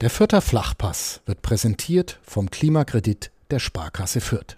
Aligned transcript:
Der 0.00 0.08
Fürther 0.08 0.40
Flachpass 0.40 1.20
wird 1.26 1.42
präsentiert 1.42 2.18
vom 2.22 2.50
Klimakredit 2.50 3.30
der 3.50 3.58
Sparkasse 3.58 4.22
Fürth. 4.22 4.56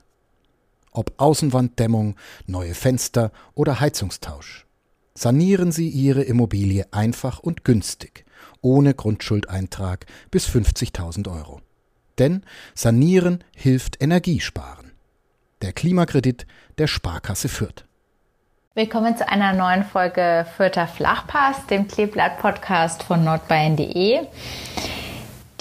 Ob 0.92 1.15
Außenwanddämmung, 1.17 2.15
neue 2.46 2.74
Fenster 2.74 3.32
oder 3.54 3.80
Heizungstausch. 3.80 4.66
Sanieren 5.14 5.72
Sie 5.72 5.88
Ihre 5.88 6.22
Immobilie 6.22 6.86
einfach 6.92 7.40
und 7.40 7.64
günstig, 7.64 8.24
ohne 8.60 8.94
Grundschuldeintrag 8.94 10.06
bis 10.30 10.46
50.000 10.46 11.29
Euro. 11.29 11.61
Denn 12.20 12.45
Sanieren 12.77 13.43
hilft 13.56 14.00
Energiesparen. 14.00 14.93
Der 15.61 15.72
Klimakredit 15.72 16.46
der 16.79 16.86
Sparkasse 16.86 17.48
Fürth. 17.48 17.84
Willkommen 18.74 19.16
zu 19.16 19.29
einer 19.29 19.52
neuen 19.54 19.82
Folge 19.82 20.46
Fürther 20.56 20.86
Flachpass, 20.86 21.66
dem 21.66 21.88
Kleeblatt-Podcast 21.88 23.02
von 23.02 23.24
nordbayern.de. 23.24 24.20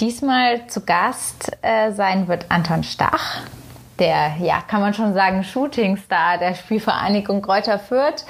Diesmal 0.02 0.66
zu 0.66 0.80
Gast 0.80 1.56
äh, 1.62 1.92
sein 1.92 2.26
wird 2.26 2.46
Anton 2.48 2.82
Stach, 2.82 3.42
der, 4.00 4.34
ja, 4.40 4.60
kann 4.60 4.80
man 4.80 4.94
schon 4.94 5.14
sagen, 5.14 5.44
Shootingstar 5.44 6.38
der 6.38 6.56
Spielvereinigung 6.56 7.40
Kräuter 7.40 7.78
Fürth. 7.78 8.24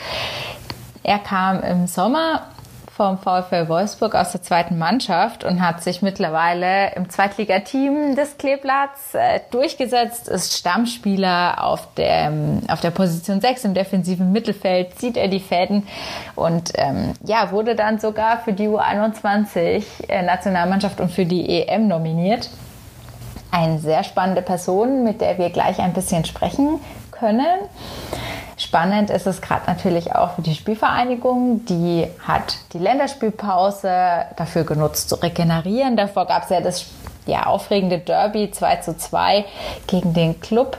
Er 1.03 1.19
kam 1.19 1.63
im 1.63 1.87
Sommer 1.87 2.43
vom 2.95 3.17
VfL 3.17 3.69
Wolfsburg 3.69 4.15
aus 4.15 4.33
der 4.33 4.43
zweiten 4.43 4.77
Mannschaft 4.77 5.45
und 5.45 5.67
hat 5.67 5.83
sich 5.83 6.03
mittlerweile 6.03 6.95
im 6.95 7.09
Zweitligateam 7.09 8.17
des 8.17 8.37
Kleeblatts 8.37 9.15
äh, 9.15 9.41
durchgesetzt, 9.51 10.29
ist 10.29 10.59
Stammspieler 10.59 11.65
auf 11.65 11.89
der, 11.95 12.31
auf 12.69 12.81
der 12.81 12.91
Position 12.91 13.41
6 13.41 13.65
im 13.65 13.75
defensiven 13.75 14.31
Mittelfeld, 14.31 14.99
zieht 14.99 15.17
er 15.17 15.29
die 15.29 15.41
Fäden 15.41 15.87
und 16.35 16.73
ähm, 16.75 17.15
ja, 17.25 17.51
wurde 17.51 17.77
dann 17.77 17.99
sogar 17.99 18.41
für 18.41 18.53
die 18.53 18.69
U21 18.69 19.85
äh, 20.09 20.23
Nationalmannschaft 20.23 21.01
und 21.01 21.11
für 21.11 21.25
die 21.25 21.49
EM 21.49 21.89
nominiert. 21.89 22.51
Eine 23.51 23.79
sehr 23.79 24.05
spannende 24.05 24.43
Person, 24.43 25.03
mit 25.03 25.21
der 25.21 25.39
wir 25.39 25.51
gleich 25.51 25.79
ein 25.79 25.95
bisschen 25.95 26.25
sprechen 26.25 26.81
können. 27.23 27.69
Spannend 28.57 29.11
ist 29.11 29.27
es 29.27 29.41
gerade 29.41 29.63
natürlich 29.67 30.15
auch 30.15 30.33
für 30.33 30.43
die 30.43 30.55
Spielvereinigung. 30.55 31.65
Die 31.67 32.07
hat 32.27 32.57
die 32.73 32.79
Länderspielpause 32.79 34.27
dafür 34.37 34.65
genutzt 34.65 35.09
zu 35.09 35.15
regenerieren. 35.17 35.97
Davor 35.97 36.27
gab 36.27 36.45
es 36.45 36.51
ja 36.51 36.61
das 36.61 36.87
ja, 37.27 37.47
aufregende 37.47 37.99
Derby 37.99 38.51
2 38.51 38.77
zu 38.77 38.97
2 38.97 39.45
gegen 39.87 40.13
den 40.13 40.41
Club. 40.41 40.77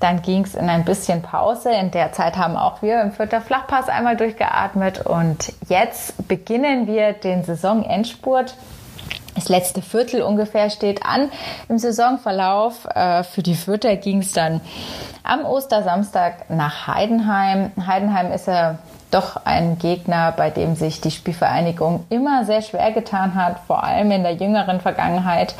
Dann 0.00 0.22
ging 0.22 0.44
es 0.44 0.54
in 0.54 0.70
ein 0.70 0.84
bisschen 0.86 1.20
Pause. 1.20 1.70
In 1.70 1.90
der 1.90 2.12
Zeit 2.12 2.38
haben 2.38 2.56
auch 2.56 2.80
wir 2.80 3.02
im 3.02 3.12
Vierter 3.12 3.42
Flachpass 3.42 3.88
einmal 3.88 4.16
durchgeatmet. 4.16 5.04
Und 5.04 5.52
jetzt 5.68 6.26
beginnen 6.26 6.86
wir 6.86 7.12
den 7.12 7.44
Saisonendspurt. 7.44 8.54
Das 9.34 9.48
letzte 9.48 9.82
Viertel 9.82 10.22
ungefähr 10.22 10.70
steht 10.70 11.04
an 11.04 11.30
im 11.68 11.78
Saisonverlauf. 11.78 12.86
Äh, 12.94 13.24
für 13.24 13.42
die 13.42 13.56
Vierter 13.56 13.96
ging 13.96 14.20
es 14.20 14.32
dann 14.32 14.60
am 15.24 15.44
Ostersamstag 15.44 16.50
nach 16.50 16.86
Heidenheim. 16.86 17.72
Heidenheim 17.86 18.30
ist 18.30 18.46
ja 18.46 18.78
doch 19.10 19.44
ein 19.44 19.78
Gegner, 19.78 20.32
bei 20.32 20.50
dem 20.50 20.74
sich 20.74 21.00
die 21.00 21.10
Spielvereinigung 21.10 22.04
immer 22.10 22.44
sehr 22.44 22.62
schwer 22.62 22.90
getan 22.90 23.34
hat, 23.34 23.60
vor 23.66 23.84
allem 23.84 24.10
in 24.10 24.24
der 24.24 24.34
jüngeren 24.34 24.80
Vergangenheit. 24.80 25.54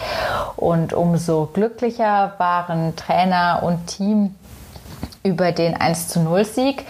Und 0.56 0.92
umso 0.92 1.46
glücklicher 1.52 2.32
waren 2.38 2.96
Trainer 2.96 3.60
und 3.62 3.86
Team 3.86 4.34
über 5.24 5.52
den 5.52 5.74
1 5.74 6.08
zu 6.08 6.20
0 6.20 6.44
Sieg. 6.44 6.84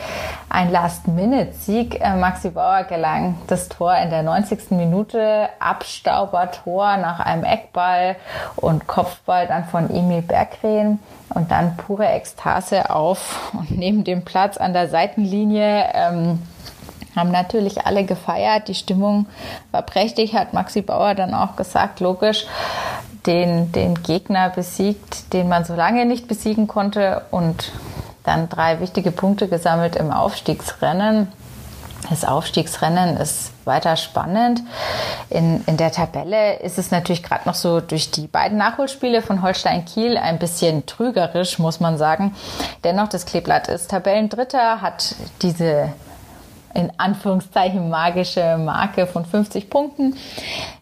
Ein 0.51 0.71
Last-Minute-Sieg. 0.71 2.01
Äh, 2.01 2.17
Maxi 2.17 2.51
Bauer 2.51 2.83
gelang 2.85 3.37
das 3.47 3.69
Tor 3.69 3.97
in 3.97 4.11
der 4.11 4.25
90. 4.25 4.73
Minute. 4.73 5.49
Abstauber-Tor 5.61 6.97
nach 6.97 7.21
einem 7.21 7.45
Eckball 7.45 8.17
und 8.57 8.89
Kopfball 8.89 9.47
dann 9.47 9.65
von 9.65 9.89
Emil 9.89 10.23
Berggren. 10.23 10.99
Und 11.33 11.53
dann 11.53 11.77
pure 11.77 12.07
Ekstase 12.07 12.91
auf 12.91 13.53
und 13.53 13.71
neben 13.79 14.05
dem 14.05 14.25
Platz 14.25 14.57
an 14.57 14.73
der 14.73 14.89
Seitenlinie. 14.89 15.91
Ähm, 15.95 16.43
haben 17.15 17.31
natürlich 17.31 17.87
alle 17.87 18.05
gefeiert. 18.05 18.67
Die 18.67 18.75
Stimmung 18.75 19.27
war 19.71 19.83
prächtig, 19.83 20.35
hat 20.35 20.53
Maxi 20.53 20.83
Bauer 20.83 21.15
dann 21.15 21.33
auch 21.33 21.55
gesagt, 21.55 22.01
logisch, 22.01 22.47
den, 23.27 23.71
den 23.71 24.03
Gegner 24.03 24.51
besiegt, 24.51 25.33
den 25.33 25.49
man 25.49 25.65
so 25.65 25.75
lange 25.75 26.07
nicht 26.07 26.27
besiegen 26.27 26.67
konnte 26.67 27.23
und 27.31 27.73
dann 28.25 28.49
drei 28.49 28.81
wichtige 28.81 29.13
Punkte 29.13 29.49
gesammelt 29.49 29.97
im 29.97 30.11
Aufstiegsrennen. 30.11 31.31
Das 32.11 32.25
Aufstiegsrennen 32.25 33.17
ist 33.17 33.53
weiter 33.65 33.97
spannend. 33.97 34.61
In, 35.31 35.65
in 35.67 35.77
der 35.77 35.91
Tabelle 35.91 36.59
ist 36.59 36.79
es 36.79 36.91
natürlich 36.91 37.23
gerade 37.23 37.49
noch 37.49 37.55
so 37.55 37.81
durch 37.81 38.11
die 38.11 38.27
beiden 38.27 38.59
Nachholspiele 38.59 39.23
von 39.23 39.43
Holstein 39.43 39.85
Kiel 39.87 40.19
ein 40.19 40.39
bisschen 40.39 40.85
trügerisch, 40.85 41.59
muss 41.59 41.81
man 41.81 41.97
sagen. 41.97 42.35
Dennoch, 42.83 43.09
das 43.09 43.25
Kleeblatt 43.25 43.69
ist 43.69 43.91
Tabellendritter, 43.91 44.83
hat 44.83 45.15
diese 45.41 45.93
in 46.75 46.93
Anführungszeichen 46.99 47.89
magische 47.89 48.59
Marke 48.59 49.07
von 49.07 49.25
50 49.25 49.71
Punkten 49.71 50.17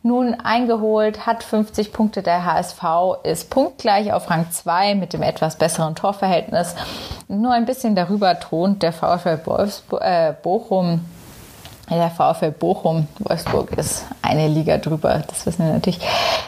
nun 0.02 0.34
eingeholt, 0.34 1.26
hat 1.26 1.44
50 1.44 1.92
Punkte. 1.92 2.22
Der 2.22 2.44
HSV 2.44 2.82
ist 3.22 3.50
punktgleich 3.50 4.12
auf 4.12 4.30
Rang 4.30 4.50
2 4.50 4.96
mit 4.96 5.12
dem 5.12 5.22
etwas 5.22 5.56
besseren 5.56 5.94
Torverhältnis. 5.94 6.74
Nur 7.28 7.52
ein 7.52 7.66
bisschen 7.66 7.94
darüber 7.94 8.38
thront 8.40 8.82
der 8.82 8.92
VfL 8.92 9.40
Wolfsburg, 9.44 10.02
äh, 10.02 10.34
Bochum 10.42 11.04
der 11.90 12.10
VfL 12.10 12.52
Bochum, 12.52 13.08
Wolfsburg 13.18 13.72
ist 13.72 14.04
eine 14.22 14.48
Liga 14.48 14.78
drüber, 14.78 15.22
das 15.26 15.44
wissen 15.46 15.66
wir 15.66 15.72
natürlich, 15.72 16.00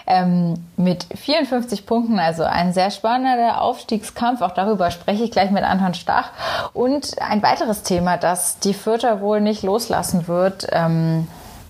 ähm, 0.06 0.54
mit 0.76 1.06
54 1.14 1.86
Punkten, 1.86 2.18
also 2.18 2.44
ein 2.44 2.72
sehr 2.72 2.90
spannender 2.90 3.60
Aufstiegskampf. 3.60 4.40
Auch 4.42 4.52
darüber 4.52 4.90
spreche 4.90 5.24
ich 5.24 5.30
gleich 5.30 5.50
mit 5.50 5.64
Anton 5.64 5.94
Stach. 5.94 6.30
Und 6.72 7.20
ein 7.20 7.42
weiteres 7.42 7.82
Thema, 7.82 8.16
das 8.16 8.58
die 8.58 8.74
Fürther 8.74 9.20
wohl 9.20 9.40
nicht 9.40 9.62
loslassen 9.62 10.28
wird 10.28 10.66
ähm, 10.72 11.26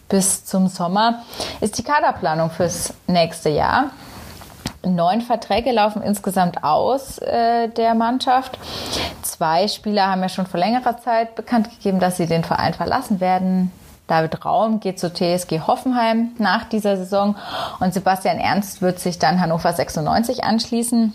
bis 0.08 0.44
zum 0.44 0.69
Sommer, 0.69 1.22
ist 1.60 1.78
die 1.78 1.82
Kaderplanung 1.82 2.50
fürs 2.50 2.94
nächste 3.06 3.48
Jahr. 3.48 3.91
Neun 4.87 5.21
Verträge 5.21 5.72
laufen 5.72 6.03
insgesamt 6.03 6.65
aus 6.65 7.19
äh, 7.19 7.69
der 7.69 7.95
Mannschaft. 7.95 8.59
Zwei 9.22 9.69
Spieler 9.69 10.11
haben 10.11 10.22
ja 10.22 10.28
schon 10.28 10.47
vor 10.47 10.61
längerer 10.61 10.99
Zeit 10.99 11.34
bekannt 11.34 11.71
gegeben, 11.71 12.00
dass 12.00 12.17
sie 12.17 12.27
den 12.27 12.45
Verein 12.45 12.75
verlassen 12.75 13.21
werden. 13.21 13.73
David 14.06 14.44
Raum 14.44 14.81
geht 14.81 15.00
zu 15.00 15.12
TSG 15.12 15.61
Hoffenheim 15.67 16.33
nach 16.39 16.65
dieser 16.65 16.97
Saison 16.97 17.37
und 17.81 17.94
Sebastian 17.94 18.39
Ernst 18.39 18.83
wird 18.83 19.00
sich 19.00 19.19
dann 19.19 19.41
Hannover 19.41 19.73
96 19.73 20.44
anschließen. 20.44 21.15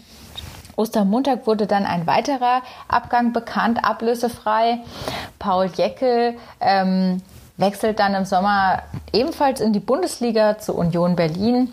Ostermontag 0.76 1.46
wurde 1.46 1.68
dann 1.68 1.86
ein 1.86 2.08
weiterer 2.08 2.62
Abgang 2.88 3.34
bekannt, 3.34 3.84
ablösefrei. 3.84 4.80
Paul 5.38 5.70
Jeckel 5.76 6.38
ähm, 6.62 7.22
wechselt 7.58 8.00
dann 8.00 8.16
im 8.16 8.26
Sommer 8.26 8.84
ebenfalls 9.12 9.60
in 9.60 9.74
die 9.74 9.82
Bundesliga 9.82 10.58
zu 10.58 10.74
Union 10.74 11.16
Berlin. 11.16 11.72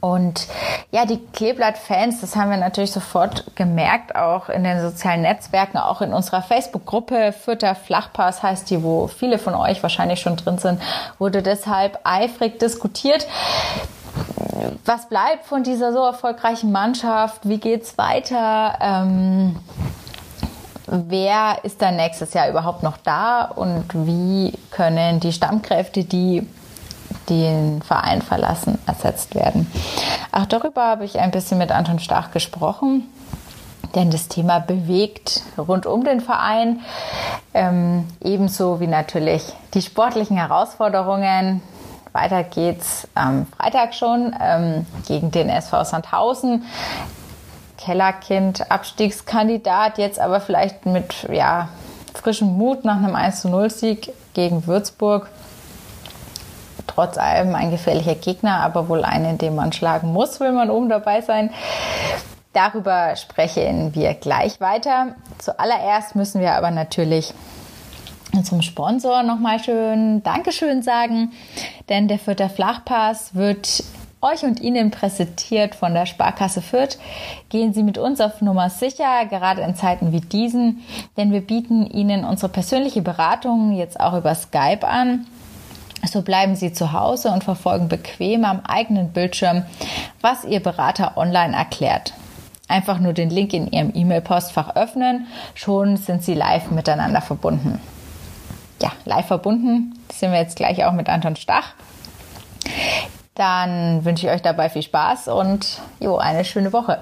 Und 0.00 0.46
ja, 0.90 1.04
die 1.04 1.18
Kleeblatt-Fans, 1.18 2.20
das 2.20 2.36
haben 2.36 2.50
wir 2.50 2.56
natürlich 2.56 2.92
sofort 2.92 3.56
gemerkt, 3.56 4.14
auch 4.14 4.48
in 4.48 4.62
den 4.62 4.80
sozialen 4.80 5.22
Netzwerken, 5.22 5.76
auch 5.78 6.00
in 6.00 6.12
unserer 6.12 6.42
Facebook-Gruppe 6.42 7.32
Fürther 7.32 7.74
Flachpass 7.74 8.42
heißt 8.42 8.70
die, 8.70 8.82
wo 8.82 9.08
viele 9.08 9.38
von 9.38 9.54
euch 9.54 9.82
wahrscheinlich 9.82 10.20
schon 10.20 10.36
drin 10.36 10.58
sind, 10.58 10.80
wurde 11.18 11.42
deshalb 11.42 11.98
eifrig 12.04 12.58
diskutiert. 12.60 13.26
Was 14.84 15.08
bleibt 15.08 15.46
von 15.46 15.62
dieser 15.62 15.92
so 15.92 16.04
erfolgreichen 16.04 16.72
Mannschaft? 16.72 17.48
Wie 17.48 17.58
geht's 17.58 17.98
weiter? 17.98 18.78
Ähm, 18.80 19.56
wer 20.86 21.58
ist 21.64 21.82
dann 21.82 21.96
nächstes 21.96 22.34
Jahr 22.34 22.48
überhaupt 22.48 22.82
noch 22.82 22.96
da 22.96 23.44
und 23.44 23.86
wie 23.94 24.52
können 24.70 25.20
die 25.20 25.32
Stammkräfte, 25.32 26.04
die 26.04 26.46
den 27.28 27.82
Verein 27.82 28.22
verlassen, 28.22 28.78
ersetzt 28.86 29.34
werden. 29.34 29.70
Auch 30.32 30.46
darüber 30.46 30.84
habe 30.86 31.04
ich 31.04 31.18
ein 31.18 31.30
bisschen 31.30 31.58
mit 31.58 31.70
Anton 31.70 31.98
Stach 31.98 32.30
gesprochen, 32.30 33.04
denn 33.94 34.10
das 34.10 34.28
Thema 34.28 34.58
bewegt 34.60 35.42
rund 35.56 35.86
um 35.86 36.04
den 36.04 36.20
Verein, 36.20 36.80
ähm, 37.54 38.06
ebenso 38.22 38.80
wie 38.80 38.86
natürlich 38.86 39.42
die 39.74 39.82
sportlichen 39.82 40.36
Herausforderungen. 40.36 41.62
Weiter 42.12 42.42
geht's 42.42 43.06
am 43.14 43.46
Freitag 43.46 43.94
schon 43.94 44.34
ähm, 44.40 44.86
gegen 45.06 45.30
den 45.30 45.48
SV 45.48 45.84
Sandhausen. 45.84 46.64
Kellerkind, 47.76 48.70
Abstiegskandidat, 48.70 49.98
jetzt 49.98 50.18
aber 50.18 50.40
vielleicht 50.40 50.84
mit 50.84 51.26
ja, 51.30 51.68
frischem 52.14 52.48
Mut 52.58 52.84
nach 52.84 52.96
einem 52.96 53.14
1-0-Sieg 53.14 54.12
gegen 54.34 54.66
Würzburg 54.66 55.28
trotz 56.88 57.18
allem 57.18 57.54
ein 57.54 57.70
gefährlicher 57.70 58.16
Gegner, 58.16 58.60
aber 58.60 58.88
wohl 58.88 59.04
einen, 59.04 59.38
den 59.38 59.54
man 59.54 59.72
schlagen 59.72 60.12
muss, 60.12 60.40
will 60.40 60.52
man 60.52 60.70
oben 60.70 60.88
dabei 60.88 61.20
sein. 61.20 61.50
Darüber 62.52 63.14
sprechen 63.14 63.94
wir 63.94 64.14
gleich 64.14 64.60
weiter. 64.60 65.14
Zuallererst 65.38 66.16
müssen 66.16 66.40
wir 66.40 66.54
aber 66.54 66.72
natürlich 66.72 67.32
unserem 68.34 68.62
Sponsor 68.62 69.22
nochmal 69.22 69.58
schön 69.60 70.22
Dankeschön 70.22 70.82
sagen, 70.82 71.32
denn 71.88 72.08
der 72.08 72.18
Fürther 72.18 72.48
Flachpass 72.48 73.34
wird 73.34 73.84
euch 74.20 74.42
und 74.42 74.60
Ihnen 74.60 74.90
präsentiert 74.90 75.74
von 75.74 75.94
der 75.94 76.06
Sparkasse 76.06 76.60
Fürth. 76.60 76.98
Gehen 77.50 77.72
Sie 77.72 77.82
mit 77.82 77.98
uns 77.98 78.20
auf 78.20 78.40
Nummer 78.40 78.70
sicher, 78.70 79.26
gerade 79.26 79.62
in 79.62 79.76
Zeiten 79.76 80.12
wie 80.12 80.20
diesen, 80.20 80.82
denn 81.16 81.32
wir 81.32 81.40
bieten 81.40 81.86
Ihnen 81.86 82.24
unsere 82.24 82.50
persönliche 82.50 83.02
Beratung 83.02 83.72
jetzt 83.72 84.00
auch 84.00 84.16
über 84.16 84.34
Skype 84.34 84.86
an. 84.86 85.26
So 86.06 86.22
bleiben 86.22 86.54
Sie 86.54 86.72
zu 86.72 86.92
Hause 86.92 87.30
und 87.30 87.44
verfolgen 87.44 87.88
bequem 87.88 88.44
am 88.44 88.60
eigenen 88.60 89.12
Bildschirm, 89.12 89.64
was 90.20 90.44
Ihr 90.44 90.60
Berater 90.60 91.16
online 91.16 91.56
erklärt. 91.56 92.14
Einfach 92.68 92.98
nur 92.98 93.12
den 93.12 93.30
Link 93.30 93.52
in 93.52 93.70
Ihrem 93.70 93.92
E-Mail-Postfach 93.94 94.76
öffnen, 94.76 95.26
schon 95.54 95.96
sind 95.96 96.22
Sie 96.22 96.34
live 96.34 96.70
miteinander 96.70 97.20
verbunden. 97.20 97.80
Ja, 98.80 98.92
live 99.04 99.26
verbunden 99.26 99.98
sind 100.12 100.32
wir 100.32 100.38
jetzt 100.38 100.56
gleich 100.56 100.84
auch 100.84 100.92
mit 100.92 101.08
Anton 101.08 101.36
Stach. 101.36 101.74
Dann 103.34 104.04
wünsche 104.04 104.26
ich 104.26 104.32
euch 104.32 104.42
dabei 104.42 104.68
viel 104.68 104.82
Spaß 104.82 105.28
und 105.28 105.80
jo, 106.00 106.18
eine 106.18 106.44
schöne 106.44 106.72
Woche. 106.72 107.00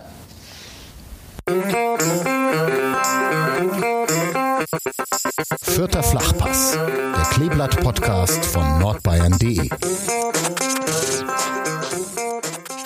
Vierter 5.64 6.02
Flachpass, 6.02 6.72
der 6.72 7.24
Kleeblatt-Podcast 7.32 8.42
von 8.46 8.78
nordbayern.de. 8.78 9.68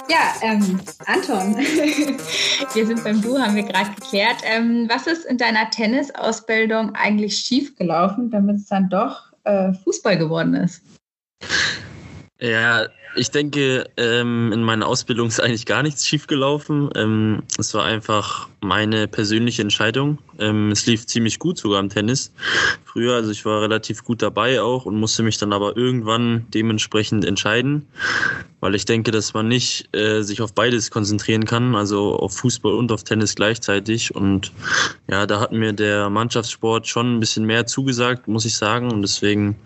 Ja, 0.09 0.35
ähm, 0.43 0.81
Anton, 1.07 1.57
wir 2.75 2.87
sind 2.87 3.05
beim 3.05 3.23
Du, 3.23 3.39
haben 3.39 3.55
wir 3.55 3.63
gerade 3.63 3.91
geklärt. 3.95 4.39
Ähm, 4.43 4.89
was 4.89 5.07
ist 5.07 5.25
in 5.27 5.39
deiner 5.39 5.71
Tennisausbildung 5.71 6.97
eigentlich 6.97 7.37
schiefgelaufen, 7.37 8.31
damit 8.31 8.57
es 8.57 8.67
dann 8.67 8.89
doch 8.89 9.33
äh, 9.45 9.73
Fußball 9.73 10.19
geworden 10.19 10.55
ist? 10.55 10.83
Ja, 12.41 12.89
ich 13.17 13.31
denke, 13.31 13.91
ähm, 13.97 14.53
in 14.53 14.63
meiner 14.63 14.87
Ausbildung 14.87 15.29
ist 15.29 15.41
eigentlich 15.41 15.67
gar 15.67 15.83
nichts 15.83 16.07
schiefgelaufen. 16.07 16.91
Ähm, 16.95 17.43
es 17.59 17.75
war 17.75 17.85
einfach 17.85 18.49
meine 18.61 19.09
persönliche 19.09 19.63
Entscheidung. 19.63 20.19
Ähm, 20.39 20.71
es 20.71 20.87
lief 20.87 21.07
ziemlich 21.07 21.39
gut 21.39 21.59
sogar 21.59 21.81
im 21.81 21.89
Tennis 21.89 22.33
früher. 22.85 23.15
Also 23.15 23.31
ich 23.31 23.45
war 23.45 23.63
relativ 23.63 24.05
gut 24.05 24.23
dabei 24.23 24.63
auch 24.63 24.85
und 24.87 24.97
musste 24.97 25.23
mich 25.23 25.39
dann 25.39 25.53
aber 25.53 25.77
irgendwann 25.77 26.47
dementsprechend 26.55 27.25
entscheiden, 27.25 27.87
weil 28.61 28.75
ich 28.75 28.85
denke, 28.85 29.11
dass 29.11 29.35
man 29.35 29.49
nicht 29.49 29.95
äh, 29.95 30.23
sich 30.23 30.41
auf 30.41 30.55
beides 30.55 30.91
konzentrieren 30.91 31.45
kann, 31.45 31.75
also 31.75 32.17
auf 32.17 32.37
Fußball 32.37 32.75
und 32.75 32.93
auf 32.93 33.03
Tennis 33.03 33.35
gleichzeitig. 33.35 34.15
Und 34.15 34.53
ja, 35.09 35.27
da 35.27 35.41
hat 35.41 35.53
mir 35.53 35.73
der 35.73 36.11
Mannschaftssport 36.11 36.87
schon 36.87 37.17
ein 37.17 37.21
bisschen 37.21 37.45
mehr 37.45 37.67
zugesagt, 37.67 38.29
muss 38.29 38.45
ich 38.45 38.57
sagen. 38.57 38.93
Und 38.93 39.03
deswegen 39.03 39.57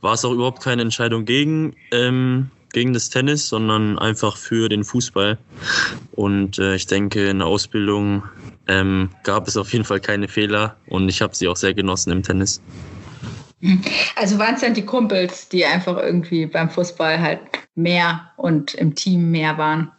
war 0.00 0.14
es 0.14 0.24
auch 0.24 0.32
überhaupt 0.32 0.62
keine 0.62 0.82
Entscheidung 0.82 1.24
gegen. 1.24 1.74
Ähm, 1.90 2.50
gegen 2.72 2.92
das 2.92 3.10
Tennis, 3.10 3.48
sondern 3.48 3.98
einfach 3.98 4.36
für 4.36 4.68
den 4.68 4.84
Fußball. 4.84 5.38
Und 6.12 6.58
äh, 6.58 6.74
ich 6.74 6.86
denke, 6.86 7.28
in 7.28 7.38
der 7.38 7.48
Ausbildung 7.48 8.24
ähm, 8.68 9.10
gab 9.22 9.48
es 9.48 9.56
auf 9.56 9.72
jeden 9.72 9.84
Fall 9.84 10.00
keine 10.00 10.28
Fehler 10.28 10.76
und 10.88 11.08
ich 11.08 11.22
habe 11.22 11.34
sie 11.34 11.48
auch 11.48 11.56
sehr 11.56 11.74
genossen 11.74 12.12
im 12.12 12.22
Tennis. 12.22 12.60
Also 14.16 14.38
waren 14.38 14.56
es 14.56 14.62
dann 14.62 14.74
die 14.74 14.84
Kumpels, 14.84 15.48
die 15.48 15.64
einfach 15.64 15.96
irgendwie 15.96 16.46
beim 16.46 16.68
Fußball 16.68 17.20
halt 17.20 17.40
mehr 17.74 18.32
und 18.36 18.74
im 18.74 18.94
Team 18.94 19.30
mehr 19.30 19.56
waren? 19.56 19.92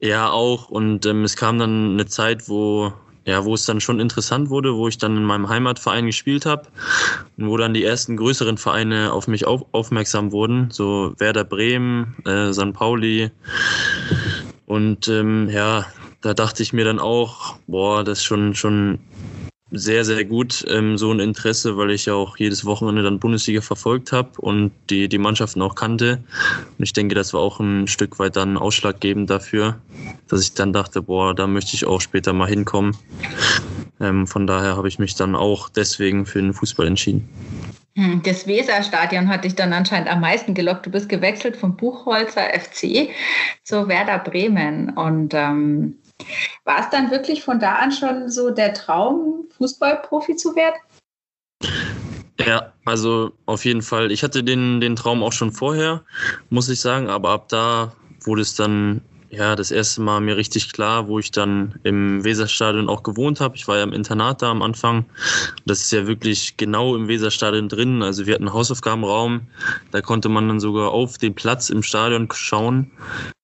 Ja, 0.00 0.30
auch. 0.30 0.68
Und 0.68 1.04
ähm, 1.04 1.24
es 1.24 1.36
kam 1.36 1.58
dann 1.58 1.94
eine 1.94 2.06
Zeit, 2.06 2.48
wo 2.48 2.92
ja, 3.30 3.44
wo 3.44 3.54
es 3.54 3.64
dann 3.64 3.80
schon 3.80 4.00
interessant 4.00 4.50
wurde, 4.50 4.74
wo 4.74 4.88
ich 4.88 4.98
dann 4.98 5.16
in 5.16 5.24
meinem 5.24 5.48
Heimatverein 5.48 6.06
gespielt 6.06 6.46
habe 6.46 6.64
und 7.38 7.48
wo 7.48 7.56
dann 7.56 7.74
die 7.74 7.84
ersten 7.84 8.16
größeren 8.16 8.58
Vereine 8.58 9.12
auf 9.12 9.28
mich 9.28 9.46
auf, 9.46 9.64
aufmerksam 9.70 10.32
wurden, 10.32 10.70
so 10.70 11.14
Werder 11.18 11.44
Bremen, 11.44 12.16
äh, 12.26 12.52
St. 12.52 12.72
Pauli. 12.72 13.30
Und 14.66 15.06
ähm, 15.06 15.48
ja, 15.48 15.86
da 16.20 16.34
dachte 16.34 16.62
ich 16.64 16.72
mir 16.72 16.84
dann 16.84 16.98
auch, 16.98 17.56
boah, 17.68 18.02
das 18.02 18.18
ist 18.18 18.24
schon, 18.24 18.54
schon 18.54 18.98
sehr, 19.70 20.04
sehr 20.04 20.24
gut, 20.24 20.64
ähm, 20.68 20.98
so 20.98 21.12
ein 21.12 21.20
Interesse, 21.20 21.76
weil 21.76 21.90
ich 21.90 22.06
ja 22.06 22.14
auch 22.14 22.36
jedes 22.36 22.64
Wochenende 22.64 23.02
dann 23.02 23.20
Bundesliga 23.20 23.60
verfolgt 23.60 24.12
habe 24.12 24.30
und 24.38 24.72
die, 24.90 25.08
die 25.08 25.18
Mannschaften 25.18 25.62
auch 25.62 25.74
kannte. 25.74 26.22
Und 26.78 26.84
ich 26.84 26.92
denke, 26.92 27.14
das 27.14 27.32
war 27.32 27.40
auch 27.40 27.60
ein 27.60 27.86
Stück 27.86 28.18
weit 28.18 28.36
dann 28.36 28.56
ausschlaggebend 28.56 29.30
dafür, 29.30 29.78
dass 30.28 30.42
ich 30.42 30.54
dann 30.54 30.72
dachte, 30.72 31.02
boah, 31.02 31.34
da 31.34 31.46
möchte 31.46 31.74
ich 31.74 31.86
auch 31.86 32.00
später 32.00 32.32
mal 32.32 32.48
hinkommen. 32.48 32.96
Ähm, 34.00 34.26
von 34.26 34.46
daher 34.46 34.76
habe 34.76 34.88
ich 34.88 34.98
mich 34.98 35.14
dann 35.14 35.36
auch 35.36 35.68
deswegen 35.68 36.26
für 36.26 36.40
den 36.40 36.52
Fußball 36.52 36.86
entschieden. 36.86 37.28
Hm, 37.96 38.22
das 38.24 38.46
Weserstadion 38.46 39.28
hat 39.28 39.44
dich 39.44 39.54
dann 39.54 39.72
anscheinend 39.72 40.08
am 40.08 40.20
meisten 40.20 40.54
gelockt. 40.54 40.86
Du 40.86 40.90
bist 40.90 41.08
gewechselt 41.08 41.56
vom 41.56 41.76
Buchholzer 41.76 42.42
FC 42.42 43.10
zu 43.62 43.88
Werder 43.88 44.18
Bremen. 44.18 44.90
Und 44.90 45.34
ähm, 45.34 45.96
war 46.64 46.80
es 46.80 46.90
dann 46.90 47.10
wirklich 47.10 47.42
von 47.42 47.58
da 47.58 47.76
an 47.76 47.92
schon 47.92 48.28
so 48.28 48.50
der 48.50 48.74
Traum, 48.74 49.46
Fußballprofi 49.56 50.36
zu 50.36 50.54
werden? 50.54 50.76
Ja, 52.46 52.72
also 52.84 53.32
auf 53.46 53.64
jeden 53.64 53.82
Fall. 53.82 54.10
Ich 54.10 54.22
hatte 54.22 54.42
den, 54.42 54.80
den 54.80 54.96
Traum 54.96 55.22
auch 55.22 55.32
schon 55.32 55.52
vorher, 55.52 56.02
muss 56.48 56.68
ich 56.68 56.80
sagen, 56.80 57.08
aber 57.08 57.30
ab 57.30 57.48
da 57.48 57.92
wurde 58.22 58.42
es 58.42 58.54
dann 58.54 59.02
ja 59.30 59.54
das 59.54 59.70
erste 59.70 60.00
Mal 60.00 60.20
mir 60.20 60.36
richtig 60.36 60.72
klar, 60.72 61.06
wo 61.06 61.18
ich 61.18 61.30
dann 61.30 61.78
im 61.84 62.24
Weserstadion 62.24 62.88
auch 62.88 63.02
gewohnt 63.02 63.40
habe. 63.40 63.56
Ich 63.56 63.68
war 63.68 63.76
ja 63.76 63.84
im 63.84 63.92
Internat 63.92 64.42
da 64.42 64.50
am 64.50 64.62
Anfang. 64.62 65.04
Das 65.66 65.80
ist 65.80 65.92
ja 65.92 66.06
wirklich 66.06 66.56
genau 66.56 66.96
im 66.96 67.08
Weserstadion 67.08 67.68
drin. 67.68 68.02
Also 68.02 68.26
wir 68.26 68.34
hatten 68.34 68.48
einen 68.48 68.54
Hausaufgabenraum, 68.54 69.42
da 69.92 70.00
konnte 70.00 70.28
man 70.28 70.48
dann 70.48 70.60
sogar 70.60 70.90
auf 70.90 71.18
den 71.18 71.34
Platz 71.34 71.70
im 71.70 71.82
Stadion 71.82 72.28
schauen. 72.32 72.90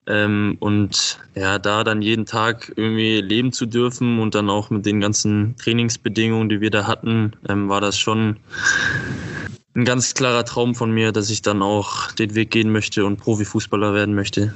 Ähm, 0.09 0.57
und 0.61 1.19
ja, 1.35 1.59
da 1.59 1.83
dann 1.83 2.01
jeden 2.01 2.27
Tag 2.27 2.73
irgendwie 2.77 3.21
leben 3.21 3.53
zu 3.53 3.67
dürfen 3.67 4.21
und 4.21 4.35
dann 4.35 4.49
auch 4.51 4.71
mit 4.71 4.87
den 4.87 5.01
ganzen 5.01 5.57
Trainingsbedingungen, 5.57 6.49
die 6.49 6.61
wir 6.61 6.71
da 6.71 6.87
hatten, 6.87 7.33
ähm, 7.49 7.69
war 7.69 7.81
das 7.81 7.99
schon 7.99 8.37
ein 9.75 9.85
ganz 9.85 10.15
klarer 10.15 10.45
Traum 10.45 10.75
von 10.75 10.91
mir, 10.91 11.13
dass 11.13 11.29
ich 11.29 11.43
dann 11.43 11.63
auch 11.63 12.13
den 12.13 12.35
Weg 12.35 12.51
gehen 12.51 12.71
möchte 12.71 13.05
und 13.05 13.19
Profifußballer 13.19 13.95
werden 13.95 14.15
möchte. 14.15 14.55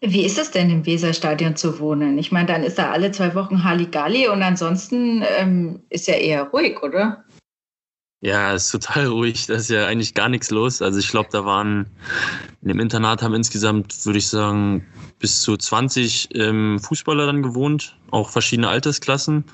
Wie 0.00 0.24
ist 0.24 0.38
es 0.38 0.50
denn 0.50 0.70
im 0.70 0.86
Weserstadion 0.86 1.56
zu 1.56 1.80
wohnen? 1.80 2.18
Ich 2.18 2.30
meine, 2.30 2.46
dann 2.46 2.62
ist 2.62 2.78
da 2.78 2.90
alle 2.90 3.10
zwei 3.10 3.34
Wochen 3.34 3.64
Halligalli 3.64 4.28
und 4.28 4.42
ansonsten 4.42 5.24
ähm, 5.38 5.80
ist 5.88 6.06
ja 6.06 6.14
eher 6.14 6.44
ruhig, 6.44 6.80
oder? 6.82 7.24
Ja, 8.20 8.54
ist 8.54 8.70
total 8.70 9.06
ruhig. 9.08 9.46
Da 9.46 9.54
ist 9.54 9.70
ja 9.70 9.86
eigentlich 9.86 10.14
gar 10.14 10.28
nichts 10.28 10.50
los. 10.50 10.82
Also 10.82 10.98
ich 10.98 11.08
glaube, 11.08 11.28
da 11.32 11.44
waren 11.44 11.86
in 12.62 12.68
dem 12.68 12.80
Internat 12.80 13.22
haben 13.22 13.34
insgesamt, 13.34 14.04
würde 14.04 14.18
ich 14.18 14.28
sagen, 14.28 14.86
bis 15.18 15.40
zu 15.42 15.56
20 15.56 16.30
ähm, 16.34 16.78
Fußballer 16.78 17.26
dann 17.26 17.42
gewohnt, 17.42 17.96
auch 18.10 18.30
verschiedene 18.30 18.68
Altersklassen. 18.68 19.44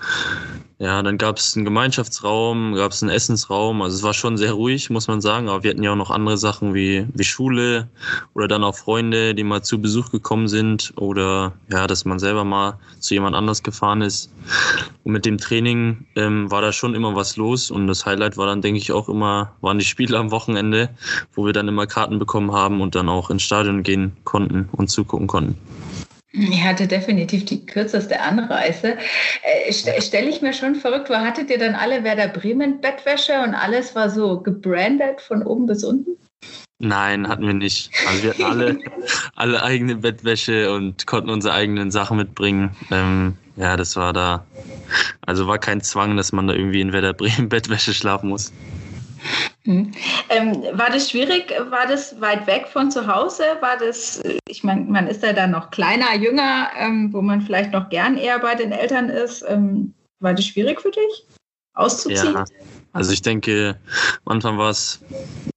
Ja, 0.82 1.00
dann 1.00 1.16
gab 1.16 1.36
es 1.36 1.54
einen 1.54 1.64
Gemeinschaftsraum, 1.64 2.74
gab 2.74 2.90
es 2.90 3.04
einen 3.04 3.12
Essensraum. 3.12 3.82
Also 3.82 3.98
es 3.98 4.02
war 4.02 4.14
schon 4.14 4.36
sehr 4.36 4.50
ruhig, 4.50 4.90
muss 4.90 5.06
man 5.06 5.20
sagen. 5.20 5.48
Aber 5.48 5.62
wir 5.62 5.70
hatten 5.70 5.84
ja 5.84 5.92
auch 5.92 5.96
noch 5.96 6.10
andere 6.10 6.36
Sachen 6.36 6.74
wie, 6.74 7.06
wie 7.14 7.22
Schule 7.22 7.88
oder 8.34 8.48
dann 8.48 8.64
auch 8.64 8.74
Freunde, 8.74 9.32
die 9.36 9.44
mal 9.44 9.62
zu 9.62 9.80
Besuch 9.80 10.10
gekommen 10.10 10.48
sind 10.48 10.92
oder 10.96 11.52
ja, 11.70 11.86
dass 11.86 12.04
man 12.04 12.18
selber 12.18 12.42
mal 12.42 12.80
zu 12.98 13.14
jemand 13.14 13.36
anders 13.36 13.62
gefahren 13.62 14.02
ist. 14.02 14.32
Und 15.04 15.12
mit 15.12 15.24
dem 15.24 15.38
Training 15.38 16.04
ähm, 16.16 16.50
war 16.50 16.62
da 16.62 16.72
schon 16.72 16.96
immer 16.96 17.14
was 17.14 17.36
los. 17.36 17.70
Und 17.70 17.86
das 17.86 18.04
Highlight 18.04 18.36
war 18.36 18.46
dann, 18.46 18.60
denke 18.60 18.78
ich, 18.78 18.90
auch 18.90 19.08
immer, 19.08 19.52
waren 19.60 19.78
die 19.78 19.84
Spiele 19.84 20.18
am 20.18 20.32
Wochenende, 20.32 20.90
wo 21.32 21.46
wir 21.46 21.52
dann 21.52 21.68
immer 21.68 21.86
Karten 21.86 22.18
bekommen 22.18 22.50
haben 22.50 22.80
und 22.80 22.96
dann 22.96 23.08
auch 23.08 23.30
ins 23.30 23.44
Stadion 23.44 23.84
gehen 23.84 24.16
konnten 24.24 24.68
und 24.72 24.88
zugucken 24.88 25.28
konnten. 25.28 25.56
Ich 26.32 26.64
hatte 26.64 26.86
definitiv 26.86 27.44
die 27.44 27.66
kürzeste 27.66 28.20
Anreise. 28.20 28.96
Äh, 29.42 29.72
Stelle 29.72 30.30
ich 30.30 30.40
mir 30.40 30.54
schon 30.54 30.74
verrückt 30.74 31.08
vor. 31.08 31.18
Hattet 31.18 31.50
ihr 31.50 31.58
dann 31.58 31.74
alle 31.74 32.04
Werder 32.04 32.28
Bremen 32.28 32.80
Bettwäsche 32.80 33.42
und 33.42 33.54
alles 33.54 33.94
war 33.94 34.08
so 34.08 34.40
gebrandet 34.40 35.20
von 35.20 35.42
oben 35.42 35.66
bis 35.66 35.84
unten? 35.84 36.16
Nein, 36.78 37.28
hatten 37.28 37.46
wir 37.46 37.54
nicht. 37.54 37.90
Also 38.08 38.22
wir 38.24 38.30
hatten 38.30 38.44
alle, 38.44 38.78
alle 39.36 39.62
eigene 39.62 39.96
Bettwäsche 39.96 40.72
und 40.72 41.06
konnten 41.06 41.30
unsere 41.30 41.54
eigenen 41.54 41.90
Sachen 41.90 42.16
mitbringen. 42.16 42.74
Ähm, 42.90 43.36
ja, 43.56 43.76
das 43.76 43.94
war 43.96 44.12
da. 44.12 44.44
Also 45.26 45.46
war 45.46 45.58
kein 45.58 45.82
Zwang, 45.82 46.16
dass 46.16 46.32
man 46.32 46.46
da 46.46 46.54
irgendwie 46.54 46.80
in 46.80 46.92
Werder 46.92 47.12
Bremen 47.12 47.48
Bettwäsche 47.48 47.94
schlafen 47.94 48.30
muss. 48.30 48.52
Hm. 49.64 49.92
Ähm, 50.28 50.62
war 50.72 50.90
das 50.90 51.10
schwierig? 51.10 51.52
War 51.70 51.86
das 51.86 52.20
weit 52.20 52.46
weg 52.46 52.66
von 52.66 52.90
zu 52.90 53.06
Hause? 53.06 53.44
War 53.60 53.76
das, 53.76 54.20
ich 54.48 54.64
meine, 54.64 54.82
man 54.82 55.06
ist 55.06 55.22
ja 55.22 55.32
dann 55.32 55.52
noch 55.52 55.70
kleiner, 55.70 56.14
jünger, 56.16 56.70
ähm, 56.76 57.12
wo 57.12 57.22
man 57.22 57.40
vielleicht 57.42 57.72
noch 57.72 57.88
gern 57.88 58.16
eher 58.16 58.38
bei 58.40 58.54
den 58.54 58.72
Eltern 58.72 59.08
ist. 59.08 59.44
Ähm, 59.48 59.94
war 60.20 60.34
das 60.34 60.46
schwierig 60.46 60.80
für 60.80 60.90
dich, 60.90 61.26
auszuziehen? 61.74 62.34
Ja, 62.34 62.44
also 62.92 63.12
ich 63.12 63.22
denke, 63.22 63.78
am 64.24 64.32
Anfang 64.32 64.58
war 64.58 64.70
es 64.70 65.00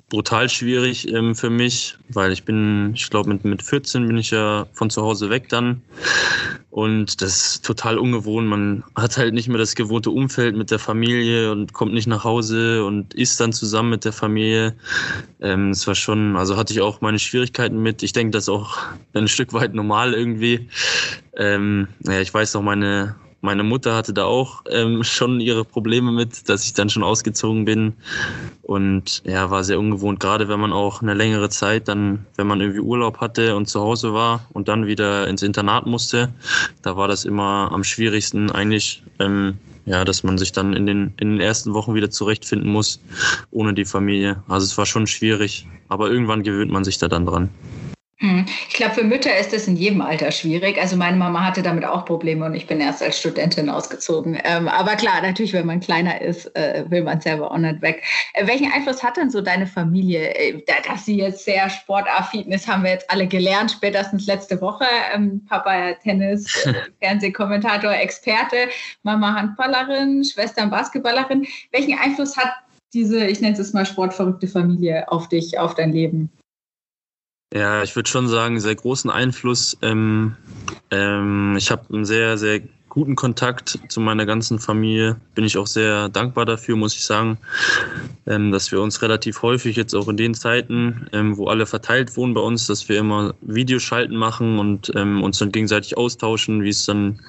brutal 0.09 0.49
schwierig 0.49 1.11
ähm, 1.11 1.35
für 1.35 1.49
mich, 1.49 1.97
weil 2.09 2.31
ich 2.31 2.43
bin, 2.45 2.93
ich 2.93 3.09
glaube, 3.09 3.29
mit, 3.29 3.43
mit 3.43 3.63
14 3.63 4.07
bin 4.07 4.17
ich 4.17 4.31
ja 4.31 4.67
von 4.73 4.89
zu 4.89 5.01
Hause 5.01 5.29
weg 5.29 5.49
dann. 5.49 5.81
Und 6.69 7.21
das 7.21 7.37
ist 7.37 7.65
total 7.65 7.97
ungewohnt. 7.97 8.47
Man 8.47 8.83
hat 8.95 9.17
halt 9.17 9.33
nicht 9.33 9.47
mehr 9.47 9.57
das 9.57 9.75
gewohnte 9.75 10.11
Umfeld 10.11 10.55
mit 10.55 10.71
der 10.71 10.79
Familie 10.79 11.51
und 11.51 11.73
kommt 11.73 11.93
nicht 11.93 12.07
nach 12.07 12.23
Hause 12.23 12.83
und 12.85 13.13
isst 13.13 13.39
dann 13.39 13.53
zusammen 13.53 13.89
mit 13.89 14.05
der 14.05 14.13
Familie. 14.13 14.75
Ähm, 15.39 15.73
war 15.73 15.95
schon, 15.95 16.35
also 16.35 16.57
hatte 16.57 16.73
ich 16.73 16.81
auch 16.81 17.01
meine 17.01 17.19
Schwierigkeiten 17.19 17.81
mit. 17.81 18.03
Ich 18.03 18.13
denke, 18.13 18.31
das 18.31 18.43
ist 18.43 18.49
auch 18.49 18.77
ein 19.13 19.27
Stück 19.27 19.53
weit 19.53 19.73
normal 19.73 20.13
irgendwie. 20.13 20.69
Ähm, 21.35 21.87
ja, 22.03 22.19
ich 22.19 22.33
weiß 22.33 22.53
noch, 22.53 22.61
meine 22.61 23.15
meine 23.45 23.63
Mutter 23.63 23.95
hatte 23.95 24.11
da 24.11 24.25
auch 24.25 24.63
ähm, 24.69 25.03
schon 25.03 25.39
ihre 25.39 25.63
Probleme 25.63 26.11
mit, 26.11 26.49
dass 26.49 26.65
ich 26.65 26.73
dann 26.73 26.89
schon 26.89 27.03
ausgezogen 27.03 27.63
bin. 27.63 27.93
Und 28.63 29.21
ja, 29.23 29.51
war 29.51 29.63
sehr 29.63 29.79
ungewohnt, 29.79 30.19
gerade 30.19 30.49
wenn 30.49 30.59
man 30.59 30.73
auch 30.73 31.01
eine 31.01 31.13
längere 31.13 31.49
Zeit 31.49 31.87
dann, 31.87 32.25
wenn 32.35 32.47
man 32.47 32.59
irgendwie 32.59 32.79
Urlaub 32.79 33.21
hatte 33.21 33.55
und 33.55 33.67
zu 33.67 33.79
Hause 33.79 34.13
war 34.13 34.47
und 34.51 34.67
dann 34.67 34.87
wieder 34.87 35.27
ins 35.27 35.43
Internat 35.43 35.85
musste, 35.85 36.33
da 36.81 36.97
war 36.97 37.07
das 37.07 37.23
immer 37.23 37.69
am 37.71 37.83
schwierigsten 37.83 38.49
eigentlich, 38.49 39.03
ähm, 39.19 39.59
ja, 39.85 40.03
dass 40.03 40.23
man 40.23 40.39
sich 40.39 40.51
dann 40.51 40.73
in 40.73 40.87
den, 40.87 41.13
in 41.17 41.29
den 41.29 41.39
ersten 41.39 41.75
Wochen 41.75 41.93
wieder 41.93 42.09
zurechtfinden 42.09 42.71
muss, 42.71 42.99
ohne 43.51 43.75
die 43.75 43.85
Familie. 43.85 44.43
Also 44.47 44.65
es 44.65 44.75
war 44.79 44.87
schon 44.87 45.05
schwierig, 45.05 45.67
aber 45.87 46.09
irgendwann 46.09 46.41
gewöhnt 46.41 46.71
man 46.71 46.83
sich 46.83 46.97
da 46.97 47.07
dann 47.07 47.27
dran. 47.27 47.51
Hm. 48.19 48.45
Ich 48.69 48.75
glaube, 48.75 48.93
für 48.93 49.03
Mütter 49.03 49.37
ist 49.37 49.51
das 49.51 49.67
in 49.67 49.75
jedem 49.75 49.99
Alter 49.99 50.31
schwierig. 50.31 50.79
Also 50.79 50.95
meine 50.95 51.17
Mama 51.17 51.43
hatte 51.43 51.61
damit 51.61 51.83
auch 51.83 52.05
Probleme 52.05 52.45
und 52.45 52.55
ich 52.55 52.65
bin 52.65 52.79
erst 52.79 53.03
als 53.03 53.19
Studentin 53.19 53.69
ausgezogen. 53.69 54.39
Ähm, 54.45 54.69
aber 54.69 54.95
klar, 54.95 55.21
natürlich, 55.21 55.51
wenn 55.51 55.65
man 55.65 55.81
kleiner 55.81 56.21
ist, 56.21 56.45
äh, 56.55 56.85
will 56.87 57.03
man 57.03 57.19
selber 57.19 57.51
auch 57.51 57.57
nicht 57.57 57.81
weg. 57.81 58.03
Äh, 58.33 58.47
welchen 58.47 58.71
Einfluss 58.71 59.03
hat 59.03 59.17
denn 59.17 59.29
so 59.29 59.41
deine 59.41 59.67
Familie? 59.67 60.33
Äh, 60.33 60.63
dass 60.87 61.05
sie 61.05 61.17
jetzt 61.17 61.43
sehr 61.43 61.69
sportaffin 61.69 62.49
ist, 62.53 62.69
haben 62.69 62.83
wir 62.83 62.91
jetzt 62.91 63.11
alle 63.11 63.27
gelernt, 63.27 63.71
spätestens 63.71 64.27
letzte 64.27 64.61
Woche. 64.61 64.85
Ähm, 65.13 65.45
Papa 65.49 65.91
Tennis, 66.01 66.47
Fernsehkommentator, 67.01 67.91
Experte, 67.91 68.69
Mama 69.03 69.33
Handballerin, 69.33 70.23
Schwestern 70.23 70.69
Basketballerin. 70.69 71.45
Welchen 71.71 71.99
Einfluss 71.99 72.37
hat 72.37 72.53
diese, 72.93 73.25
ich 73.27 73.41
nenne 73.41 73.57
es 73.57 73.73
mal 73.73 73.85
sportverrückte 73.85 74.47
Familie 74.47 75.11
auf 75.11 75.27
dich, 75.27 75.59
auf 75.59 75.75
dein 75.75 75.91
Leben? 75.91 76.31
Ja, 77.53 77.83
ich 77.83 77.95
würde 77.95 78.09
schon 78.09 78.27
sagen, 78.27 78.59
sehr 78.59 78.75
großen 78.75 79.09
Einfluss. 79.09 79.77
Ähm, 79.81 80.35
ähm, 80.91 81.55
ich 81.57 81.71
habe 81.71 81.93
einen 81.93 82.05
sehr, 82.05 82.37
sehr 82.37 82.61
guten 82.95 83.17
Kontakt 83.17 83.77
zu 83.89 83.99
meiner 83.99 84.25
ganzen 84.25 84.57
Familie. 84.57 85.17
Bin 85.35 85.43
ich 85.43 85.57
auch 85.57 85.67
sehr 85.67 86.07
dankbar 86.07 86.45
dafür, 86.45 86.77
muss 86.77 86.95
ich 86.95 87.03
sagen, 87.03 87.37
ähm, 88.25 88.53
dass 88.53 88.71
wir 88.71 88.79
uns 88.79 89.01
relativ 89.01 89.41
häufig 89.41 89.75
jetzt 89.75 89.93
auch 89.93 90.07
in 90.07 90.15
den 90.15 90.33
Zeiten, 90.33 91.05
ähm, 91.11 91.35
wo 91.35 91.47
alle 91.47 91.65
verteilt 91.65 92.15
wohnen 92.15 92.33
bei 92.33 92.39
uns, 92.39 92.67
dass 92.67 92.87
wir 92.87 92.97
immer 92.97 93.33
Videoschalten 93.41 94.15
machen 94.15 94.59
und 94.59 94.93
ähm, 94.95 95.23
uns 95.23 95.39
dann 95.39 95.51
gegenseitig 95.51 95.97
austauschen, 95.97 96.63
wie 96.63 96.69
es 96.69 96.85
dann 96.85 97.19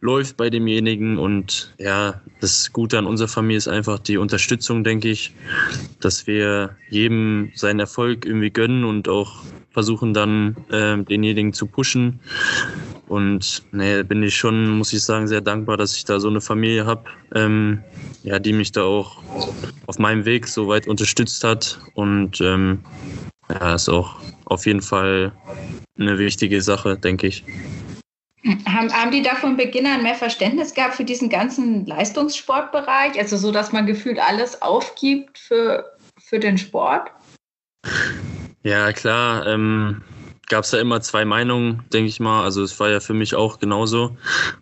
läuft 0.00 0.36
bei 0.36 0.50
demjenigen. 0.50 1.16
Und 1.16 1.72
ja, 1.78 2.20
das 2.40 2.72
Gute 2.72 2.98
an 2.98 3.06
unserer 3.06 3.28
Familie 3.28 3.58
ist 3.58 3.68
einfach 3.68 4.00
die 4.00 4.18
Unterstützung, 4.18 4.82
denke 4.82 5.10
ich, 5.10 5.32
dass 6.00 6.26
wir 6.26 6.74
jedem 6.90 7.52
seinen 7.54 7.78
Erfolg 7.78 8.26
irgendwie 8.26 8.50
gönnen 8.50 8.82
und 8.82 9.08
auch 9.08 9.44
versuchen 9.70 10.12
dann 10.12 10.56
denjenigen 10.70 11.52
zu 11.52 11.66
pushen 11.66 12.20
und 13.14 13.62
nee, 13.70 14.02
bin 14.02 14.24
ich 14.24 14.36
schon, 14.36 14.70
muss 14.70 14.92
ich 14.92 15.04
sagen, 15.04 15.28
sehr 15.28 15.40
dankbar, 15.40 15.76
dass 15.76 15.96
ich 15.96 16.04
da 16.04 16.18
so 16.18 16.28
eine 16.28 16.40
Familie 16.40 16.84
habe, 16.84 17.04
ähm, 17.32 17.80
ja, 18.24 18.40
die 18.40 18.52
mich 18.52 18.72
da 18.72 18.82
auch 18.82 19.22
auf 19.86 20.00
meinem 20.00 20.24
Weg 20.24 20.48
so 20.48 20.66
weit 20.66 20.88
unterstützt 20.88 21.44
hat. 21.44 21.78
Und 21.94 22.40
ähm, 22.40 22.80
ja, 23.48 23.76
ist 23.76 23.88
auch 23.88 24.16
auf 24.46 24.66
jeden 24.66 24.82
Fall 24.82 25.30
eine 25.96 26.18
wichtige 26.18 26.60
Sache, 26.60 26.98
denke 26.98 27.28
ich. 27.28 27.44
Haben, 28.66 28.92
haben 28.92 29.12
die 29.12 29.22
da 29.22 29.36
von 29.36 29.56
Beginn 29.56 29.86
an 29.86 30.02
mehr 30.02 30.16
Verständnis 30.16 30.74
gehabt 30.74 30.96
für 30.96 31.04
diesen 31.04 31.28
ganzen 31.30 31.86
Leistungssportbereich? 31.86 33.16
Also 33.16 33.36
so, 33.36 33.52
dass 33.52 33.70
man 33.70 33.86
gefühlt 33.86 34.18
alles 34.18 34.60
aufgibt 34.60 35.38
für, 35.38 35.96
für 36.18 36.40
den 36.40 36.58
Sport? 36.58 37.12
Ja, 38.64 38.92
klar. 38.92 39.46
Ähm, 39.46 40.02
gab 40.46 40.64
es 40.64 40.72
ja 40.72 40.78
immer 40.78 41.00
zwei 41.00 41.24
Meinungen, 41.24 41.84
denke 41.92 42.08
ich 42.08 42.20
mal. 42.20 42.44
Also 42.44 42.62
es 42.62 42.78
war 42.80 42.90
ja 42.90 43.00
für 43.00 43.14
mich 43.14 43.34
auch 43.34 43.58
genauso. 43.58 44.16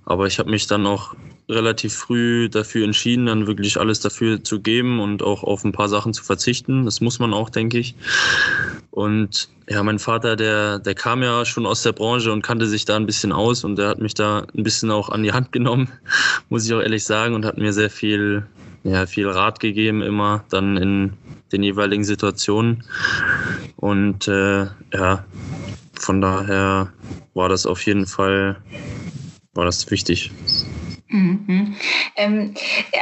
Aber 0.04 0.26
ich 0.26 0.38
habe 0.38 0.50
mich 0.50 0.66
dann 0.66 0.86
auch 0.86 1.14
relativ 1.48 1.94
früh 1.94 2.48
dafür 2.48 2.84
entschieden, 2.84 3.26
dann 3.26 3.46
wirklich 3.46 3.78
alles 3.78 4.00
dafür 4.00 4.42
zu 4.42 4.60
geben 4.60 5.00
und 5.00 5.22
auch 5.22 5.42
auf 5.42 5.64
ein 5.64 5.72
paar 5.72 5.88
Sachen 5.88 6.14
zu 6.14 6.24
verzichten. 6.24 6.84
Das 6.84 7.00
muss 7.00 7.18
man 7.18 7.34
auch, 7.34 7.50
denke 7.50 7.78
ich. 7.78 7.94
Und 8.90 9.48
ja, 9.68 9.82
mein 9.82 9.98
Vater, 9.98 10.36
der, 10.36 10.78
der 10.78 10.94
kam 10.94 11.22
ja 11.22 11.44
schon 11.44 11.66
aus 11.66 11.82
der 11.82 11.92
Branche 11.92 12.32
und 12.32 12.42
kannte 12.42 12.66
sich 12.66 12.84
da 12.84 12.96
ein 12.96 13.06
bisschen 13.06 13.32
aus 13.32 13.64
und 13.64 13.76
der 13.76 13.88
hat 13.88 14.00
mich 14.00 14.14
da 14.14 14.46
ein 14.56 14.62
bisschen 14.62 14.90
auch 14.90 15.08
an 15.08 15.22
die 15.22 15.32
Hand 15.32 15.52
genommen, 15.52 15.88
muss 16.48 16.66
ich 16.66 16.74
auch 16.74 16.80
ehrlich 16.80 17.04
sagen, 17.04 17.34
und 17.34 17.44
hat 17.44 17.58
mir 17.58 17.72
sehr 17.72 17.90
viel, 17.90 18.46
ja, 18.84 19.06
viel 19.06 19.28
Rat 19.28 19.60
gegeben, 19.60 20.02
immer 20.02 20.44
dann 20.50 20.76
in 20.76 21.12
den 21.52 21.62
jeweiligen 21.62 22.04
Situationen. 22.04 22.84
Und 23.76 24.28
äh, 24.28 24.66
ja, 24.92 25.24
von 25.94 26.20
daher 26.20 26.92
war 27.34 27.48
das 27.48 27.66
auf 27.66 27.84
jeden 27.86 28.06
Fall 28.06 28.56
war 29.54 29.66
das 29.66 29.90
wichtig. 29.90 30.30
Mhm. 31.08 31.76
Ähm, 32.16 32.54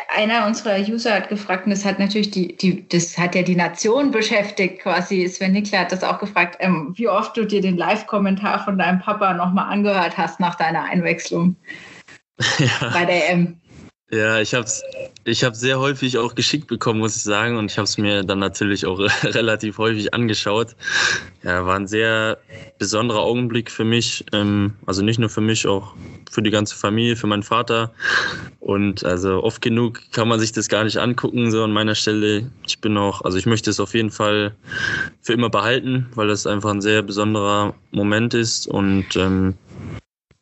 einer 0.08 0.46
unserer 0.46 0.80
User 0.80 1.14
hat 1.14 1.28
gefragt, 1.28 1.66
und 1.66 1.70
das 1.70 1.84
hat 1.84 2.00
natürlich 2.00 2.32
die, 2.32 2.56
die, 2.56 2.88
das 2.88 3.16
hat 3.16 3.36
ja 3.36 3.42
die 3.42 3.54
Nation 3.54 4.10
beschäftigt, 4.10 4.80
quasi. 4.80 5.28
Sven 5.28 5.52
Nickler 5.52 5.80
hat 5.80 5.92
das 5.92 6.02
auch 6.02 6.18
gefragt, 6.18 6.56
ähm, 6.58 6.92
wie 6.96 7.08
oft 7.08 7.36
du 7.36 7.46
dir 7.46 7.60
den 7.60 7.76
Live-Kommentar 7.76 8.64
von 8.64 8.78
deinem 8.78 8.98
Papa 8.98 9.32
nochmal 9.34 9.72
angehört 9.72 10.18
hast 10.18 10.40
nach 10.40 10.56
deiner 10.56 10.82
Einwechslung 10.84 11.54
ja. 12.58 12.90
bei 12.92 13.04
der 13.04 13.30
M. 13.30 13.60
Ja, 14.10 14.40
ich 14.40 14.54
habe 14.54 14.64
es 14.64 14.82
ich 15.24 15.44
hab 15.44 15.54
sehr 15.54 15.78
häufig 15.78 16.18
auch 16.18 16.34
geschickt 16.34 16.66
bekommen, 16.66 16.98
muss 16.98 17.16
ich 17.16 17.22
sagen. 17.22 17.56
Und 17.56 17.70
ich 17.70 17.78
habe 17.78 17.84
es 17.84 17.98
mir 17.98 18.24
dann 18.24 18.38
natürlich 18.38 18.86
auch 18.86 18.98
relativ 19.22 19.78
häufig 19.78 20.12
angeschaut. 20.14 20.74
Ja, 21.42 21.64
war 21.66 21.76
ein 21.76 21.86
sehr 21.86 22.38
besonderer 22.78 23.20
Augenblick 23.20 23.70
für 23.70 23.84
mich. 23.84 24.24
Ähm, 24.32 24.74
also 24.86 25.02
nicht 25.02 25.18
nur 25.18 25.28
für 25.28 25.40
mich, 25.40 25.66
auch 25.66 25.94
für 26.30 26.42
die 26.42 26.50
ganze 26.50 26.74
Familie, 26.74 27.16
für 27.16 27.26
meinen 27.26 27.42
Vater. 27.42 27.92
Und 28.58 29.04
also 29.04 29.42
oft 29.42 29.62
genug 29.62 30.00
kann 30.12 30.28
man 30.28 30.40
sich 30.40 30.52
das 30.52 30.68
gar 30.68 30.84
nicht 30.84 30.96
angucken, 30.96 31.50
so 31.50 31.62
an 31.62 31.72
meiner 31.72 31.94
Stelle. 31.94 32.50
Ich 32.66 32.80
bin 32.80 32.96
auch, 32.96 33.22
also 33.22 33.38
ich 33.38 33.46
möchte 33.46 33.70
es 33.70 33.78
auf 33.78 33.94
jeden 33.94 34.10
Fall 34.10 34.54
für 35.20 35.34
immer 35.34 35.50
behalten, 35.50 36.08
weil 36.14 36.28
das 36.28 36.46
einfach 36.46 36.70
ein 36.70 36.80
sehr 36.80 37.02
besonderer 37.02 37.74
Moment 37.90 38.34
ist. 38.34 38.66
Und 38.66 39.16
ähm, 39.16 39.54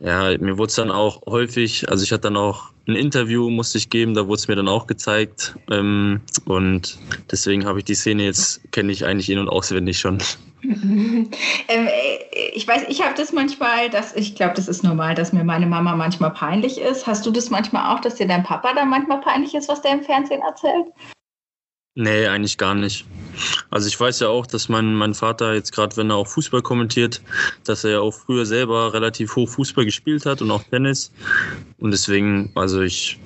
ja, 0.00 0.38
mir 0.38 0.58
wurde 0.58 0.68
es 0.68 0.76
dann 0.76 0.90
auch 0.90 1.22
häufig, 1.26 1.88
also 1.88 2.04
ich 2.04 2.12
hatte 2.12 2.22
dann 2.22 2.36
auch 2.36 2.70
ein 2.86 2.94
Interview, 2.94 3.50
musste 3.50 3.78
ich 3.78 3.90
geben, 3.90 4.14
da 4.14 4.26
wurde 4.26 4.38
es 4.38 4.48
mir 4.48 4.54
dann 4.54 4.68
auch 4.68 4.86
gezeigt. 4.86 5.56
Ähm, 5.70 6.20
und 6.44 6.98
deswegen 7.30 7.66
habe 7.66 7.80
ich 7.80 7.84
die 7.84 7.94
Szene 7.94 8.24
jetzt, 8.24 8.60
kenne 8.72 8.92
ich 8.92 9.04
eigentlich 9.04 9.28
in- 9.28 9.38
und 9.38 9.48
auswendig 9.48 9.98
schon. 9.98 10.18
ähm, 10.62 11.28
ich 12.54 12.66
weiß, 12.66 12.84
ich 12.88 13.02
habe 13.02 13.14
das 13.16 13.32
manchmal, 13.32 13.90
dass 13.90 14.14
ich 14.14 14.36
glaube, 14.36 14.54
das 14.54 14.68
ist 14.68 14.84
normal, 14.84 15.14
dass 15.14 15.32
mir 15.32 15.44
meine 15.44 15.66
Mama 15.66 15.96
manchmal 15.96 16.32
peinlich 16.32 16.80
ist. 16.80 17.06
Hast 17.06 17.26
du 17.26 17.30
das 17.30 17.50
manchmal 17.50 17.94
auch, 17.94 18.00
dass 18.00 18.14
dir 18.14 18.26
dein 18.26 18.44
Papa 18.44 18.74
dann 18.74 18.90
manchmal 18.90 19.20
peinlich 19.20 19.54
ist, 19.54 19.68
was 19.68 19.82
der 19.82 19.92
im 19.92 20.02
Fernsehen 20.02 20.42
erzählt? 20.42 20.86
Nee, 21.94 22.26
eigentlich 22.26 22.56
gar 22.56 22.74
nicht. 22.74 23.04
Also 23.70 23.88
ich 23.88 23.98
weiß 23.98 24.20
ja 24.20 24.28
auch, 24.28 24.46
dass 24.46 24.68
mein, 24.68 24.94
mein 24.94 25.14
Vater 25.14 25.54
jetzt 25.54 25.72
gerade, 25.72 25.96
wenn 25.96 26.10
er 26.10 26.16
auch 26.16 26.26
Fußball 26.26 26.62
kommentiert, 26.62 27.20
dass 27.64 27.84
er 27.84 27.90
ja 27.90 28.00
auch 28.00 28.14
früher 28.14 28.46
selber 28.46 28.92
relativ 28.92 29.36
hoch 29.36 29.48
Fußball 29.48 29.84
gespielt 29.84 30.26
hat 30.26 30.42
und 30.42 30.50
auch 30.50 30.62
Tennis. 30.64 31.12
Und 31.78 31.90
deswegen, 31.90 32.50
also 32.54 32.80
ich 32.80 33.18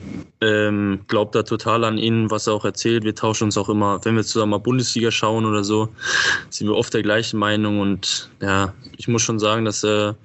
ähm, 0.42 1.00
glaube 1.06 1.30
da 1.32 1.42
total 1.44 1.84
an 1.84 1.99
ihn, 1.99 2.30
was 2.30 2.46
er 2.46 2.54
auch 2.54 2.64
erzählt. 2.64 3.04
Wir 3.04 3.14
tauschen 3.14 3.44
uns 3.44 3.56
auch 3.56 3.68
immer, 3.68 4.04
wenn 4.04 4.16
wir 4.16 4.25
zusammen 4.25 4.50
mal 4.50 4.58
Bundesliga 4.58 5.11
schauen 5.11 5.46
oder 5.46 5.62
so, 5.62 5.88
sind 6.50 6.66
wir 6.66 6.76
oft 6.76 6.92
der 6.92 7.02
gleichen 7.02 7.38
Meinung. 7.38 7.80
Und 7.80 8.30
ja, 8.40 8.75
ich 8.96 9.06
muss 9.08 9.22
schon 9.22 9.38
sagen, 9.38 9.64
dass 9.64 9.84
er 9.84 10.16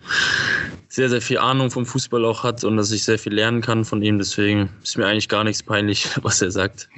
sehr, 0.90 1.10
sehr 1.10 1.22
viel 1.22 1.38
Ahnung 1.38 1.70
vom 1.70 1.86
Fußball 1.86 2.26
auch 2.26 2.44
hat 2.44 2.64
und 2.64 2.78
dass 2.78 2.92
ich 2.92 3.04
sehr 3.04 3.20
viel 3.20 3.34
lernen 3.34 3.62
kann 3.62 3.86
von 3.86 4.02
ihm. 4.02 4.18
Deswegen 4.18 4.70
ist 4.82 4.98
mir 4.98 5.06
eigentlich 5.06 5.30
gar 5.30 5.44
nichts 5.44 5.62
peinlich, 5.62 6.08
was 6.24 6.42
er 6.42 6.50
sagt. 6.50 6.90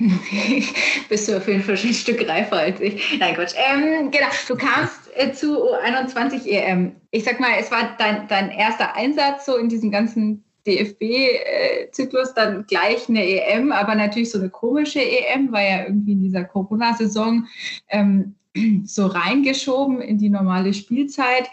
Bist 1.09 1.27
du 1.27 1.37
auf 1.37 1.47
jeden 1.47 1.63
Fall 1.63 1.75
schon 1.75 1.89
ein 1.89 1.93
Stück 1.93 2.27
reifer 2.27 2.57
als 2.57 2.79
ich. 2.79 3.19
Nein, 3.19 3.35
Quatsch. 3.35 3.53
Ähm, 3.55 4.11
genau, 4.11 4.27
du 4.47 4.55
kamst 4.55 5.09
äh, 5.15 5.33
zu 5.33 5.61
U21 5.61 6.45
EM. 6.45 6.95
Ich 7.11 7.25
sag 7.25 7.39
mal, 7.41 7.51
es 7.59 7.69
war 7.71 7.95
dein, 7.97 8.27
dein 8.29 8.51
erster 8.51 8.95
Einsatz 8.95 9.45
so 9.45 9.57
in 9.57 9.67
diesem 9.67 9.91
ganzen 9.91 10.45
DFB-Zyklus, 10.65 12.33
dann 12.33 12.65
gleich 12.67 13.09
eine 13.09 13.25
EM, 13.25 13.71
aber 13.71 13.95
natürlich 13.95 14.31
so 14.31 14.39
eine 14.39 14.49
komische 14.49 15.01
EM, 15.01 15.51
war 15.51 15.61
ja 15.61 15.85
irgendwie 15.85 16.13
in 16.13 16.21
dieser 16.21 16.43
Corona-Saison 16.43 17.47
ähm, 17.89 18.35
so 18.85 19.07
reingeschoben 19.07 20.01
in 20.01 20.17
die 20.17 20.29
normale 20.29 20.73
Spielzeit. 20.73 21.47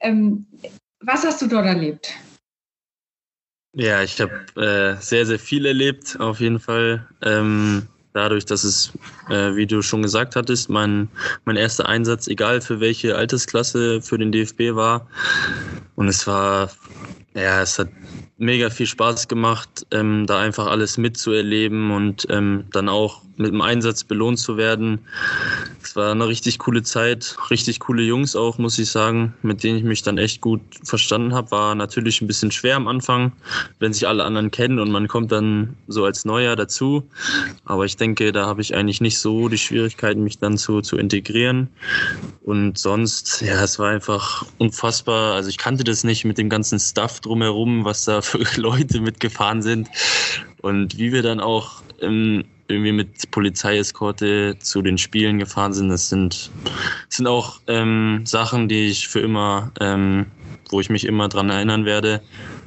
Ähm, 0.00 0.46
was 1.00 1.24
hast 1.24 1.42
du 1.42 1.46
dort 1.46 1.66
erlebt? 1.66 2.12
Ja, 3.74 4.02
ich 4.02 4.20
habe 4.20 4.32
äh, 4.56 5.00
sehr, 5.00 5.26
sehr 5.26 5.38
viel 5.38 5.66
erlebt, 5.66 6.18
auf 6.18 6.40
jeden 6.40 6.58
Fall. 6.58 7.06
Ähm, 7.22 7.86
dadurch, 8.12 8.44
dass 8.44 8.64
es, 8.64 8.92
äh, 9.28 9.54
wie 9.54 9.66
du 9.66 9.82
schon 9.82 10.02
gesagt 10.02 10.34
hattest, 10.34 10.68
mein, 10.68 11.08
mein 11.44 11.56
erster 11.56 11.88
Einsatz, 11.88 12.26
egal 12.26 12.60
für 12.60 12.80
welche 12.80 13.14
Altersklasse, 13.14 14.02
für 14.02 14.18
den 14.18 14.32
DFB 14.32 14.74
war. 14.74 15.06
Und 15.94 16.08
es 16.08 16.26
war 16.26 16.70
Ja, 17.34 17.62
es 17.62 17.78
hat 17.78 17.88
mega 18.38 18.70
viel 18.70 18.86
Spaß 18.86 19.28
gemacht, 19.28 19.86
ähm, 19.90 20.26
da 20.26 20.40
einfach 20.40 20.66
alles 20.66 20.96
mitzuerleben 20.96 21.90
und 21.90 22.26
ähm, 22.30 22.64
dann 22.70 22.88
auch 22.88 23.22
mit 23.36 23.52
dem 23.52 23.60
Einsatz 23.60 24.04
belohnt 24.04 24.38
zu 24.38 24.56
werden. 24.56 24.98
Es 25.82 25.94
war 25.96 26.10
eine 26.10 26.26
richtig 26.26 26.58
coole 26.58 26.82
Zeit, 26.82 27.36
richtig 27.50 27.80
coole 27.80 28.02
Jungs 28.02 28.34
auch, 28.36 28.58
muss 28.58 28.78
ich 28.78 28.90
sagen, 28.90 29.34
mit 29.42 29.62
denen 29.62 29.78
ich 29.78 29.84
mich 29.84 30.02
dann 30.02 30.18
echt 30.18 30.40
gut 30.40 30.60
verstanden 30.82 31.34
habe. 31.34 31.50
War 31.52 31.74
natürlich 31.74 32.20
ein 32.20 32.26
bisschen 32.26 32.50
schwer 32.50 32.76
am 32.76 32.88
Anfang, 32.88 33.32
wenn 33.78 33.92
sich 33.92 34.06
alle 34.08 34.24
anderen 34.24 34.50
kennen 34.50 34.78
und 34.78 34.90
man 34.90 35.08
kommt 35.08 35.30
dann 35.32 35.76
so 35.86 36.04
als 36.04 36.24
Neuer 36.24 36.56
dazu. 36.56 37.08
Aber 37.64 37.84
ich 37.84 37.96
denke, 37.96 38.32
da 38.32 38.46
habe 38.46 38.60
ich 38.60 38.74
eigentlich 38.74 39.00
nicht 39.00 39.18
so 39.18 39.48
die 39.48 39.58
Schwierigkeiten, 39.58 40.24
mich 40.24 40.38
dann 40.38 40.58
zu, 40.58 40.80
zu 40.80 40.96
integrieren. 40.96 41.68
Und 42.42 42.78
sonst, 42.78 43.40
ja, 43.40 43.62
es 43.62 43.78
war 43.78 43.90
einfach 43.90 44.44
unfassbar. 44.58 45.34
Also 45.34 45.48
ich 45.48 45.58
kannte 45.58 45.84
das 45.84 46.02
nicht 46.02 46.24
mit 46.24 46.38
dem 46.38 46.48
ganzen 46.48 46.80
Stuff 46.80 47.20
drumherum, 47.20 47.84
was 47.84 48.04
da 48.04 48.20
für 48.28 48.38
Leute 48.60 49.00
mitgefahren 49.00 49.62
sind. 49.62 49.88
Und 50.62 50.98
wie 50.98 51.12
wir 51.12 51.22
dann 51.22 51.40
auch 51.40 51.82
ähm, 52.00 52.44
irgendwie 52.68 52.92
mit 52.92 53.30
Polizeieskorte 53.30 54.58
zu 54.58 54.82
den 54.82 54.98
Spielen 54.98 55.38
gefahren 55.38 55.72
sind, 55.72 55.88
das 55.88 56.08
sind, 56.08 56.50
das 56.64 57.16
sind 57.16 57.26
auch 57.26 57.60
ähm, 57.66 58.22
Sachen, 58.26 58.68
die 58.68 58.88
ich 58.88 59.08
für 59.08 59.20
immer, 59.20 59.72
ähm, 59.80 60.26
wo 60.70 60.80
ich 60.80 60.90
mich 60.90 61.06
immer 61.06 61.28
dran 61.28 61.48
erinnern 61.48 61.84
werde 61.84 62.20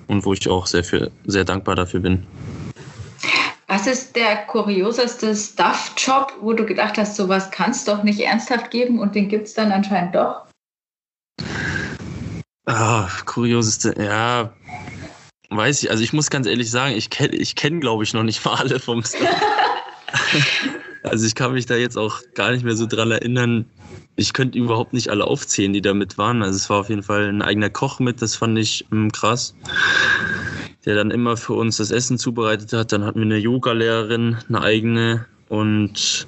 und 0.07 0.25
wo 0.25 0.33
ich 0.33 0.49
auch 0.49 0.65
sehr, 0.65 0.83
für, 0.83 1.11
sehr 1.25 1.45
dankbar 1.45 1.75
dafür 1.75 1.99
bin. 1.99 2.25
Was 3.67 3.87
ist 3.87 4.15
der 4.17 4.47
kurioseste 4.47 5.33
Stuff-Job, 5.33 6.33
wo 6.41 6.51
du 6.51 6.65
gedacht 6.65 6.97
hast, 6.97 7.15
sowas 7.15 7.51
kann 7.51 7.71
es 7.71 7.85
doch 7.85 8.03
nicht 8.03 8.19
ernsthaft 8.19 8.69
geben 8.69 8.99
und 8.99 9.15
den 9.15 9.29
gibt 9.29 9.47
es 9.47 9.53
dann 9.53 9.71
anscheinend 9.71 10.15
doch? 10.15 10.41
Ah, 12.65 13.07
kurioseste, 13.25 13.95
ja, 13.97 14.51
weiß 15.51 15.83
ich. 15.83 15.91
Also 15.91 16.03
ich 16.03 16.13
muss 16.13 16.29
ganz 16.29 16.47
ehrlich 16.47 16.71
sagen, 16.71 16.95
ich 16.95 17.09
kenne, 17.09 17.35
ich 17.35 17.55
kenn, 17.55 17.79
glaube 17.79 18.03
ich, 18.03 18.13
noch 18.13 18.23
nicht 18.23 18.43
mal 18.45 18.55
alle 18.55 18.79
vom 18.79 19.03
Stuff. 19.03 19.27
also 21.03 21.25
ich 21.25 21.35
kann 21.35 21.53
mich 21.53 21.65
da 21.65 21.75
jetzt 21.75 21.97
auch 21.97 22.21
gar 22.33 22.51
nicht 22.51 22.63
mehr 22.63 22.75
so 22.75 22.85
dran 22.85 23.11
erinnern. 23.11 23.65
Ich 24.15 24.33
könnte 24.33 24.57
überhaupt 24.57 24.93
nicht 24.93 25.09
alle 25.09 25.25
aufzählen, 25.25 25.73
die 25.73 25.81
da 25.81 25.93
mit 25.93 26.17
waren. 26.17 26.41
Also 26.41 26.55
es 26.55 26.69
war 26.69 26.79
auf 26.79 26.89
jeden 26.89 27.03
Fall 27.03 27.27
ein 27.27 27.41
eigener 27.41 27.69
Koch 27.69 27.99
mit, 27.99 28.21
das 28.21 28.35
fand 28.35 28.57
ich 28.57 28.85
ähm, 28.91 29.11
krass. 29.11 29.55
Der 30.85 30.95
dann 30.95 31.11
immer 31.11 31.37
für 31.37 31.53
uns 31.53 31.77
das 31.77 31.91
Essen 31.91 32.17
zubereitet 32.17 32.73
hat. 32.73 32.91
Dann 32.91 33.05
hatten 33.05 33.19
wir 33.19 33.25
eine 33.25 33.37
Yoga-Lehrerin, 33.37 34.37
eine 34.47 34.61
eigene. 34.61 35.25
Und 35.49 36.27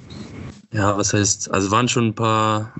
ja, 0.72 0.96
was 0.96 1.14
heißt, 1.14 1.50
also 1.50 1.70
waren 1.70 1.88
schon 1.88 2.08
ein 2.08 2.14
paar, 2.14 2.72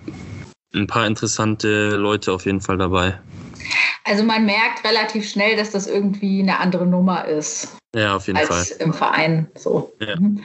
ein 0.74 0.86
paar 0.86 1.06
interessante 1.06 1.96
Leute 1.96 2.32
auf 2.32 2.44
jeden 2.44 2.60
Fall 2.60 2.78
dabei. 2.78 3.18
Also 4.04 4.23
man 4.23 4.44
merkt 4.44 4.84
relativ 4.84 5.28
schnell, 5.28 5.56
dass 5.56 5.70
das 5.70 5.87
irgendwie 5.87 6.40
eine 6.40 6.61
andere 6.61 6.87
Nummer 6.87 7.25
ist. 7.25 7.76
Ja, 7.94 8.16
auf 8.16 8.26
jeden 8.26 8.38
als 8.38 8.49
Fall. 8.49 8.64
im 8.80 8.92
Verein 8.92 9.49
so. 9.54 9.92
Ja. 10.00 10.16
Mhm. 10.16 10.42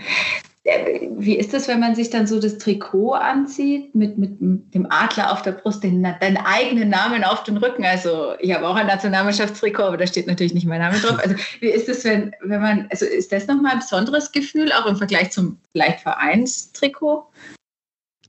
Wie 1.18 1.36
ist 1.36 1.54
es, 1.54 1.68
wenn 1.68 1.80
man 1.80 1.96
sich 1.96 2.10
dann 2.10 2.28
so 2.28 2.40
das 2.40 2.58
Trikot 2.60 3.14
anzieht 3.14 3.96
mit, 3.96 4.18
mit 4.18 4.40
dem 4.40 4.88
Adler 4.92 5.32
auf 5.32 5.42
der 5.42 5.54
Brust, 5.54 5.84
den, 5.84 6.04
deinen 6.04 6.38
eigenen 6.38 6.90
Namen 6.90 7.24
auf 7.24 7.44
den 7.44 7.58
Rücken? 7.58 7.84
Also 7.84 8.34
ich 8.40 8.54
habe 8.54 8.68
auch 8.68 8.76
ein 8.76 8.88
Nationalmannschaftstrikot, 8.88 9.84
aber 9.84 9.98
da 9.98 10.06
steht 10.06 10.28
natürlich 10.28 10.54
nicht 10.54 10.68
mein 10.68 10.80
Name 10.80 11.00
drauf. 11.00 11.18
Also 11.24 11.36
wie 11.60 11.70
ist 11.70 11.90
es, 11.90 12.04
wenn, 12.04 12.36
wenn 12.42 12.62
man, 12.62 12.88
also 12.92 13.06
ist 13.06 13.32
das 13.32 13.48
nochmal 13.48 13.74
ein 13.74 13.80
besonderes 13.80 14.32
Gefühl, 14.32 14.72
auch 14.72 14.86
im 14.86 14.96
Vergleich 14.96 15.32
zum 15.32 15.58
vielleicht 15.72 16.02
Vereinstrikot? 16.02 17.26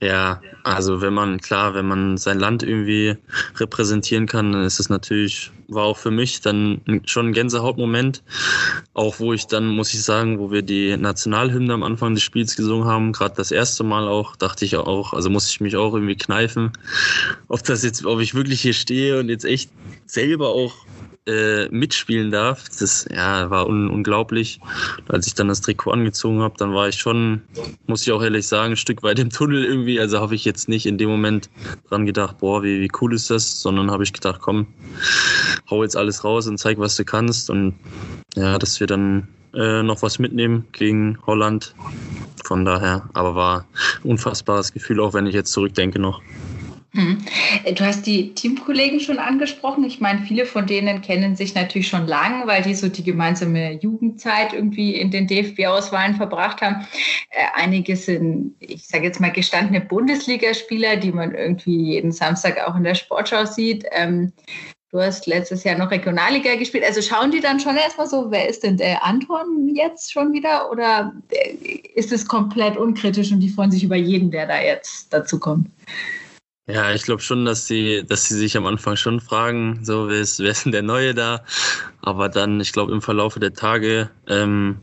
Ja, 0.01 0.41
also 0.63 0.99
wenn 1.01 1.13
man, 1.13 1.39
klar, 1.39 1.75
wenn 1.75 1.87
man 1.87 2.17
sein 2.17 2.39
Land 2.39 2.63
irgendwie 2.63 3.17
repräsentieren 3.57 4.25
kann, 4.25 4.51
dann 4.51 4.63
ist 4.63 4.79
es 4.79 4.89
natürlich, 4.89 5.51
war 5.67 5.83
auch 5.83 5.97
für 5.97 6.09
mich 6.09 6.41
dann 6.41 6.81
schon 7.05 7.27
ein 7.27 7.33
Gänsehautmoment. 7.33 8.23
Auch 8.95 9.19
wo 9.19 9.31
ich 9.31 9.45
dann, 9.45 9.67
muss 9.67 9.93
ich 9.93 10.03
sagen, 10.03 10.39
wo 10.39 10.51
wir 10.51 10.63
die 10.63 10.97
Nationalhymne 10.97 11.75
am 11.75 11.83
Anfang 11.83 12.15
des 12.15 12.23
Spiels 12.23 12.55
gesungen 12.55 12.87
haben, 12.87 13.11
gerade 13.11 13.35
das 13.35 13.51
erste 13.51 13.83
Mal 13.83 14.07
auch, 14.07 14.35
dachte 14.35 14.65
ich 14.65 14.75
auch, 14.75 15.13
also 15.13 15.29
muss 15.29 15.51
ich 15.51 15.61
mich 15.61 15.75
auch 15.75 15.93
irgendwie 15.93 16.17
kneifen, 16.17 16.71
ob 17.47 17.63
das 17.63 17.83
jetzt, 17.83 18.03
ob 18.03 18.21
ich 18.21 18.33
wirklich 18.33 18.61
hier 18.61 18.73
stehe 18.73 19.19
und 19.19 19.29
jetzt 19.29 19.45
echt 19.45 19.69
selber 20.07 20.49
auch 20.49 20.73
äh, 21.27 21.67
mitspielen 21.69 22.31
darf. 22.31 22.63
Das 22.79 23.07
ja, 23.13 23.49
war 23.49 23.67
un 23.67 23.89
unglaublich. 23.89 24.59
Als 25.07 25.27
ich 25.27 25.35
dann 25.35 25.47
das 25.47 25.61
Trikot 25.61 25.91
angezogen 25.91 26.41
habe, 26.41 26.55
dann 26.57 26.73
war 26.73 26.87
ich 26.87 26.95
schon, 26.95 27.41
muss 27.87 28.03
ich 28.03 28.11
auch 28.11 28.23
ehrlich 28.23 28.47
sagen, 28.47 28.73
ein 28.73 28.77
Stück 28.77 29.03
weit 29.03 29.19
im 29.19 29.29
Tunnel 29.29 29.63
irgendwie. 29.63 29.99
Also 29.99 30.19
habe 30.19 30.35
ich 30.35 30.45
jetzt 30.45 30.67
nicht 30.67 30.85
in 30.85 30.97
dem 30.97 31.09
Moment 31.09 31.49
dran 31.89 32.05
gedacht, 32.05 32.39
boah, 32.39 32.63
wie, 32.63 32.81
wie 32.81 32.91
cool 33.01 33.13
ist 33.13 33.29
das, 33.29 33.61
sondern 33.61 33.91
habe 33.91 34.03
ich 34.03 34.13
gedacht, 34.13 34.41
komm, 34.41 34.67
hau 35.69 35.83
jetzt 35.83 35.95
alles 35.95 36.23
raus 36.23 36.47
und 36.47 36.57
zeig, 36.57 36.79
was 36.79 36.95
du 36.95 37.05
kannst. 37.05 37.49
Und 37.49 37.75
ja, 38.35 38.57
dass 38.57 38.79
wir 38.79 38.87
dann 38.87 39.27
äh, 39.53 39.83
noch 39.83 40.01
was 40.01 40.19
mitnehmen 40.19 40.67
gegen 40.71 41.17
Holland. 41.25 41.75
Von 42.43 42.65
daher, 42.65 43.09
aber 43.13 43.35
war 43.35 43.65
ein 44.03 44.09
unfassbares 44.11 44.73
Gefühl, 44.73 44.99
auch 44.99 45.13
wenn 45.13 45.27
ich 45.27 45.35
jetzt 45.35 45.51
zurückdenke 45.51 45.99
noch. 45.99 46.21
Hm. 46.93 47.19
Du 47.73 47.85
hast 47.85 48.05
die 48.05 48.33
Teamkollegen 48.33 48.99
schon 48.99 49.17
angesprochen. 49.17 49.85
Ich 49.85 50.01
meine, 50.01 50.23
viele 50.23 50.45
von 50.45 50.67
denen 50.67 51.01
kennen 51.01 51.37
sich 51.37 51.55
natürlich 51.55 51.87
schon 51.87 52.05
lang, 52.05 52.47
weil 52.47 52.63
die 52.63 52.75
so 52.75 52.89
die 52.89 53.03
gemeinsame 53.03 53.79
Jugendzeit 53.79 54.51
irgendwie 54.51 54.95
in 54.95 55.09
den 55.09 55.25
DFB-Auswahlen 55.25 56.15
verbracht 56.15 56.61
haben. 56.61 56.85
Äh, 57.29 57.45
einige 57.55 57.95
sind, 57.95 58.55
ich 58.59 58.85
sage 58.87 59.05
jetzt 59.05 59.21
mal, 59.21 59.31
gestandene 59.31 59.79
Bundesligaspieler, 59.79 60.97
die 60.97 61.13
man 61.13 61.33
irgendwie 61.33 61.93
jeden 61.93 62.11
Samstag 62.11 62.59
auch 62.67 62.75
in 62.75 62.83
der 62.83 62.95
Sportschau 62.95 63.45
sieht. 63.45 63.85
Ähm, 63.91 64.33
du 64.91 64.99
hast 64.99 65.27
letztes 65.27 65.63
Jahr 65.63 65.77
noch 65.77 65.91
Regionalliga 65.91 66.55
gespielt. 66.55 66.83
Also 66.83 67.01
schauen 67.01 67.31
die 67.31 67.39
dann 67.39 67.61
schon 67.61 67.77
erstmal 67.77 68.07
so, 68.07 68.31
wer 68.31 68.49
ist 68.49 68.63
denn 68.63 68.75
der 68.75 69.05
Anton 69.05 69.73
jetzt 69.73 70.11
schon 70.11 70.33
wieder? 70.33 70.69
Oder 70.69 71.13
äh, 71.29 71.53
ist 71.95 72.11
es 72.11 72.27
komplett 72.27 72.75
unkritisch 72.75 73.31
und 73.31 73.39
die 73.39 73.49
freuen 73.49 73.71
sich 73.71 73.85
über 73.85 73.95
jeden, 73.95 74.29
der 74.29 74.45
da 74.45 74.61
jetzt 74.61 75.13
dazu 75.13 75.39
kommt? 75.39 75.67
Ja, 76.71 76.93
ich 76.93 77.03
glaube 77.03 77.21
schon, 77.21 77.43
dass 77.43 77.67
sie, 77.67 78.03
dass 78.07 78.27
sie 78.27 78.35
sich 78.35 78.55
am 78.55 78.65
Anfang 78.65 78.95
schon 78.95 79.19
fragen, 79.19 79.79
so 79.83 80.07
wer 80.07 80.21
ist, 80.21 80.39
wer 80.39 80.51
ist 80.51 80.63
denn 80.63 80.71
der 80.71 80.83
Neue 80.83 81.13
da? 81.13 81.43
Aber 82.01 82.29
dann, 82.29 82.61
ich 82.61 82.71
glaube, 82.71 82.93
im 82.93 83.01
Verlaufe 83.01 83.41
der 83.41 83.53
Tage 83.53 84.09
ähm, 84.27 84.77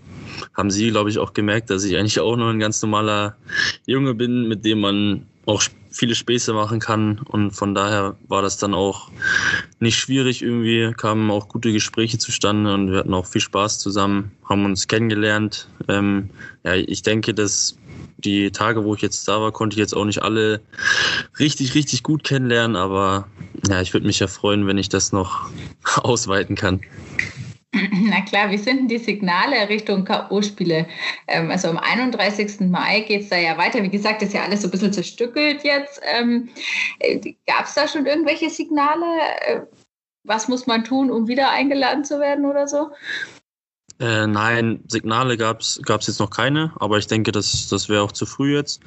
haben 0.55 0.71
sie, 0.71 0.91
glaube 0.91 1.09
ich, 1.09 1.19
auch 1.19 1.33
gemerkt, 1.33 1.71
dass 1.71 1.85
ich 1.85 1.97
eigentlich 1.97 2.21
auch 2.21 2.37
nur 2.37 2.51
ein 2.51 2.59
ganz 2.59 2.83
normaler 2.83 3.37
Junge 3.87 4.13
bin, 4.15 4.49
mit 4.49 4.67
dem 4.67 4.81
man 4.81 5.27
auch 5.47 5.63
viele 5.91 6.15
Späße 6.15 6.53
machen 6.53 6.79
kann. 6.79 7.21
Und 7.21 7.53
von 7.53 7.75
daher 7.75 8.17
war 8.29 8.43
das 8.43 8.59
dann 8.59 8.75
auch 8.75 9.11
nicht 9.81 9.97
schwierig 9.97 10.43
irgendwie, 10.43 10.93
kamen 10.95 11.31
auch 11.31 11.49
gute 11.49 11.73
Gespräche 11.73 12.19
zustande 12.19 12.75
und 12.75 12.91
wir 12.91 12.99
hatten 12.99 13.15
auch 13.15 13.27
viel 13.27 13.41
Spaß 13.41 13.79
zusammen, 13.79 14.33
haben 14.47 14.67
uns 14.67 14.89
kennengelernt. 14.89 15.69
Ähm, 15.89 16.29
ja, 16.65 16.75
ich 16.75 17.01
denke, 17.01 17.33
dass 17.33 17.78
die 18.19 18.51
Tage, 18.51 18.85
wo 18.85 18.95
ich 18.95 19.03
jetzt 19.03 19.27
da 19.29 19.41
war, 19.41 19.53
konnte 19.53 19.75
ich 19.75 19.79
jetzt 19.79 19.95
auch 19.95 20.05
nicht 20.05 20.23
alle 20.23 20.61
richtig, 21.39 21.75
richtig 21.75 22.03
gut 22.03 22.25
kennenlernen, 22.25 22.77
aber 22.77 23.29
ja, 23.69 23.81
ich 23.81 23.93
würde 23.93 24.07
mich 24.07 24.19
ja 24.19 24.27
freuen, 24.27 24.67
wenn 24.67 24.79
ich 24.79 24.89
das 24.89 25.13
noch 25.13 25.49
ausweiten 26.03 26.57
kann. 26.57 26.81
Na 27.73 28.23
klar, 28.23 28.51
wie 28.51 28.59
sind 28.59 28.79
denn 28.79 28.89
die 28.89 28.99
Signale 28.99 29.69
Richtung 29.69 30.05
K.O.-Spiele? 30.05 30.87
Ähm, 31.27 31.51
also 31.51 31.69
am 31.69 31.77
31. 31.77 32.61
Mai 32.61 33.01
geht 33.01 33.23
es 33.23 33.29
da 33.29 33.37
ja 33.37 33.59
weiter. 33.59 33.83
Wie 33.83 33.91
gesagt, 33.91 34.23
ist 34.23 34.33
ja 34.33 34.43
alles 34.43 34.63
so 34.63 34.69
ein 34.69 34.71
bisschen 34.71 34.93
zerstückelt 34.93 35.63
jetzt. 35.65 36.01
Ähm, 36.03 36.49
äh, 36.99 37.35
Gab 37.47 37.67
es 37.67 37.75
da 37.75 37.87
schon 37.87 38.07
irgendwelche 38.07 38.49
Signale? 38.49 39.05
Äh, 39.47 39.61
was 40.25 40.49
muss 40.49 40.67
man 40.67 40.85
tun, 40.85 41.11
um 41.11 41.29
wieder 41.29 41.51
eingeladen 41.51 42.05
zu 42.05 42.19
werden 42.21 42.47
oder 42.47 42.69
so? 42.69 42.91
Äh, 44.01 44.29
nein, 44.29 44.81
Signale 44.87 45.37
gab 45.37 45.61
es 45.61 45.81
jetzt 45.85 46.21
noch 46.21 46.31
keine, 46.31 46.73
aber 46.77 46.99
ich 46.99 47.09
denke, 47.09 47.33
das, 47.33 47.67
das 47.69 47.89
wäre 47.89 48.03
auch 48.03 48.13
zu 48.13 48.27
früh 48.27 48.55
jetzt. 48.55 48.81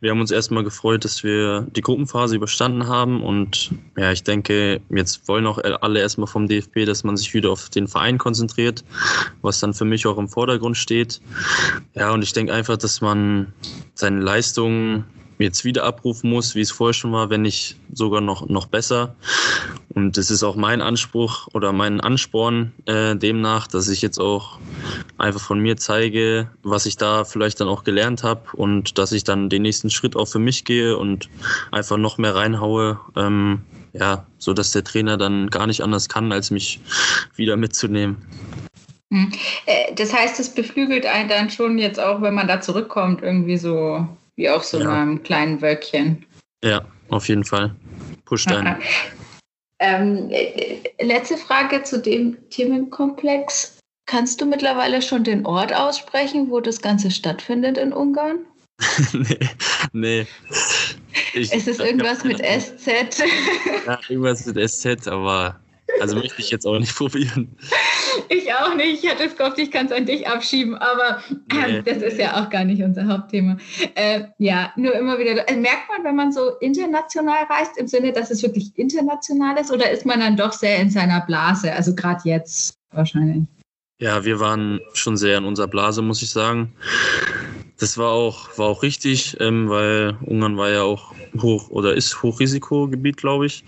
Wir 0.00 0.10
haben 0.10 0.20
uns 0.20 0.32
erstmal 0.32 0.64
gefreut, 0.64 1.04
dass 1.04 1.22
wir 1.22 1.62
die 1.70 1.82
Gruppenphase 1.82 2.34
überstanden 2.34 2.88
haben 2.88 3.22
und 3.22 3.70
ja, 3.96 4.10
ich 4.10 4.24
denke, 4.24 4.80
jetzt 4.90 5.28
wollen 5.28 5.46
auch 5.46 5.58
alle 5.82 6.00
erstmal 6.00 6.26
vom 6.26 6.48
DFB, 6.48 6.84
dass 6.84 7.04
man 7.04 7.16
sich 7.16 7.32
wieder 7.32 7.50
auf 7.50 7.68
den 7.68 7.86
Verein 7.86 8.18
konzentriert, 8.18 8.82
was 9.40 9.60
dann 9.60 9.72
für 9.72 9.84
mich 9.84 10.04
auch 10.06 10.18
im 10.18 10.28
Vordergrund 10.28 10.76
steht. 10.76 11.20
Ja, 11.94 12.10
und 12.10 12.22
ich 12.22 12.32
denke 12.32 12.52
einfach, 12.52 12.76
dass 12.76 13.00
man 13.00 13.52
seine 13.94 14.20
Leistungen 14.20 15.04
jetzt 15.38 15.64
wieder 15.64 15.84
abrufen 15.84 16.30
muss, 16.30 16.54
wie 16.54 16.60
es 16.60 16.70
vorher 16.70 16.94
schon 16.94 17.12
war, 17.12 17.30
wenn 17.30 17.42
nicht 17.42 17.76
sogar 17.92 18.20
noch, 18.20 18.48
noch 18.48 18.66
besser. 18.66 19.14
Und 19.96 20.18
es 20.18 20.30
ist 20.30 20.42
auch 20.42 20.56
mein 20.56 20.82
Anspruch 20.82 21.48
oder 21.54 21.72
mein 21.72 22.02
Ansporn 22.02 22.74
äh, 22.84 23.16
demnach, 23.16 23.66
dass 23.66 23.88
ich 23.88 24.02
jetzt 24.02 24.18
auch 24.18 24.58
einfach 25.16 25.40
von 25.40 25.58
mir 25.58 25.78
zeige, 25.78 26.50
was 26.62 26.84
ich 26.84 26.98
da 26.98 27.24
vielleicht 27.24 27.62
dann 27.62 27.68
auch 27.68 27.82
gelernt 27.82 28.22
habe 28.22 28.42
und 28.52 28.98
dass 28.98 29.12
ich 29.12 29.24
dann 29.24 29.48
den 29.48 29.62
nächsten 29.62 29.88
Schritt 29.88 30.14
auch 30.14 30.26
für 30.26 30.38
mich 30.38 30.66
gehe 30.66 30.98
und 30.98 31.30
einfach 31.72 31.96
noch 31.96 32.18
mehr 32.18 32.34
reinhaue. 32.34 33.00
Ähm, 33.16 33.62
ja, 33.94 34.26
so 34.36 34.52
dass 34.52 34.72
der 34.72 34.84
Trainer 34.84 35.16
dann 35.16 35.48
gar 35.48 35.66
nicht 35.66 35.82
anders 35.82 36.10
kann, 36.10 36.30
als 36.30 36.50
mich 36.50 36.78
wieder 37.34 37.56
mitzunehmen. 37.56 38.18
Hm. 39.10 39.32
Äh, 39.64 39.94
das 39.94 40.12
heißt, 40.12 40.38
es 40.38 40.54
beflügelt 40.54 41.06
einen 41.06 41.30
dann 41.30 41.48
schon 41.48 41.78
jetzt 41.78 41.98
auch, 41.98 42.20
wenn 42.20 42.34
man 42.34 42.48
da 42.48 42.60
zurückkommt, 42.60 43.22
irgendwie 43.22 43.56
so 43.56 44.06
wie 44.34 44.50
auf 44.50 44.62
so 44.62 44.78
ja. 44.78 44.90
einem 44.90 45.22
kleinen 45.22 45.62
Wölkchen. 45.62 46.26
Ja, 46.62 46.84
auf 47.08 47.28
jeden 47.28 47.44
Fall. 47.44 47.74
Pusht 48.26 48.52
einen. 48.52 48.76
Ähm, 49.78 50.30
äh, 50.30 50.82
letzte 51.02 51.36
Frage 51.36 51.82
zu 51.82 52.00
dem 52.00 52.48
Themenkomplex. 52.50 53.78
Kannst 54.06 54.40
du 54.40 54.46
mittlerweile 54.46 55.02
schon 55.02 55.24
den 55.24 55.44
Ort 55.44 55.74
aussprechen, 55.74 56.50
wo 56.50 56.60
das 56.60 56.80
Ganze 56.80 57.10
stattfindet 57.10 57.76
in 57.76 57.92
Ungarn? 57.92 58.46
nee. 59.12 59.38
nee. 59.92 60.26
Ich, 61.34 61.52
ist 61.52 61.66
es 61.66 61.78
irgendwas 61.78 62.24
mit 62.24 62.38
SZ? 62.38 63.18
ja, 63.86 63.98
irgendwas 64.08 64.46
mit 64.46 64.70
SZ, 64.70 65.08
aber 65.08 65.58
also 66.00 66.16
möchte 66.16 66.40
ich 66.40 66.50
jetzt 66.50 66.66
auch 66.66 66.78
nicht 66.78 66.94
probieren. 66.96 67.56
Ich 68.28 68.52
auch 68.52 68.74
nicht. 68.74 69.04
Ich 69.04 69.10
hatte 69.10 69.24
es 69.24 69.36
gehofft, 69.36 69.58
ich 69.58 69.70
kann 69.70 69.86
es 69.86 69.92
an 69.92 70.06
dich 70.06 70.28
abschieben, 70.28 70.74
aber 70.76 71.22
äh, 71.52 71.82
das 71.82 71.98
ist 72.02 72.18
ja 72.18 72.40
auch 72.40 72.50
gar 72.50 72.64
nicht 72.64 72.82
unser 72.82 73.06
Hauptthema. 73.06 73.56
Äh, 73.94 74.24
ja, 74.38 74.72
nur 74.76 74.94
immer 74.94 75.18
wieder. 75.18 75.48
Äh, 75.48 75.56
merkt 75.56 75.88
man, 75.88 76.04
wenn 76.04 76.16
man 76.16 76.32
so 76.32 76.56
international 76.60 77.44
reist, 77.44 77.76
im 77.78 77.86
Sinne, 77.86 78.12
dass 78.12 78.30
es 78.30 78.42
wirklich 78.42 78.76
international 78.76 79.58
ist, 79.58 79.72
oder 79.72 79.90
ist 79.90 80.06
man 80.06 80.20
dann 80.20 80.36
doch 80.36 80.52
sehr 80.52 80.78
in 80.78 80.90
seiner 80.90 81.20
Blase? 81.26 81.72
Also 81.72 81.94
gerade 81.94 82.20
jetzt 82.24 82.78
wahrscheinlich. 82.92 83.44
Ja, 83.98 84.24
wir 84.24 84.40
waren 84.40 84.80
schon 84.92 85.16
sehr 85.16 85.38
in 85.38 85.44
unserer 85.44 85.68
Blase, 85.68 86.02
muss 86.02 86.22
ich 86.22 86.30
sagen. 86.30 86.74
Das 87.78 87.98
war 87.98 88.10
auch, 88.10 88.58
war 88.58 88.66
auch 88.66 88.82
richtig, 88.82 89.36
ähm, 89.40 89.68
weil 89.68 90.16
Ungarn 90.22 90.56
war 90.56 90.70
ja 90.70 90.82
auch 90.82 91.14
hoch 91.40 91.68
oder 91.70 91.94
ist 91.94 92.22
Hochrisikogebiet, 92.22 93.16
glaube 93.16 93.46
ich. 93.46 93.64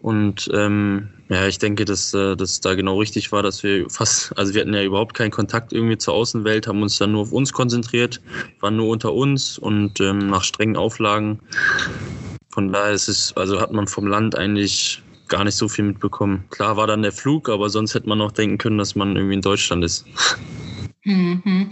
Und 0.00 0.50
ähm, 0.54 1.10
ja, 1.30 1.46
ich 1.46 1.60
denke, 1.60 1.84
dass 1.84 2.12
äh, 2.12 2.34
das 2.34 2.60
da 2.60 2.74
genau 2.74 2.98
richtig 2.98 3.30
war, 3.30 3.44
dass 3.44 3.62
wir 3.62 3.88
fast, 3.88 4.36
also 4.36 4.52
wir 4.52 4.62
hatten 4.62 4.74
ja 4.74 4.82
überhaupt 4.82 5.14
keinen 5.14 5.30
Kontakt 5.30 5.72
irgendwie 5.72 5.96
zur 5.96 6.14
Außenwelt, 6.14 6.66
haben 6.66 6.82
uns 6.82 6.98
dann 6.98 7.12
nur 7.12 7.22
auf 7.22 7.32
uns 7.32 7.52
konzentriert, 7.52 8.20
waren 8.58 8.76
nur 8.76 8.88
unter 8.88 9.12
uns 9.12 9.56
und 9.56 10.00
ähm, 10.00 10.18
nach 10.28 10.42
strengen 10.42 10.76
Auflagen. 10.76 11.38
Von 12.48 12.72
daher 12.72 12.90
ist 12.90 13.06
es, 13.06 13.32
also 13.36 13.60
hat 13.60 13.70
man 13.70 13.86
vom 13.86 14.08
Land 14.08 14.36
eigentlich 14.36 15.02
gar 15.28 15.44
nicht 15.44 15.54
so 15.54 15.68
viel 15.68 15.84
mitbekommen. 15.84 16.44
Klar 16.50 16.76
war 16.76 16.88
dann 16.88 17.02
der 17.02 17.12
Flug, 17.12 17.48
aber 17.48 17.70
sonst 17.70 17.94
hätte 17.94 18.08
man 18.08 18.20
auch 18.20 18.32
denken 18.32 18.58
können, 18.58 18.78
dass 18.78 18.96
man 18.96 19.14
irgendwie 19.14 19.36
in 19.36 19.40
Deutschland 19.40 19.84
ist. 19.84 20.06
Mhm. 21.04 21.70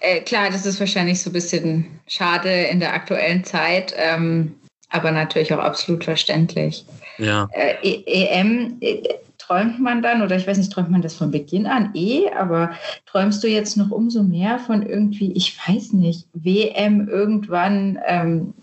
Äh, 0.00 0.22
klar, 0.22 0.50
das 0.50 0.66
ist 0.66 0.80
wahrscheinlich 0.80 1.22
so 1.22 1.30
ein 1.30 1.34
bisschen 1.34 2.00
schade 2.08 2.50
in 2.50 2.80
der 2.80 2.94
aktuellen 2.94 3.44
Zeit, 3.44 3.94
ähm, 3.96 4.56
aber 4.90 5.12
natürlich 5.12 5.54
auch 5.54 5.60
absolut 5.60 6.02
verständlich. 6.02 6.84
Ja. 7.18 7.48
Äh, 7.52 8.02
EM, 8.06 8.78
äh, 8.80 9.02
träumt 9.38 9.80
man 9.80 10.02
dann, 10.02 10.22
oder 10.22 10.36
ich 10.36 10.46
weiß 10.46 10.58
nicht, 10.58 10.72
träumt 10.72 10.90
man 10.90 11.02
das 11.02 11.14
von 11.14 11.30
Beginn 11.30 11.66
an 11.66 11.90
eh, 11.94 12.30
aber 12.30 12.72
träumst 13.06 13.42
du 13.42 13.48
jetzt 13.48 13.76
noch 13.76 13.90
umso 13.90 14.22
mehr 14.22 14.58
von 14.58 14.82
irgendwie, 14.82 15.32
ich 15.32 15.56
weiß 15.66 15.94
nicht, 15.94 16.28
WM 16.34 17.08
irgendwann, 17.08 17.98
ähm, 18.06 18.54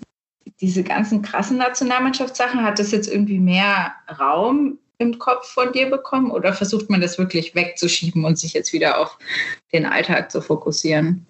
diese 0.62 0.84
ganzen 0.84 1.22
krassen 1.22 1.58
Nationalmannschaftssachen, 1.58 2.64
hat 2.64 2.80
das 2.80 2.92
jetzt 2.92 3.12
irgendwie 3.12 3.40
mehr 3.40 3.94
Raum 4.20 4.78
im 4.98 5.20
Kopf 5.20 5.48
von 5.48 5.74
dir 5.74 5.90
bekommen 5.90 6.32
oder 6.32 6.54
versucht 6.54 6.90
man 6.90 7.02
das 7.02 7.18
wirklich 7.18 7.56
wegzuschieben 7.56 8.24
und 8.24 8.40
sich 8.40 8.54
jetzt 8.54 8.72
wieder 8.72 9.00
auf 9.00 9.18
den 9.74 9.86
Alltag 9.86 10.32
zu 10.32 10.42
fokussieren? 10.42 11.26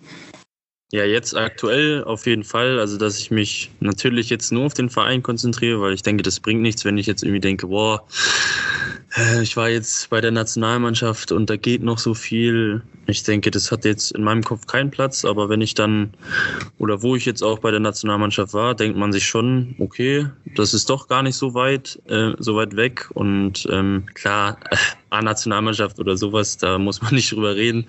Ja, 0.95 1.03
jetzt 1.03 1.36
aktuell 1.36 2.05
auf 2.05 2.25
jeden 2.25 2.45
Fall. 2.45 2.79
Also, 2.79 2.95
dass 2.95 3.19
ich 3.19 3.29
mich 3.29 3.69
natürlich 3.81 4.29
jetzt 4.29 4.53
nur 4.53 4.63
auf 4.63 4.73
den 4.73 4.89
Verein 4.89 5.21
konzentriere, 5.21 5.81
weil 5.81 5.93
ich 5.93 6.03
denke, 6.03 6.23
das 6.23 6.39
bringt 6.39 6.62
nichts, 6.62 6.86
wenn 6.86 6.97
ich 6.97 7.05
jetzt 7.05 7.21
irgendwie 7.21 7.41
denke, 7.41 7.67
boah, 7.67 8.01
äh, 9.17 9.43
ich 9.43 9.58
war 9.58 9.67
jetzt 9.67 10.10
bei 10.10 10.21
der 10.21 10.31
Nationalmannschaft 10.31 11.34
und 11.34 11.49
da 11.49 11.58
geht 11.58 11.84
noch 11.84 11.99
so 11.99 12.13
viel. 12.13 12.81
Ich 13.08 13.23
denke, 13.23 13.51
das 13.51 13.73
hat 13.73 13.84
jetzt 13.84 14.13
in 14.13 14.23
meinem 14.23 14.41
Kopf 14.41 14.67
keinen 14.67 14.89
Platz, 14.89 15.25
aber 15.25 15.49
wenn 15.49 15.60
ich 15.60 15.73
dann 15.73 16.13
oder 16.77 17.01
wo 17.01 17.17
ich 17.17 17.25
jetzt 17.25 17.43
auch 17.43 17.60
bei 17.60 17.71
der 17.71 17.81
Nationalmannschaft 17.81 18.53
war, 18.53 18.73
denkt 18.73 18.97
man 18.97 19.12
sich 19.12 19.25
schon, 19.25 19.75
okay, 19.79 20.27
das 20.55 20.73
ist 20.73 20.89
doch 20.89 21.10
gar 21.10 21.23
nicht 21.23 21.36
so 21.36 21.53
weit, 21.53 21.99
äh, 22.08 22.31
so 22.39 22.55
weit 22.55 22.77
weg. 22.77 23.10
Und 23.13 23.67
ähm, 23.69 24.05
klar, 24.13 24.58
A-Nationalmannschaft 25.10 25.99
oder 25.99 26.15
sowas, 26.15 26.55
da 26.55 26.77
muss 26.79 27.01
man 27.01 27.15
nicht 27.15 27.34
drüber 27.34 27.58
reden. 27.58 27.86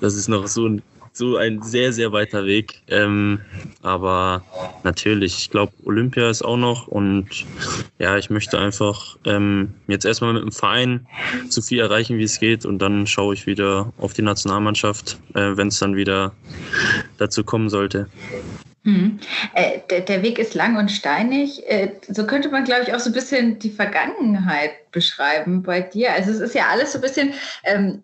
Das 0.00 0.14
ist 0.14 0.28
noch 0.28 0.46
so 0.46 0.68
ein 0.68 0.82
so 1.14 1.36
ein 1.36 1.62
sehr, 1.62 1.92
sehr 1.92 2.12
weiter 2.12 2.44
Weg. 2.44 2.82
Ähm, 2.88 3.40
aber 3.82 4.42
natürlich, 4.82 5.38
ich 5.38 5.50
glaube, 5.50 5.72
Olympia 5.84 6.28
ist 6.28 6.42
auch 6.42 6.56
noch 6.56 6.88
und 6.88 7.28
ja, 7.98 8.18
ich 8.18 8.30
möchte 8.30 8.58
einfach 8.58 9.16
ähm, 9.24 9.72
jetzt 9.86 10.04
erstmal 10.04 10.34
mit 10.34 10.42
dem 10.42 10.52
Verein 10.52 11.06
so 11.48 11.62
viel 11.62 11.78
erreichen, 11.78 12.18
wie 12.18 12.24
es 12.24 12.40
geht 12.40 12.66
und 12.66 12.80
dann 12.80 13.06
schaue 13.06 13.34
ich 13.34 13.46
wieder 13.46 13.92
auf 13.98 14.12
die 14.12 14.22
Nationalmannschaft, 14.22 15.18
äh, 15.34 15.56
wenn 15.56 15.68
es 15.68 15.78
dann 15.78 15.94
wieder 15.94 16.32
dazu 17.18 17.44
kommen 17.44 17.68
sollte. 17.68 18.08
Hm. 18.82 19.18
Äh, 19.54 19.78
der, 19.88 20.00
der, 20.00 20.22
Weg 20.22 20.38
ist 20.38 20.54
lang 20.54 20.76
und 20.76 20.90
steinig. 20.90 21.62
Äh, 21.68 21.92
so 22.08 22.26
könnte 22.26 22.50
man, 22.50 22.64
glaube 22.64 22.82
ich, 22.82 22.92
auch 22.92 22.98
so 22.98 23.08
ein 23.08 23.14
bisschen 23.14 23.58
die 23.58 23.70
Vergangenheit 23.70 24.90
beschreiben 24.90 25.62
bei 25.62 25.80
dir. 25.80 26.12
Also 26.12 26.32
es 26.32 26.40
ist 26.40 26.54
ja 26.54 26.66
alles 26.70 26.92
so 26.92 26.98
ein 26.98 27.02
bisschen, 27.02 27.32
ähm, 27.62 28.02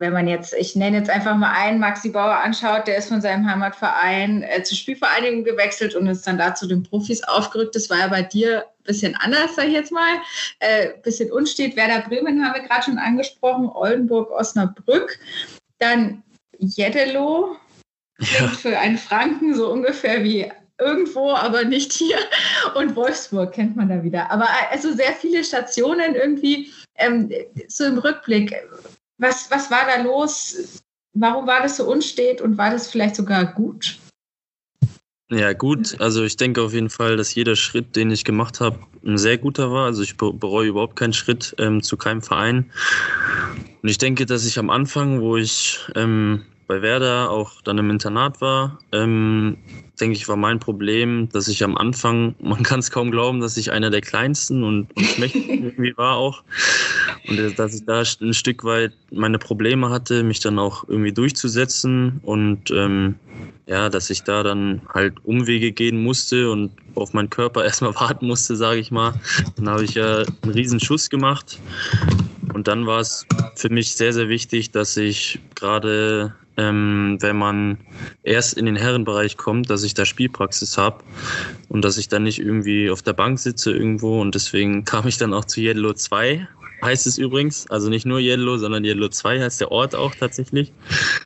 wenn 0.00 0.14
man 0.14 0.26
jetzt, 0.26 0.54
ich 0.54 0.74
nenne 0.74 0.96
jetzt 0.96 1.10
einfach 1.10 1.36
mal 1.36 1.52
einen, 1.52 1.78
Maxi 1.78 2.08
Bauer 2.08 2.38
anschaut, 2.38 2.86
der 2.86 2.96
ist 2.96 3.10
von 3.10 3.20
seinem 3.20 3.48
Heimatverein 3.48 4.42
äh, 4.42 4.62
zur 4.62 4.78
Spielvereinigung 4.78 5.44
gewechselt 5.44 5.94
und 5.94 6.06
ist 6.06 6.26
dann 6.26 6.38
da 6.38 6.54
zu 6.54 6.66
den 6.66 6.82
Profis 6.82 7.22
aufgerückt. 7.22 7.76
Das 7.76 7.90
war 7.90 7.98
ja 7.98 8.08
bei 8.08 8.22
dir 8.22 8.62
ein 8.62 8.84
bisschen 8.84 9.14
anders, 9.16 9.56
sag 9.56 9.66
ich 9.66 9.74
jetzt 9.74 9.92
mal. 9.92 10.16
Äh, 10.58 10.94
bisschen 11.02 11.30
unstet. 11.30 11.76
Werder 11.76 12.08
Bremen 12.08 12.42
haben 12.42 12.54
wir 12.54 12.66
gerade 12.66 12.84
schon 12.84 12.98
angesprochen, 12.98 13.68
Oldenburg, 13.68 14.30
Osnabrück. 14.30 15.18
Dann 15.78 16.22
Jeddelo, 16.58 17.56
ja. 18.18 18.48
für 18.48 18.78
einen 18.78 18.96
Franken 18.96 19.54
so 19.54 19.70
ungefähr 19.70 20.24
wie 20.24 20.50
irgendwo, 20.78 21.32
aber 21.32 21.64
nicht 21.64 21.92
hier. 21.92 22.16
Und 22.74 22.96
Wolfsburg 22.96 23.52
kennt 23.52 23.76
man 23.76 23.90
da 23.90 24.02
wieder. 24.02 24.30
Aber 24.30 24.48
also 24.70 24.94
sehr 24.94 25.12
viele 25.12 25.44
Stationen 25.44 26.14
irgendwie 26.14 26.72
ähm, 26.94 27.30
so 27.68 27.84
im 27.84 27.98
Rückblick. 27.98 28.56
Was, 29.20 29.50
was 29.50 29.70
war 29.70 29.86
da 29.86 30.02
los? 30.02 30.82
Warum 31.12 31.46
war 31.46 31.62
das 31.62 31.76
so 31.76 31.84
unstet 31.84 32.40
und 32.40 32.56
war 32.56 32.70
das 32.70 32.88
vielleicht 32.88 33.16
sogar 33.16 33.44
gut? 33.52 33.98
Ja, 35.28 35.52
gut. 35.52 36.00
Also 36.00 36.24
ich 36.24 36.36
denke 36.36 36.62
auf 36.62 36.72
jeden 36.72 36.88
Fall, 36.88 37.16
dass 37.16 37.34
jeder 37.34 37.54
Schritt, 37.54 37.94
den 37.96 38.10
ich 38.10 38.24
gemacht 38.24 38.60
habe, 38.60 38.78
ein 39.04 39.18
sehr 39.18 39.36
guter 39.36 39.70
war. 39.70 39.84
Also 39.84 40.02
ich 40.02 40.16
bereue 40.16 40.68
überhaupt 40.68 40.96
keinen 40.96 41.12
Schritt 41.12 41.54
ähm, 41.58 41.82
zu 41.82 41.98
keinem 41.98 42.22
Verein. 42.22 42.72
Und 43.82 43.88
ich 43.88 43.98
denke, 43.98 44.24
dass 44.24 44.46
ich 44.46 44.58
am 44.58 44.70
Anfang, 44.70 45.20
wo 45.20 45.36
ich 45.36 45.78
ähm, 45.94 46.46
bei 46.66 46.80
Werder 46.80 47.30
auch 47.30 47.60
dann 47.60 47.78
im 47.78 47.90
Internat 47.90 48.40
war, 48.40 48.78
ähm, 48.92 49.58
denke 50.00 50.16
ich, 50.16 50.28
war 50.28 50.36
mein 50.36 50.58
Problem, 50.58 51.28
dass 51.32 51.48
ich 51.48 51.62
am 51.62 51.76
Anfang, 51.76 52.34
man 52.40 52.62
kann 52.62 52.80
es 52.80 52.90
kaum 52.90 53.10
glauben, 53.10 53.40
dass 53.40 53.56
ich 53.56 53.70
einer 53.70 53.90
der 53.90 54.00
kleinsten 54.00 54.64
und, 54.64 54.94
und 54.96 55.04
schmächtigsten 55.06 55.64
irgendwie 55.64 55.96
war 55.96 56.16
auch. 56.16 56.42
Und 57.28 57.58
dass 57.58 57.74
ich 57.74 57.84
da 57.84 58.02
ein 58.20 58.34
Stück 58.34 58.64
weit 58.64 58.92
meine 59.12 59.38
Probleme 59.38 59.90
hatte, 59.90 60.22
mich 60.22 60.40
dann 60.40 60.58
auch 60.58 60.88
irgendwie 60.88 61.12
durchzusetzen 61.12 62.20
und 62.22 62.70
ähm, 62.70 63.16
ja, 63.66 63.88
dass 63.88 64.10
ich 64.10 64.22
da 64.22 64.42
dann 64.42 64.82
halt 64.92 65.14
Umwege 65.24 65.70
gehen 65.70 66.02
musste 66.02 66.50
und 66.50 66.72
auf 66.94 67.12
meinen 67.12 67.30
Körper 67.30 67.64
erstmal 67.64 67.94
warten 67.94 68.26
musste, 68.26 68.56
sage 68.56 68.80
ich 68.80 68.90
mal. 68.90 69.14
Dann 69.56 69.68
habe 69.68 69.84
ich 69.84 69.94
ja 69.94 70.24
einen 70.42 70.52
riesen 70.52 70.80
Schuss 70.80 71.10
gemacht. 71.10 71.58
Und 72.52 72.66
dann 72.66 72.86
war 72.86 73.00
es 73.00 73.26
für 73.54 73.68
mich 73.68 73.94
sehr, 73.94 74.12
sehr 74.12 74.28
wichtig, 74.28 74.72
dass 74.72 74.96
ich 74.96 75.38
gerade 75.54 76.34
ähm, 76.60 77.16
wenn 77.20 77.36
man 77.36 77.78
erst 78.22 78.54
in 78.54 78.66
den 78.66 78.76
Herrenbereich 78.76 79.36
kommt, 79.38 79.70
dass 79.70 79.82
ich 79.82 79.89
da 79.94 80.04
Spielpraxis 80.04 80.78
habe 80.78 81.04
und 81.68 81.84
dass 81.84 81.98
ich 81.98 82.08
dann 82.08 82.22
nicht 82.24 82.38
irgendwie 82.38 82.90
auf 82.90 83.02
der 83.02 83.12
Bank 83.12 83.38
sitze 83.38 83.72
irgendwo 83.72 84.20
und 84.20 84.34
deswegen 84.34 84.84
kam 84.84 85.06
ich 85.06 85.18
dann 85.18 85.34
auch 85.34 85.44
zu 85.44 85.60
Yellow 85.60 85.92
2, 85.92 86.46
heißt 86.82 87.06
es 87.06 87.18
übrigens. 87.18 87.68
Also 87.70 87.88
nicht 87.88 88.06
nur 88.06 88.18
Yellow, 88.20 88.56
sondern 88.56 88.84
Yellow 88.84 89.08
2 89.08 89.40
heißt 89.40 89.60
der 89.60 89.70
Ort 89.70 89.94
auch 89.94 90.14
tatsächlich. 90.14 90.72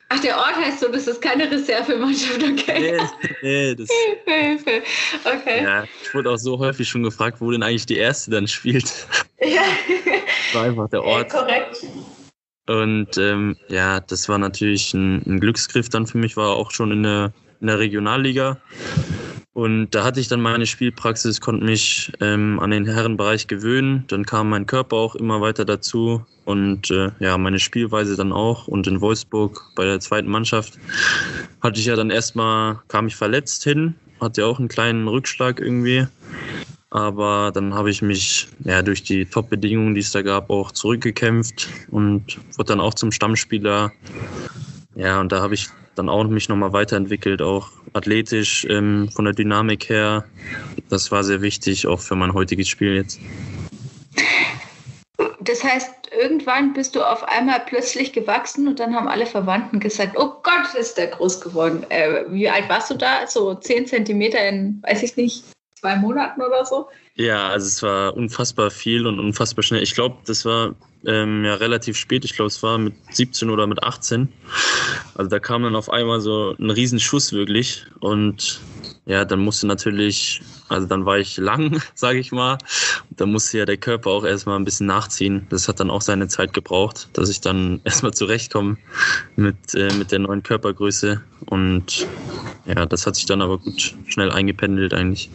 Ach, 0.09 0.19
der 0.19 0.37
Ort 0.37 0.55
heißt 0.55 0.79
so, 0.81 0.87
das 0.89 1.07
ist 1.07 1.21
keine 1.21 1.49
Reservemannschaft, 1.49 2.43
okay. 2.43 2.97
Nee, 3.01 3.35
nee, 3.41 3.75
das, 3.75 3.89
Hilfe, 3.89 4.45
Hilfe. 4.47 4.83
Okay. 5.23 5.63
Ja, 5.63 5.83
ich 6.03 6.13
wurde 6.13 6.31
auch 6.31 6.37
so 6.37 6.59
häufig 6.59 6.87
schon 6.87 7.03
gefragt, 7.03 7.41
wo 7.41 7.51
denn 7.51 7.63
eigentlich 7.63 7.85
die 7.85 7.97
erste 7.97 8.31
dann 8.31 8.47
spielt. 8.47 9.07
Ja. 9.41 9.61
Das 10.05 10.53
war 10.55 10.63
einfach 10.63 10.89
der 10.89 11.03
Ort. 11.03 11.31
Ja, 11.31 11.39
korrekt. 11.39 11.85
Und 12.67 13.17
ähm, 13.17 13.57
ja, 13.67 13.99
das 13.99 14.27
war 14.27 14.39
natürlich 14.39 14.93
ein, 14.93 15.21
ein, 15.25 15.39
Glücksgriff 15.39 15.89
dann 15.89 16.07
für 16.07 16.17
mich, 16.17 16.35
war 16.35 16.55
auch 16.55 16.71
schon 16.71 16.91
in 16.91 17.03
der, 17.03 17.31
in 17.61 17.67
der 17.67 17.79
Regionalliga. 17.79 18.57
Und 19.55 19.91
da 19.91 20.03
hatte 20.03 20.19
ich 20.19 20.27
dann 20.27 20.41
meine 20.41 20.65
Spielpraxis, 20.65 21.39
konnte 21.39 21.63
mich 21.63 22.11
ähm, 22.19 22.59
an 22.59 22.71
den 22.71 22.85
Herrenbereich 22.85 23.47
gewöhnen. 23.47 24.03
Dann 24.07 24.25
kam 24.25 24.49
mein 24.49 24.65
Körper 24.65 24.97
auch 24.97 25.15
immer 25.15 25.39
weiter 25.39 25.63
dazu 25.63 26.25
und 26.43 26.91
äh, 26.91 27.11
ja, 27.19 27.37
meine 27.37 27.59
Spielweise 27.59 28.17
dann 28.17 28.33
auch. 28.33 28.67
Und 28.67 28.85
in 28.85 28.99
Wolfsburg 28.99 29.71
bei 29.75 29.85
der 29.85 30.01
zweiten 30.01 30.29
Mannschaft 30.29 30.77
hatte 31.61 31.79
ich 31.79 31.85
ja 31.85 31.95
dann 31.95 32.09
erstmal, 32.09 32.81
kam 32.89 33.07
ich 33.07 33.15
verletzt 33.15 33.63
hin, 33.63 33.95
hatte 34.19 34.41
ja 34.41 34.47
auch 34.47 34.59
einen 34.59 34.67
kleinen 34.67 35.07
Rückschlag 35.07 35.61
irgendwie. 35.61 36.05
Aber 36.89 37.51
dann 37.53 37.73
habe 37.73 37.89
ich 37.89 38.01
mich 38.01 38.49
ja, 38.65 38.81
durch 38.81 39.03
die 39.03 39.25
Top-Bedingungen, 39.25 39.95
die 39.95 40.01
es 40.01 40.11
da 40.11 40.21
gab, 40.21 40.49
auch 40.49 40.73
zurückgekämpft 40.73 41.69
und 41.91 42.39
wurde 42.57 42.73
dann 42.73 42.81
auch 42.81 42.93
zum 42.93 43.13
Stammspieler. 43.13 43.93
Ja, 44.95 45.19
und 45.19 45.31
da 45.31 45.41
habe 45.41 45.53
ich 45.53 45.67
dann 45.95 46.09
auch 46.09 46.23
mich 46.25 46.49
nochmal 46.49 46.73
weiterentwickelt, 46.73 47.41
auch 47.41 47.69
athletisch, 47.93 48.65
ähm, 48.69 49.09
von 49.13 49.25
der 49.25 49.33
Dynamik 49.33 49.89
her. 49.89 50.25
Das 50.89 51.11
war 51.11 51.23
sehr 51.23 51.41
wichtig, 51.41 51.87
auch 51.87 51.99
für 51.99 52.15
mein 52.15 52.33
heutiges 52.33 52.67
Spiel 52.67 52.95
jetzt. 52.95 53.19
das 55.41 55.63
heißt, 55.63 56.11
irgendwann 56.17 56.73
bist 56.73 56.95
du 56.95 57.03
auf 57.03 57.23
einmal 57.23 57.61
plötzlich 57.65 58.13
gewachsen 58.13 58.67
und 58.67 58.79
dann 58.79 58.95
haben 58.95 59.07
alle 59.07 59.25
Verwandten 59.25 59.79
gesagt, 59.79 60.17
oh 60.17 60.33
Gott, 60.43 60.73
ist 60.77 60.97
der 60.97 61.07
groß 61.07 61.41
geworden. 61.41 61.85
Äh, 61.89 62.25
wie 62.29 62.49
alt 62.49 62.69
warst 62.69 62.89
du 62.89 62.95
da? 62.95 63.27
So 63.27 63.55
zehn 63.55 63.85
Zentimeter 63.85 64.47
in, 64.47 64.81
weiß 64.83 65.03
ich 65.03 65.15
nicht, 65.17 65.43
zwei 65.79 65.95
Monaten 65.95 66.41
oder 66.41 66.65
so? 66.65 66.87
Ja, 67.17 67.47
also 67.47 67.67
es 67.67 67.81
war 67.81 68.15
unfassbar 68.15 68.69
viel 68.69 69.07
und 69.07 69.19
unfassbar 69.19 69.63
schnell. 69.63 69.81
Ich 69.81 69.95
glaube, 69.95 70.17
das 70.25 70.43
war 70.43 70.75
ähm, 71.05 71.45
ja 71.45 71.55
relativ 71.55 71.95
spät. 71.95 72.25
Ich 72.25 72.35
glaube, 72.35 72.47
es 72.47 72.61
war 72.61 72.77
mit 72.77 72.93
17 73.11 73.49
oder 73.49 73.67
mit 73.67 73.81
18. 73.81 74.27
Also 75.15 75.29
da 75.29 75.39
kam 75.39 75.63
dann 75.63 75.77
auf 75.77 75.89
einmal 75.89 76.19
so 76.19 76.55
ein 76.59 76.69
Riesenschuss 76.69 77.31
wirklich. 77.31 77.85
Und 78.01 78.59
ja, 79.05 79.23
dann 79.23 79.39
musste 79.39 79.65
natürlich, 79.65 80.41
also 80.67 80.87
dann 80.87 81.05
war 81.05 81.17
ich 81.17 81.37
lang, 81.37 81.81
sage 81.93 82.19
ich 82.19 82.33
mal. 82.33 82.57
Da 83.11 83.25
musste 83.25 83.59
ja 83.59 83.65
der 83.65 83.77
Körper 83.77 84.09
auch 84.09 84.25
erstmal 84.25 84.59
ein 84.59 84.65
bisschen 84.65 84.87
nachziehen. 84.87 85.47
Das 85.49 85.69
hat 85.69 85.79
dann 85.79 85.89
auch 85.89 86.01
seine 86.01 86.27
Zeit 86.27 86.51
gebraucht, 86.51 87.07
dass 87.13 87.29
ich 87.29 87.39
dann 87.39 87.79
erstmal 87.85 88.13
zurechtkomme 88.13 88.75
mit, 89.37 89.73
äh, 89.73 89.93
mit 89.93 90.11
der 90.11 90.19
neuen 90.19 90.43
Körpergröße. 90.43 91.21
Und 91.45 92.07
ja, 92.65 92.85
das 92.85 93.07
hat 93.07 93.15
sich 93.15 93.25
dann 93.25 93.41
aber 93.41 93.57
gut 93.57 93.95
schnell 94.07 94.31
eingependelt 94.31 94.93
eigentlich. 94.93 95.29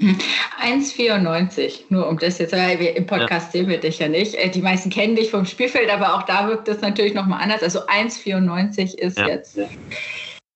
1,94, 0.00 1.84
nur 1.88 2.08
um 2.08 2.18
das 2.18 2.38
jetzt, 2.38 2.52
weil 2.52 2.80
wir 2.80 2.96
im 2.96 3.06
Podcast 3.06 3.52
sehen 3.52 3.68
wir 3.68 3.78
dich 3.78 4.00
ja 4.00 4.08
nicht. 4.08 4.34
Äh, 4.34 4.50
die 4.50 4.62
meisten 4.62 4.90
kennen 4.90 5.14
dich 5.14 5.30
vom 5.30 5.46
Spielfeld, 5.46 5.88
aber 5.90 6.14
auch 6.14 6.22
da 6.22 6.48
wirkt 6.48 6.68
das 6.68 6.80
natürlich 6.80 7.14
nochmal 7.14 7.42
anders. 7.42 7.62
Also 7.62 7.86
1,94 7.86 8.98
ist 8.98 9.18
ja. 9.18 9.28
jetzt 9.28 9.58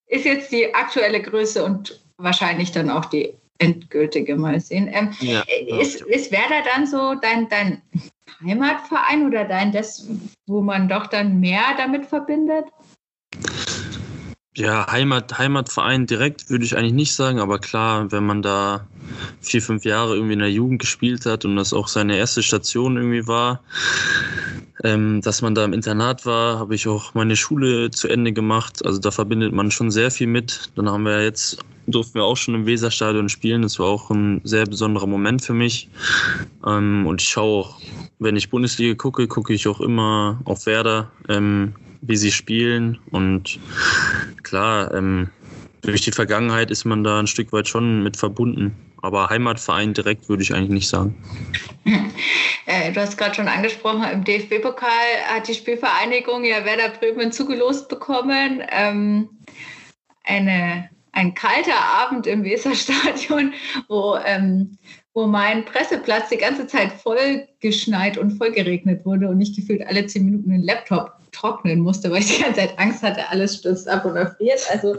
ist 0.09 0.25
jetzt 0.25 0.51
die 0.53 0.75
aktuelle 0.75 1.21
Größe 1.21 1.65
und 1.65 2.01
wahrscheinlich 2.17 2.73
dann 2.73 2.91
auch 2.91 3.05
die 3.05 3.35
endgültige 3.59 4.37
mal 4.37 4.59
sehen. 4.61 4.91
Ähm, 4.93 5.15
ja, 5.21 5.43
äh, 5.47 5.81
ist, 5.81 6.03
ist 6.03 6.33
Werder 6.33 6.63
dann 6.75 6.87
so 6.87 7.15
dein, 7.15 7.49
dein 7.49 7.83
Heimatverein 8.45 9.27
oder 9.27 9.45
dein 9.45 9.73
das, 9.73 10.09
wo 10.47 10.61
man 10.61 10.89
doch 10.89 11.07
dann 11.07 11.41
mehr 11.41 11.63
damit 11.77 12.07
verbindet? 12.07 12.67
Ja, 14.59 14.91
Heimat, 14.91 15.39
Heimatverein 15.39 16.07
direkt 16.07 16.51
würde 16.51 16.65
ich 16.65 16.77
eigentlich 16.77 16.93
nicht 16.93 17.15
sagen, 17.15 17.39
aber 17.39 17.61
klar, 17.61 18.11
wenn 18.11 18.27
man 18.27 18.43
da 18.43 18.89
vier, 19.41 19.63
fünf 19.63 19.85
Jahre 19.85 20.17
irgendwie 20.17 20.33
in 20.33 20.41
der 20.41 20.51
Jugend 20.51 20.81
gespielt 20.81 21.27
hat 21.27 21.45
und 21.45 21.55
das 21.55 21.73
auch 21.73 21.87
seine 21.87 22.17
erste 22.17 22.43
Station 22.43 22.97
irgendwie 22.97 23.29
war, 23.29 23.63
ähm, 24.83 25.21
dass 25.23 25.43
man 25.43 25.55
da 25.55 25.65
im 25.65 25.73
Internat 25.73 26.27
war, 26.27 26.59
habe 26.59 26.75
ich 26.75 26.89
auch 26.89 27.15
meine 27.15 27.37
Schule 27.37 27.93
zu 27.93 28.09
Ende 28.09 28.33
gemacht. 28.33 28.85
Also 28.85 28.99
da 28.99 29.13
verbindet 29.13 29.53
man 29.53 29.71
schon 29.71 29.93
sehr 29.93 30.11
viel 30.11 30.27
mit. 30.27 30.71
Dann 30.75 30.91
haben 30.91 31.05
wir 31.05 31.23
jetzt, 31.23 31.59
durften 31.87 32.15
wir 32.17 32.25
auch 32.25 32.37
schon 32.37 32.57
im 32.57 32.67
Weserstadion 32.67 33.29
spielen. 33.29 33.63
Das 33.63 33.79
war 33.79 33.87
auch 33.87 34.11
ein 34.11 34.41
sehr 34.43 34.67
besonderer 34.67 35.07
Moment 35.07 35.41
für 35.41 35.55
mich. 35.55 35.89
Ähm, 36.67 37.07
und 37.07 37.23
ich 37.23 37.29
schaue 37.29 37.61
auch, 37.61 37.81
wenn 38.19 38.35
ich 38.35 38.51
Bundesliga 38.51 38.97
gucke, 38.97 39.29
gucke 39.29 39.53
ich 39.53 39.69
auch 39.69 39.81
immer 39.81 40.41
auf 40.47 40.67
Werder. 40.67 41.13
Ähm, 41.29 41.75
wie 42.01 42.17
sie 42.17 42.33
spielen. 42.33 42.99
Und 43.11 43.59
klar, 44.43 44.93
ähm, 44.95 45.31
durch 45.83 46.03
die 46.03 46.13
Vergangenheit 46.13 46.71
ist 46.71 46.85
man 46.85 47.05
da 47.05 47.19
ein 47.19 47.27
Stück 47.27 47.53
weit 47.53 47.69
schon 47.69 48.03
mit 48.03 48.17
verbunden. 48.17 48.75
Aber 49.01 49.31
Heimatverein 49.31 49.95
direkt 49.95 50.29
würde 50.29 50.43
ich 50.43 50.55
eigentlich 50.55 50.71
nicht 50.71 50.89
sagen. 50.89 51.15
Äh, 52.71 52.93
du 52.93 53.01
hast 53.01 53.17
gerade 53.17 53.35
schon 53.35 53.49
angesprochen, 53.49 54.05
im 54.13 54.25
DFB-Pokal 54.25 54.91
hat 55.27 55.49
die 55.49 55.55
Spielvereinigung 55.55 56.45
ja 56.45 56.67
Werder 56.67 56.91
Bremen 56.91 57.33
zugelost 57.33 57.89
bekommen. 57.89 58.63
Ähm, 58.71 59.31
eine, 60.25 60.91
ein 61.13 61.33
kalter 61.33 61.81
Abend 61.99 62.27
im 62.27 62.45
Weserstadion, 62.45 63.55
wo, 63.89 64.19
ähm, 64.23 64.77
wo 65.19 65.27
mein 65.27 65.65
Presseplatz 65.65 66.29
die 66.29 66.37
ganze 66.37 66.69
Zeit 66.69 66.93
voll 66.93 67.49
geschneit 67.59 68.19
und 68.19 68.39
voll 68.39 68.53
geregnet 68.53 69.05
wurde 69.05 69.29
und 69.29 69.41
ich 69.41 69.53
gefühlt 69.57 69.85
alle 69.85 70.07
zehn 70.07 70.25
Minuten 70.25 70.51
den 70.51 70.63
Laptop 70.63 71.13
trocknen 71.33 71.81
musste, 71.81 72.09
weil 72.13 72.21
ich 72.21 72.37
die 72.37 72.43
ganze 72.43 72.61
Zeit 72.61 72.79
Angst 72.79 73.03
hatte, 73.03 73.29
alles 73.29 73.57
stürzt 73.57 73.89
ab 73.89 74.05
und 74.05 74.15
erfriert. 74.15 74.61
Also, 74.71 74.95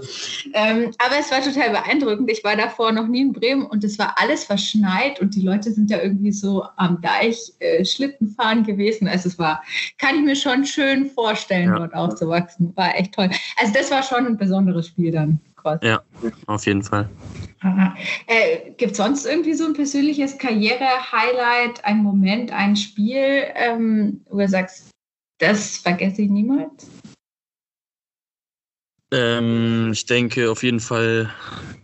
ähm, 0.54 0.92
aber 0.98 1.16
es 1.22 1.32
war 1.32 1.42
total 1.42 1.70
beeindruckend. 1.70 2.30
Ich 2.30 2.44
war 2.44 2.58
davor 2.58 2.92
noch 2.92 3.08
nie 3.08 3.22
in 3.22 3.32
Bremen 3.32 3.66
und 3.66 3.86
es 3.86 3.98
war 3.98 4.16
alles 4.18 4.44
verschneit 4.44 5.22
und 5.22 5.36
die 5.36 5.42
Leute 5.42 5.72
sind 5.72 5.90
ja 5.90 6.02
irgendwie 6.02 6.34
so 6.34 6.66
am 6.76 7.00
Deich 7.00 7.54
äh, 7.60 7.86
Schlitten 7.86 8.28
fahren 8.28 8.64
gewesen. 8.66 9.08
Also 9.08 9.30
es 9.30 9.40
war, 9.40 9.64
kann 9.98 10.16
ich 10.16 10.22
mir 10.22 10.36
schon 10.36 10.66
schön 10.66 11.10
vorstellen, 11.10 11.70
ja. 11.70 11.80
dort 11.80 11.94
aufzuwachsen. 11.94 12.76
War 12.76 12.94
echt 12.98 13.14
toll. 13.14 13.30
Also 13.56 13.74
das 13.74 13.90
war 13.90 14.04
schon 14.04 14.28
ein 14.28 14.38
besonderes 14.38 14.88
Spiel 14.88 15.12
dann. 15.12 15.40
Quasi. 15.62 15.86
Ja, 15.86 16.02
auf 16.48 16.66
jeden 16.66 16.84
Fall. 16.84 17.10
Äh, 18.28 18.72
Gibt 18.78 18.92
es 18.92 18.98
sonst 18.98 19.26
irgendwie 19.26 19.54
so 19.54 19.66
ein 19.66 19.74
persönliches 19.74 20.38
Karriere-Highlight, 20.38 21.84
ein 21.84 21.98
Moment, 21.98 22.52
ein 22.52 22.76
Spiel, 22.76 23.44
ähm, 23.56 24.22
wo 24.30 24.38
du 24.40 24.48
sagst, 24.48 24.90
das 25.40 25.78
vergesse 25.78 26.22
ich 26.22 26.30
niemals. 26.30 26.88
Ähm, 29.12 29.90
ich 29.92 30.06
denke 30.06 30.52
auf 30.52 30.64
jeden 30.64 30.80
Fall 30.80 31.34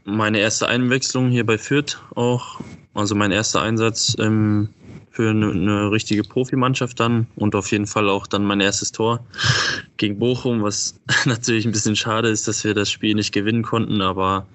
meine 0.03 0.39
erste 0.39 0.67
Einwechslung 0.67 1.29
hier 1.29 1.45
bei 1.45 1.57
Fürth 1.57 1.97
auch. 2.15 2.61
Also 2.93 3.15
mein 3.15 3.31
erster 3.31 3.61
Einsatz 3.61 4.15
ähm, 4.19 4.69
für 5.15 5.29
eine, 5.29 5.51
eine, 5.51 5.91
richtige 5.91 6.23
Profimannschaft 6.23 6.99
dann 6.99 7.27
und 7.37 7.55
auf 7.55 7.71
jeden 7.71 7.87
Fall 7.87 8.09
auch 8.09 8.27
dann 8.27 8.43
mein 8.43 8.59
erstes 8.59 8.91
Tor 8.91 9.25
gegen 9.95 10.19
Bochum, 10.19 10.61
was 10.61 10.99
natürlich 11.25 11.65
ein 11.65 11.71
bisschen 11.71 11.95
schade 11.95 12.27
ist, 12.27 12.49
dass 12.49 12.65
wir 12.65 12.73
das 12.73 12.91
Spiel 12.91 13.15
nicht 13.15 13.33
gewinnen 13.33 13.63
konnten, 13.63 14.01
aber 14.01 14.45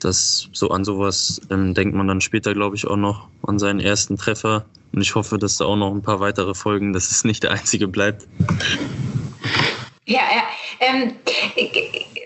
das 0.00 0.48
so 0.52 0.70
an 0.70 0.84
sowas 0.84 1.40
ähm, 1.50 1.72
denkt 1.72 1.94
man 1.94 2.06
dann 2.06 2.20
später, 2.20 2.52
glaube 2.52 2.76
ich, 2.76 2.86
auch 2.86 2.96
noch 2.96 3.28
an 3.46 3.58
seinen 3.58 3.80
ersten 3.80 4.18
Treffer 4.18 4.66
und 4.92 5.00
ich 5.00 5.14
hoffe, 5.14 5.38
dass 5.38 5.56
da 5.56 5.64
auch 5.64 5.76
noch 5.76 5.92
ein 5.92 6.02
paar 6.02 6.20
weitere 6.20 6.54
Folgen, 6.54 6.92
dass 6.92 7.10
es 7.10 7.24
nicht 7.24 7.42
der 7.42 7.52
einzige 7.52 7.88
bleibt. 7.88 8.28
Ja, 10.06 10.20
ja. 10.20 10.42
Ähm, 10.80 11.12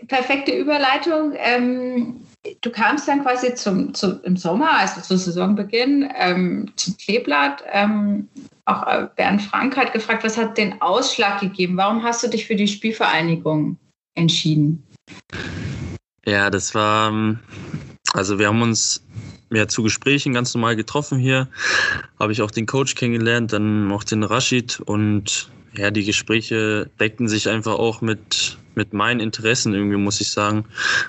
perfekte 0.09 0.53
Überleitung. 0.53 1.33
Ähm, 1.37 2.17
du 2.61 2.71
kamst 2.71 3.09
dann 3.09 3.23
quasi 3.23 3.55
zum, 3.55 3.95
zum, 3.95 4.21
im 4.23 4.37
Sommer, 4.37 4.79
also 4.79 5.01
zu 5.01 5.17
Saisonbeginn, 5.17 6.09
ähm, 6.17 6.73
zum 6.77 6.97
Kleeblatt. 6.97 7.63
Ähm, 7.73 8.29
auch 8.65 8.87
äh, 8.87 9.09
Bernd 9.17 9.43
Frank 9.43 9.77
hat 9.77 9.93
gefragt, 9.93 10.25
was 10.25 10.37
hat 10.37 10.59
den 10.59 10.81
Ausschlag 10.81 11.41
gegeben? 11.41 11.77
Warum 11.77 12.03
hast 12.03 12.23
du 12.23 12.29
dich 12.29 12.47
für 12.47 12.57
die 12.57 12.69
Spielvereinigung 12.69 13.79
entschieden? 14.15 14.83
Ja, 16.27 16.51
das 16.51 16.75
war, 16.75 17.11
ähm, 17.11 17.39
also 18.13 18.39
wir 18.39 18.49
haben 18.49 18.63
uns 18.63 19.05
ja, 19.51 19.67
zu 19.67 19.83
Gesprächen 19.83 20.35
ganz 20.35 20.55
normal 20.55 20.77
getroffen 20.77 21.19
hier. 21.19 21.49
Habe 22.19 22.33
ich 22.33 22.43
auch 22.43 22.51
den 22.51 22.67
Coach 22.67 22.95
kennengelernt, 22.95 23.53
dann 23.53 23.91
auch 23.91 24.05
den 24.05 24.23
Rashid 24.23 24.81
und 24.81 25.51
ja, 25.77 25.91
die 25.91 26.05
Gespräche 26.05 26.91
deckten 26.99 27.29
sich 27.29 27.49
einfach 27.49 27.75
auch 27.75 28.01
mit, 28.01 28.59
mit 28.75 28.93
meinen 28.93 29.21
Interessen 29.21 29.75
irgendwie, 29.75 29.97
muss 29.97 30.21
ich 30.21 30.31
sagen. 30.31 30.65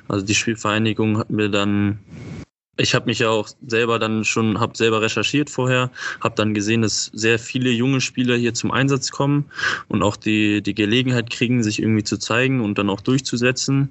Also 0.07 0.25
die 0.25 0.35
Spielvereinigung 0.35 1.17
hat 1.17 1.29
mir 1.29 1.49
dann 1.49 1.99
ich 2.79 2.95
habe 2.95 3.05
mich 3.05 3.19
ja 3.19 3.29
auch 3.29 3.49
selber 3.67 3.99
dann 3.99 4.23
schon, 4.23 4.59
habe 4.59 4.75
selber 4.75 5.01
recherchiert 5.01 5.49
vorher, 5.49 5.91
habe 6.21 6.35
dann 6.35 6.53
gesehen, 6.53 6.81
dass 6.81 7.11
sehr 7.13 7.37
viele 7.37 7.69
junge 7.69 7.99
Spieler 7.99 8.37
hier 8.37 8.53
zum 8.53 8.71
Einsatz 8.71 9.11
kommen 9.11 9.45
und 9.89 10.01
auch 10.01 10.15
die, 10.15 10.61
die 10.61 10.73
Gelegenheit 10.73 11.29
kriegen, 11.29 11.61
sich 11.61 11.81
irgendwie 11.81 12.03
zu 12.03 12.17
zeigen 12.17 12.61
und 12.61 12.77
dann 12.77 12.89
auch 12.89 13.01
durchzusetzen. 13.01 13.89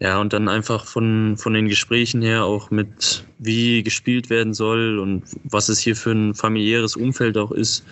Ja, 0.00 0.20
und 0.20 0.32
dann 0.34 0.48
einfach 0.48 0.84
von, 0.84 1.36
von 1.38 1.54
den 1.54 1.68
Gesprächen 1.68 2.20
her 2.20 2.44
auch 2.44 2.70
mit, 2.70 3.24
wie 3.38 3.82
gespielt 3.82 4.28
werden 4.28 4.52
soll 4.52 4.98
und 4.98 5.22
was 5.44 5.70
es 5.70 5.78
hier 5.78 5.96
für 5.96 6.12
ein 6.12 6.34
familiäres 6.34 6.96
Umfeld 6.96 7.38
auch 7.38 7.52
ist, 7.52 7.84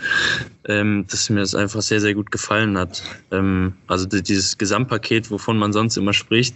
ähm, 0.67 1.07
dass 1.11 1.31
mir 1.31 1.41
das 1.41 1.55
einfach 1.55 1.81
sehr, 1.81 2.01
sehr 2.01 2.15
gut 2.15 2.31
gefallen 2.31 2.77
hat. 2.77 3.03
Ähm, 3.31 3.73
also 3.87 4.07
dieses 4.07 4.59
Gesamtpaket, 4.59 5.31
wovon 5.31 5.57
man 5.59 5.73
sonst 5.73 5.97
immer 5.97 6.13
spricht, 6.13 6.55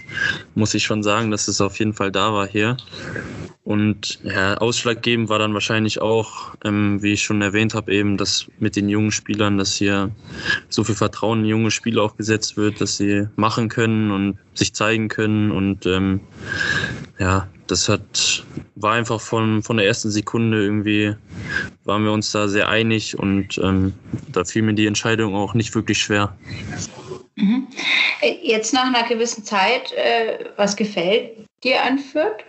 muss 0.55 0.75
ich 0.75 0.85
schon 0.85 1.03
sagen, 1.03 1.31
dass 1.31 1.49
es 1.49 1.61
auf 1.63 1.79
jeden 1.79 1.95
Fall 1.95 2.13
da 2.13 2.33
war 2.35 2.47
hier. 2.47 2.77
Und 3.65 4.21
ja, 4.25 4.55
ausschlaggebend 4.55 5.29
war 5.29 5.39
dann 5.39 5.55
wahrscheinlich 5.55 6.01
auch, 6.01 6.55
ähm, 6.65 7.03
wie 7.03 7.13
ich 7.13 7.23
schon 7.23 7.43
erwähnt 7.43 7.75
habe, 7.75 7.93
eben, 7.93 8.17
dass 8.17 8.47
mit 8.59 8.77
den 8.77 8.89
jungen 8.89 9.11
Spielern, 9.11 9.59
dass 9.59 9.75
hier 9.75 10.11
so 10.69 10.85
viel 10.85 10.95
Vertrauen 10.95 11.41
in 11.41 11.47
junge 11.47 11.71
Spieler 11.71 12.03
auch 12.03 12.17
gesetzt 12.17 12.57
wird, 12.57 12.81
dass 12.81 12.97
sie 12.97 13.29
machen 13.37 13.69
können 13.69 14.11
und 14.11 14.39
sich 14.55 14.75
zeigen 14.75 15.09
können. 15.09 15.51
Und 15.51 15.87
ähm, 15.87 16.21
ja, 17.19 17.49
das 17.67 17.89
hat 17.89 18.45
war 18.77 18.93
einfach 18.93 19.21
von, 19.21 19.63
von 19.63 19.79
der 19.79 19.87
ersten 19.87 20.11
Sekunde 20.11 20.63
irgendwie, 20.63 21.15
waren 21.85 22.05
wir 22.05 22.13
uns 22.13 22.31
da 22.31 22.47
sehr 22.47 22.69
einig 22.69 23.19
und 23.19 23.59
ähm, 23.59 23.95
da 24.29 24.45
fiel 24.45 24.63
mir 24.63 24.75
die 24.75 24.87
Entscheidung 24.87 25.35
auch 25.35 25.55
nicht 25.55 25.75
wirklich 25.75 25.99
schwer. 25.99 26.37
Mhm. 27.37 27.67
Jetzt 28.43 28.73
nach 28.73 28.87
einer 28.87 29.09
gewissen 29.09 29.45
Zeit, 29.45 29.93
äh, 29.93 30.45
was 30.57 30.77
gefällt 30.77 31.47
dir 31.65 31.83
an 31.83 31.99
Fürth? 31.99 32.45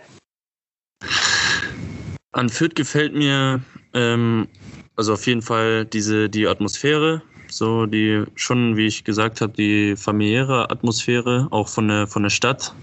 An 2.32 2.48
Fürth 2.48 2.74
gefällt 2.74 3.14
mir 3.14 3.60
ähm, 3.94 4.48
also 4.96 5.12
auf 5.12 5.26
jeden 5.26 5.42
Fall 5.42 5.84
diese 5.84 6.28
die 6.28 6.48
Atmosphäre, 6.48 7.22
so 7.48 7.86
die 7.86 8.24
schon, 8.34 8.76
wie 8.76 8.86
ich 8.86 9.04
gesagt 9.04 9.40
habe, 9.40 9.52
die 9.52 9.94
familiäre 9.96 10.70
Atmosphäre, 10.70 11.46
auch 11.50 11.68
von 11.68 11.88
der 11.88 12.06
von 12.08 12.24
der 12.24 12.30
Stadt. 12.30 12.74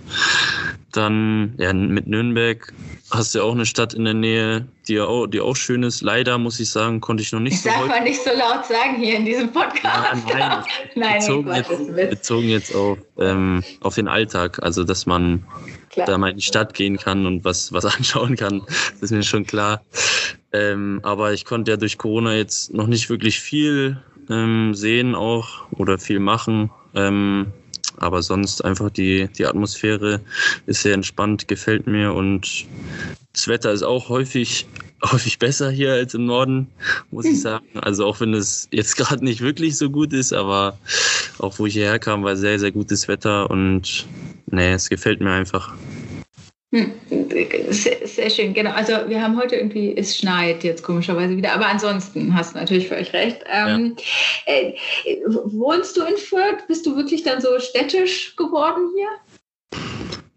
Dann 0.93 1.55
ja, 1.57 1.73
mit 1.73 2.07
Nürnberg 2.07 2.73
hast 3.11 3.35
du 3.35 3.39
ja 3.39 3.43
auch 3.43 3.51
eine 3.51 3.65
Stadt 3.65 3.93
in 3.93 4.05
der 4.05 4.13
Nähe, 4.13 4.65
die 4.87 4.99
auch, 4.99 5.27
die 5.27 5.41
auch 5.41 5.57
schön 5.57 5.83
ist. 5.83 6.01
Leider 6.01 6.37
muss 6.37 6.59
ich 6.59 6.69
sagen, 6.69 7.01
konnte 7.01 7.21
ich 7.21 7.33
noch 7.33 7.41
nicht 7.41 7.53
ich 7.53 7.61
so. 7.61 7.69
Darf 7.69 7.87
man 7.87 8.03
nicht 8.03 8.23
so 8.23 8.29
laut 8.31 8.65
sagen 8.65 8.95
hier 8.97 9.17
in 9.17 9.25
diesem 9.25 9.51
Podcast. 9.51 10.23
Ja, 10.29 10.37
nein, 10.37 10.63
nein 10.95 11.19
bezogen, 11.19 11.53
jetzt, 11.53 12.09
bezogen 12.09 12.47
jetzt 12.47 12.75
auf, 12.75 12.97
ähm, 13.19 13.61
auf 13.81 13.95
den 13.95 14.07
Alltag. 14.07 14.59
Also, 14.63 14.85
dass 14.85 15.05
man 15.05 15.45
klar. 15.95 16.07
da 16.07 16.17
mal 16.17 16.31
in 16.31 16.37
die 16.37 16.43
Stadt 16.43 16.73
gehen 16.73 16.97
kann 16.97 17.25
und 17.25 17.43
was, 17.43 17.73
was 17.73 17.85
anschauen 17.97 18.35
kann. 18.35 18.61
Das 18.65 19.01
ist 19.01 19.11
mir 19.11 19.23
schon 19.23 19.45
klar. 19.45 19.81
Ähm, 20.53 20.99
aber 21.03 21.33
ich 21.33 21.45
konnte 21.45 21.71
ja 21.71 21.77
durch 21.77 21.97
Corona 21.97 22.35
jetzt 22.35 22.73
noch 22.73 22.87
nicht 22.87 23.09
wirklich 23.09 23.39
viel 23.39 24.01
ähm, 24.29 24.73
sehen 24.73 25.15
auch 25.15 25.69
oder 25.71 25.97
viel 25.97 26.19
machen. 26.19 26.69
Ähm, 26.93 27.47
aber 27.97 28.21
sonst 28.21 28.63
einfach 28.63 28.89
die, 28.89 29.29
die 29.37 29.45
Atmosphäre 29.45 30.21
ist 30.65 30.81
sehr 30.81 30.93
entspannt, 30.93 31.47
gefällt 31.47 31.87
mir 31.87 32.13
und 32.13 32.65
das 33.33 33.47
Wetter 33.47 33.71
ist 33.71 33.83
auch 33.83 34.09
häufig, 34.09 34.67
häufig 35.03 35.39
besser 35.39 35.69
hier 35.69 35.93
als 35.93 36.13
im 36.13 36.25
Norden, 36.25 36.67
muss 37.11 37.25
ich 37.25 37.41
sagen. 37.41 37.65
Also 37.75 38.05
auch 38.05 38.19
wenn 38.19 38.33
es 38.33 38.67
jetzt 38.71 38.97
gerade 38.97 39.23
nicht 39.23 39.41
wirklich 39.41 39.77
so 39.77 39.89
gut 39.89 40.13
ist, 40.13 40.33
aber 40.33 40.77
auch 41.39 41.59
wo 41.59 41.65
ich 41.65 41.73
hierher 41.73 41.99
kam, 41.99 42.23
war 42.23 42.35
sehr, 42.35 42.59
sehr 42.59 42.71
gutes 42.71 43.07
Wetter 43.07 43.49
und 43.49 44.05
nee, 44.47 44.73
es 44.73 44.89
gefällt 44.89 45.21
mir 45.21 45.31
einfach. 45.31 45.73
Hm, 46.71 46.91
sehr, 47.69 48.05
sehr, 48.05 48.29
schön, 48.29 48.53
genau. 48.53 48.71
Also 48.71 48.93
wir 49.07 49.21
haben 49.21 49.37
heute 49.37 49.55
irgendwie, 49.55 49.95
es 49.95 50.17
schneit 50.17 50.63
jetzt 50.63 50.83
komischerweise 50.83 51.37
wieder, 51.37 51.53
aber 51.53 51.67
ansonsten 51.67 52.35
hast 52.35 52.53
du 52.53 52.59
natürlich 52.59 52.89
für 52.89 52.95
euch 52.95 53.13
recht. 53.13 53.37
Ähm, 53.49 53.95
ja. 54.45 54.53
äh, 54.53 54.73
wohnst 55.25 55.95
du 55.95 56.01
in 56.03 56.17
Fürth? 56.17 56.67
Bist 56.67 56.85
du 56.85 56.97
wirklich 56.97 57.23
dann 57.23 57.39
so 57.39 57.59
städtisch 57.59 58.35
geworden 58.35 58.89
hier? 58.95 59.07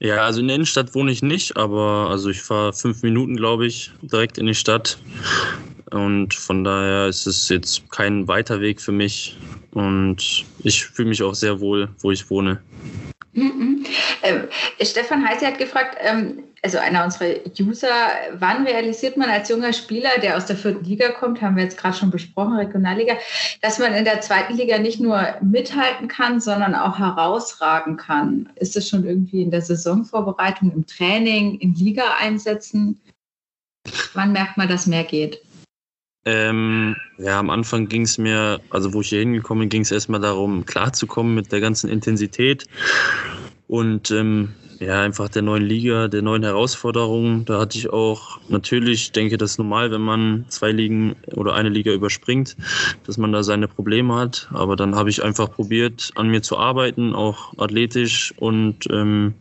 Ja, 0.01 0.18
also 0.18 0.40
in 0.40 0.47
der 0.47 0.57
Innenstadt 0.57 0.94
wohne 0.94 1.11
ich 1.11 1.23
nicht, 1.23 1.57
aber 1.57 2.09
also 2.09 2.31
ich 2.31 2.40
fahre 2.40 2.73
fünf 2.73 3.03
Minuten, 3.03 3.37
glaube 3.37 3.66
ich, 3.66 3.90
direkt 4.03 4.38
in 4.38 4.47
die 4.47 4.55
Stadt. 4.55 4.99
Und 5.90 6.35
von 6.35 6.62
daher 6.62 7.09
ist 7.09 7.27
es 7.27 7.49
jetzt 7.49 7.90
kein 7.90 8.29
weiter 8.29 8.61
Weg 8.61 8.81
für 8.81 8.92
mich. 8.92 9.37
Und 9.73 10.44
ich 10.62 10.85
fühle 10.85 11.09
mich 11.09 11.23
auch 11.23 11.35
sehr 11.35 11.59
wohl, 11.59 11.88
wo 11.99 12.12
ich 12.12 12.31
wohne. 12.31 12.62
Mhm. 13.33 13.78
Ähm, 14.22 14.48
Stefan 14.83 15.26
Heise 15.26 15.46
hat 15.46 15.59
gefragt, 15.59 15.96
ähm, 16.00 16.44
also 16.62 16.78
einer 16.78 17.04
unserer 17.04 17.37
User, 17.61 17.88
wann 18.33 18.66
realisiert 18.66 19.16
man 19.16 19.31
als 19.31 19.48
junger 19.48 19.72
Spieler, 19.72 20.11
der 20.20 20.37
aus 20.37 20.46
der 20.46 20.57
vierten 20.57 20.85
Liga 20.85 21.11
kommt, 21.11 21.40
haben 21.40 21.57
wir 21.57 21.62
jetzt 21.62 21.78
gerade 21.78 21.96
schon 21.96 22.11
besprochen, 22.11 22.57
Regionalliga, 22.57 23.14
dass 23.62 23.78
man 23.78 23.94
in 23.94 24.04
der 24.04 24.20
zweiten 24.20 24.57
Liga 24.57 24.78
nicht 24.78 25.00
nur 25.00 25.37
mithalten 25.40 26.09
kann, 26.09 26.40
sondern 26.40 26.74
auch 26.74 26.98
herausragen 26.98 27.96
kann? 27.96 28.50
Ist 28.57 28.74
das 28.74 28.88
schon 28.88 29.04
irgendwie 29.04 29.42
in 29.42 29.50
der 29.50 29.62
Saisonvorbereitung, 29.62 30.72
im 30.72 30.87
Training, 30.87 31.59
in 31.61 31.74
Liga-Einsätzen? 31.74 33.00
Wann 34.14 34.33
merkt 34.33 34.57
man, 34.57 34.68
dass 34.68 34.87
mehr 34.87 35.04
geht? 35.04 35.40
Ähm, 36.24 36.96
ja, 37.16 37.38
am 37.38 37.48
Anfang 37.48 37.88
ging 37.88 38.02
es 38.02 38.18
mir, 38.18 38.61
also 38.70 38.92
wo 38.92 39.00
ich 39.00 39.09
hier 39.09 39.20
hingekommen 39.20 39.62
bin, 39.62 39.68
ging 39.70 39.83
es 39.83 39.92
erstmal 39.92 40.20
darum, 40.20 40.66
klarzukommen 40.66 41.35
mit 41.35 41.52
der 41.52 41.61
ganzen 41.61 41.88
Intensität 41.88 42.66
und 43.68 44.11
ähm, 44.11 44.54
ja, 44.81 45.01
einfach 45.01 45.29
der 45.29 45.43
neuen 45.43 45.64
Liga, 45.64 46.07
der 46.09 46.23
neuen 46.23 46.45
Herausforderungen. 46.45 47.45
Da 47.45 47.61
hatte 47.61 47.79
ich 47.79 47.91
auch 47.91 48.38
natürlich, 48.49 49.11
denke 49.11 49.37
das 49.37 49.53
ist 49.53 49.59
normal, 49.59 49.91
wenn 49.91 50.03
man 50.03 50.45
zwei 50.49 50.71
Ligen 50.71 51.17
oder 51.35 51.55
eine 51.55 51.69
Liga 51.69 51.93
überspringt, 51.93 52.57
dass 53.05 53.19
man 53.19 53.33
da 53.33 53.43
seine 53.43 53.67
Probleme 53.67 54.14
hat. 54.14 54.49
Aber 54.53 54.77
dann 54.77 54.95
habe 54.95 55.11
ich 55.11 55.25
einfach 55.25 55.51
probiert, 55.51 56.12
an 56.14 56.29
mir 56.29 56.43
zu 56.43 56.59
arbeiten, 56.59 57.14
auch 57.14 57.59
athletisch 57.59 58.33
und 58.38 58.87
ähm, 58.91 59.35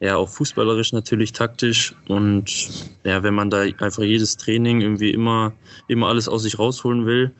ja, 0.00 0.16
auch 0.16 0.28
fußballerisch 0.28 0.92
natürlich 0.92 1.32
taktisch. 1.32 1.94
Und 2.06 2.70
ja, 3.04 3.22
wenn 3.24 3.34
man 3.34 3.50
da 3.50 3.62
einfach 3.78 4.04
jedes 4.04 4.36
Training 4.36 4.80
irgendwie 4.80 5.10
immer, 5.10 5.52
immer 5.88 6.06
alles 6.06 6.28
aus 6.28 6.42
sich 6.42 6.58
rausholen 6.58 7.04
will, 7.04 7.32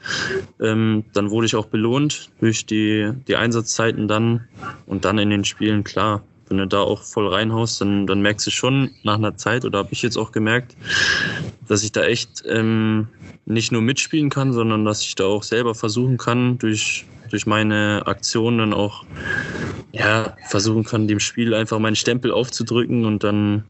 ähm, 0.60 1.04
dann 1.12 1.30
wurde 1.30 1.46
ich 1.46 1.54
auch 1.54 1.66
belohnt 1.66 2.30
durch 2.40 2.66
die, 2.66 3.12
die 3.28 3.36
Einsatzzeiten 3.36 4.08
dann 4.08 4.48
und 4.86 5.04
dann 5.04 5.18
in 5.18 5.30
den 5.30 5.44
Spielen, 5.44 5.84
klar 5.84 6.22
wenn 6.52 6.58
du 6.58 6.66
da 6.66 6.80
auch 6.80 7.02
voll 7.02 7.28
reinhaust, 7.28 7.80
dann, 7.80 8.06
dann 8.06 8.20
merkst 8.20 8.46
du 8.46 8.50
schon 8.50 8.90
nach 9.04 9.14
einer 9.14 9.38
Zeit, 9.38 9.64
oder 9.64 9.78
habe 9.78 9.88
ich 9.92 10.02
jetzt 10.02 10.18
auch 10.18 10.32
gemerkt, 10.32 10.76
dass 11.66 11.82
ich 11.82 11.92
da 11.92 12.04
echt 12.04 12.42
ähm, 12.46 13.08
nicht 13.46 13.72
nur 13.72 13.80
mitspielen 13.80 14.28
kann, 14.28 14.52
sondern 14.52 14.84
dass 14.84 15.00
ich 15.00 15.14
da 15.14 15.24
auch 15.24 15.44
selber 15.44 15.74
versuchen 15.74 16.18
kann, 16.18 16.58
durch, 16.58 17.06
durch 17.30 17.46
meine 17.46 18.02
Aktionen 18.04 18.58
dann 18.58 18.74
auch 18.74 19.06
ja, 19.92 20.36
versuchen 20.50 20.84
kann, 20.84 21.08
dem 21.08 21.20
Spiel 21.20 21.54
einfach 21.54 21.78
meinen 21.78 21.96
Stempel 21.96 22.30
aufzudrücken 22.30 23.06
und 23.06 23.24
dann, 23.24 23.64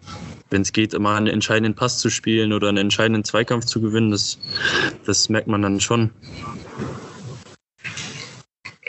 wenn 0.51 0.63
es 0.63 0.73
geht, 0.73 0.93
immer 0.93 1.15
einen 1.15 1.29
entscheidenden 1.29 1.77
Pass 1.77 1.99
zu 1.99 2.11
spielen 2.11 2.53
oder 2.53 2.69
einen 2.69 2.79
entscheidenden 2.79 3.23
Zweikampf 3.23 3.67
zu 3.67 3.81
gewinnen, 3.81 4.11
das, 4.11 4.41
das 5.07 5.29
merkt 5.29 5.47
man 5.47 5.63
dann 5.63 5.79
schon. 5.79 6.11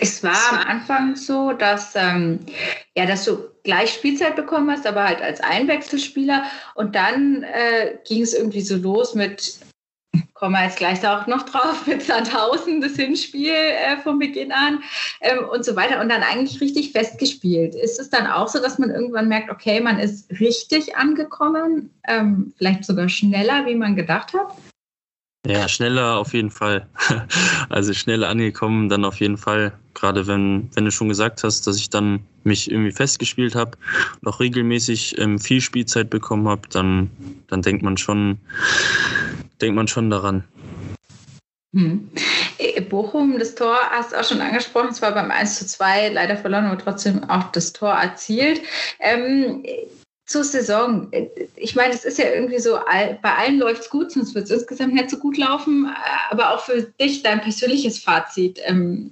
Es 0.03 0.21
war 0.21 0.51
am 0.51 0.57
Anfang 0.57 1.15
so, 1.15 1.53
dass, 1.53 1.95
ähm, 1.95 2.39
ja, 2.93 3.05
dass 3.05 3.23
du 3.23 3.37
gleich 3.63 3.93
Spielzeit 3.93 4.35
bekommen 4.35 4.69
hast, 4.69 4.85
aber 4.85 5.05
halt 5.05 5.21
als 5.21 5.39
Einwechselspieler. 5.39 6.43
Und 6.75 6.93
dann 6.93 7.43
äh, 7.43 7.95
ging 8.05 8.21
es 8.21 8.33
irgendwie 8.33 8.59
so 8.59 8.75
los 8.75 9.15
mit, 9.15 9.59
kommen 10.33 10.55
wir 10.55 10.65
jetzt 10.65 10.75
gleich 10.75 11.07
auch 11.07 11.25
noch 11.27 11.43
drauf, 11.43 11.87
mit 11.87 12.03
Sandhausen, 12.03 12.81
das 12.81 12.97
Hinspiel 12.97 13.53
äh, 13.53 13.95
von 14.03 14.19
Beginn 14.19 14.51
an 14.51 14.83
ähm, 15.21 15.47
und 15.47 15.63
so 15.63 15.77
weiter. 15.77 16.01
Und 16.01 16.09
dann 16.09 16.21
eigentlich 16.21 16.59
richtig 16.59 16.91
festgespielt. 16.91 17.73
Ist 17.73 17.97
es 17.97 18.09
dann 18.09 18.27
auch 18.27 18.49
so, 18.49 18.59
dass 18.59 18.77
man 18.79 18.89
irgendwann 18.89 19.29
merkt, 19.29 19.49
okay, 19.49 19.79
man 19.79 19.99
ist 19.99 20.29
richtig 20.37 20.97
angekommen, 20.97 21.91
ähm, 22.09 22.53
vielleicht 22.57 22.83
sogar 22.83 23.07
schneller, 23.07 23.65
wie 23.67 23.75
man 23.75 23.95
gedacht 23.95 24.33
hat? 24.33 24.53
Ja, 25.45 25.67
schneller 25.67 26.17
auf 26.17 26.33
jeden 26.33 26.51
Fall. 26.51 26.87
Also 27.69 27.93
schneller 27.93 28.29
angekommen, 28.29 28.87
dann 28.87 29.03
auf 29.03 29.19
jeden 29.19 29.37
Fall. 29.37 29.73
Gerade 29.93 30.27
wenn, 30.27 30.69
wenn 30.73 30.85
du 30.85 30.91
schon 30.91 31.09
gesagt 31.09 31.43
hast, 31.43 31.65
dass 31.65 31.77
ich 31.77 31.89
dann 31.89 32.19
mich 32.43 32.69
irgendwie 32.69 32.91
festgespielt 32.91 33.55
habe 33.55 33.77
und 34.21 34.27
auch 34.27 34.39
regelmäßig 34.39 35.17
ähm, 35.17 35.39
viel 35.39 35.59
Spielzeit 35.59 36.09
bekommen 36.09 36.47
habe, 36.47 36.67
dann, 36.69 37.09
dann 37.47 37.61
denkt 37.61 37.83
man 37.83 37.97
schon, 37.97 38.37
denkt 39.59 39.75
man 39.75 39.87
schon 39.87 40.09
daran. 40.09 40.43
Hm. 41.73 42.09
Äh, 42.59 42.81
Bochum, 42.81 43.39
das 43.39 43.55
Tor 43.55 43.77
hast 43.89 44.11
du 44.11 44.19
auch 44.19 44.23
schon 44.23 44.41
angesprochen, 44.41 44.89
es 44.89 45.01
war 45.01 45.13
beim 45.13 45.31
1 45.31 45.57
zu 45.57 45.65
2 45.65 46.09
leider 46.09 46.37
verloren, 46.37 46.65
aber 46.65 46.77
trotzdem 46.77 47.23
auch 47.29 47.51
das 47.51 47.73
Tor 47.73 47.93
erzielt. 47.93 48.61
Ähm, 48.99 49.63
zur 50.25 50.43
Saison. 50.43 51.11
Ich 51.55 51.75
meine, 51.75 51.93
es 51.93 52.05
ist 52.05 52.17
ja 52.17 52.31
irgendwie 52.31 52.59
so, 52.59 52.79
bei 53.21 53.35
allen 53.35 53.59
läuft 53.59 53.83
es 53.83 53.89
gut, 53.89 54.11
sonst 54.11 54.35
wird 54.35 54.45
es 54.45 54.51
insgesamt 54.51 54.93
nicht 54.93 55.09
so 55.09 55.17
gut 55.17 55.37
laufen. 55.37 55.87
Aber 56.29 56.53
auch 56.53 56.61
für 56.61 56.83
dich, 56.99 57.23
dein 57.23 57.41
persönliches 57.41 57.99
Fazit. 57.99 58.59
Ähm, 58.63 59.11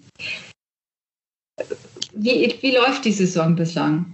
wie, 2.14 2.58
wie 2.62 2.76
läuft 2.76 3.06
die 3.06 3.12
Saison 3.12 3.56
bislang? 3.56 4.06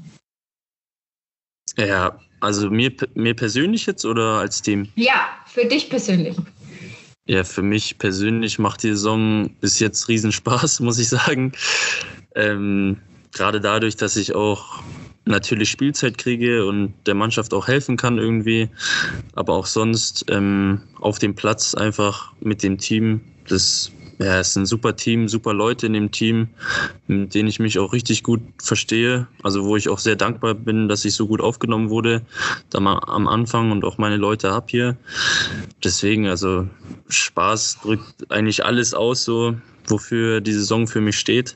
Ja, 1.77 2.19
also 2.39 2.69
mir, 2.69 2.91
mir 3.13 3.35
persönlich 3.35 3.85
jetzt 3.85 4.05
oder 4.05 4.39
als 4.39 4.61
Team? 4.61 4.89
Ja, 4.95 5.27
für 5.45 5.65
dich 5.65 5.89
persönlich. 5.89 6.35
Ja, 7.27 7.43
für 7.43 7.61
mich 7.61 7.97
persönlich 7.97 8.57
macht 8.57 8.83
die 8.83 8.89
Saison 8.89 9.49
bis 9.61 9.79
jetzt 9.79 10.07
Riesenspaß, 10.07 10.79
muss 10.81 10.97
ich 10.97 11.09
sagen. 11.09 11.51
Ähm, 12.35 12.97
gerade 13.31 13.61
dadurch, 13.61 13.97
dass 13.97 14.15
ich 14.15 14.33
auch 14.33 14.81
natürlich 15.27 15.69
Spielzeit 15.69 16.17
kriege 16.17 16.65
und 16.65 16.93
der 17.05 17.15
Mannschaft 17.15 17.53
auch 17.53 17.67
helfen 17.67 17.97
kann 17.97 18.17
irgendwie. 18.17 18.69
Aber 19.33 19.53
auch 19.53 19.65
sonst 19.65 20.25
ähm, 20.29 20.81
auf 20.99 21.19
dem 21.19 21.35
Platz 21.35 21.75
einfach 21.75 22.33
mit 22.39 22.63
dem 22.63 22.77
Team. 22.77 23.21
Das 23.47 23.91
ja, 24.19 24.39
ist 24.39 24.55
ein 24.55 24.65
super 24.65 24.95
Team, 24.95 25.27
super 25.27 25.53
Leute 25.53 25.85
in 25.85 25.93
dem 25.93 26.11
Team, 26.11 26.47
mit 27.05 27.35
denen 27.35 27.47
ich 27.47 27.59
mich 27.59 27.77
auch 27.77 27.93
richtig 27.93 28.23
gut 28.23 28.41
verstehe. 28.57 29.27
Also 29.43 29.65
wo 29.65 29.75
ich 29.75 29.89
auch 29.89 29.99
sehr 29.99 30.15
dankbar 30.15 30.55
bin, 30.55 30.87
dass 30.87 31.05
ich 31.05 31.13
so 31.13 31.27
gut 31.27 31.39
aufgenommen 31.39 31.89
wurde, 31.89 32.23
da 32.69 32.79
mal 32.79 32.99
am 33.05 33.27
Anfang 33.27 33.71
und 33.71 33.85
auch 33.85 33.99
meine 33.99 34.17
Leute 34.17 34.51
habe 34.51 34.65
hier. 34.69 34.97
Deswegen, 35.83 36.27
also 36.27 36.67
Spaß 37.09 37.79
drückt 37.83 38.31
eigentlich 38.31 38.65
alles 38.65 38.93
aus, 38.93 39.23
so 39.23 39.55
wofür 39.85 40.41
die 40.41 40.53
Saison 40.53 40.87
für 40.87 41.01
mich 41.01 41.19
steht. 41.19 41.55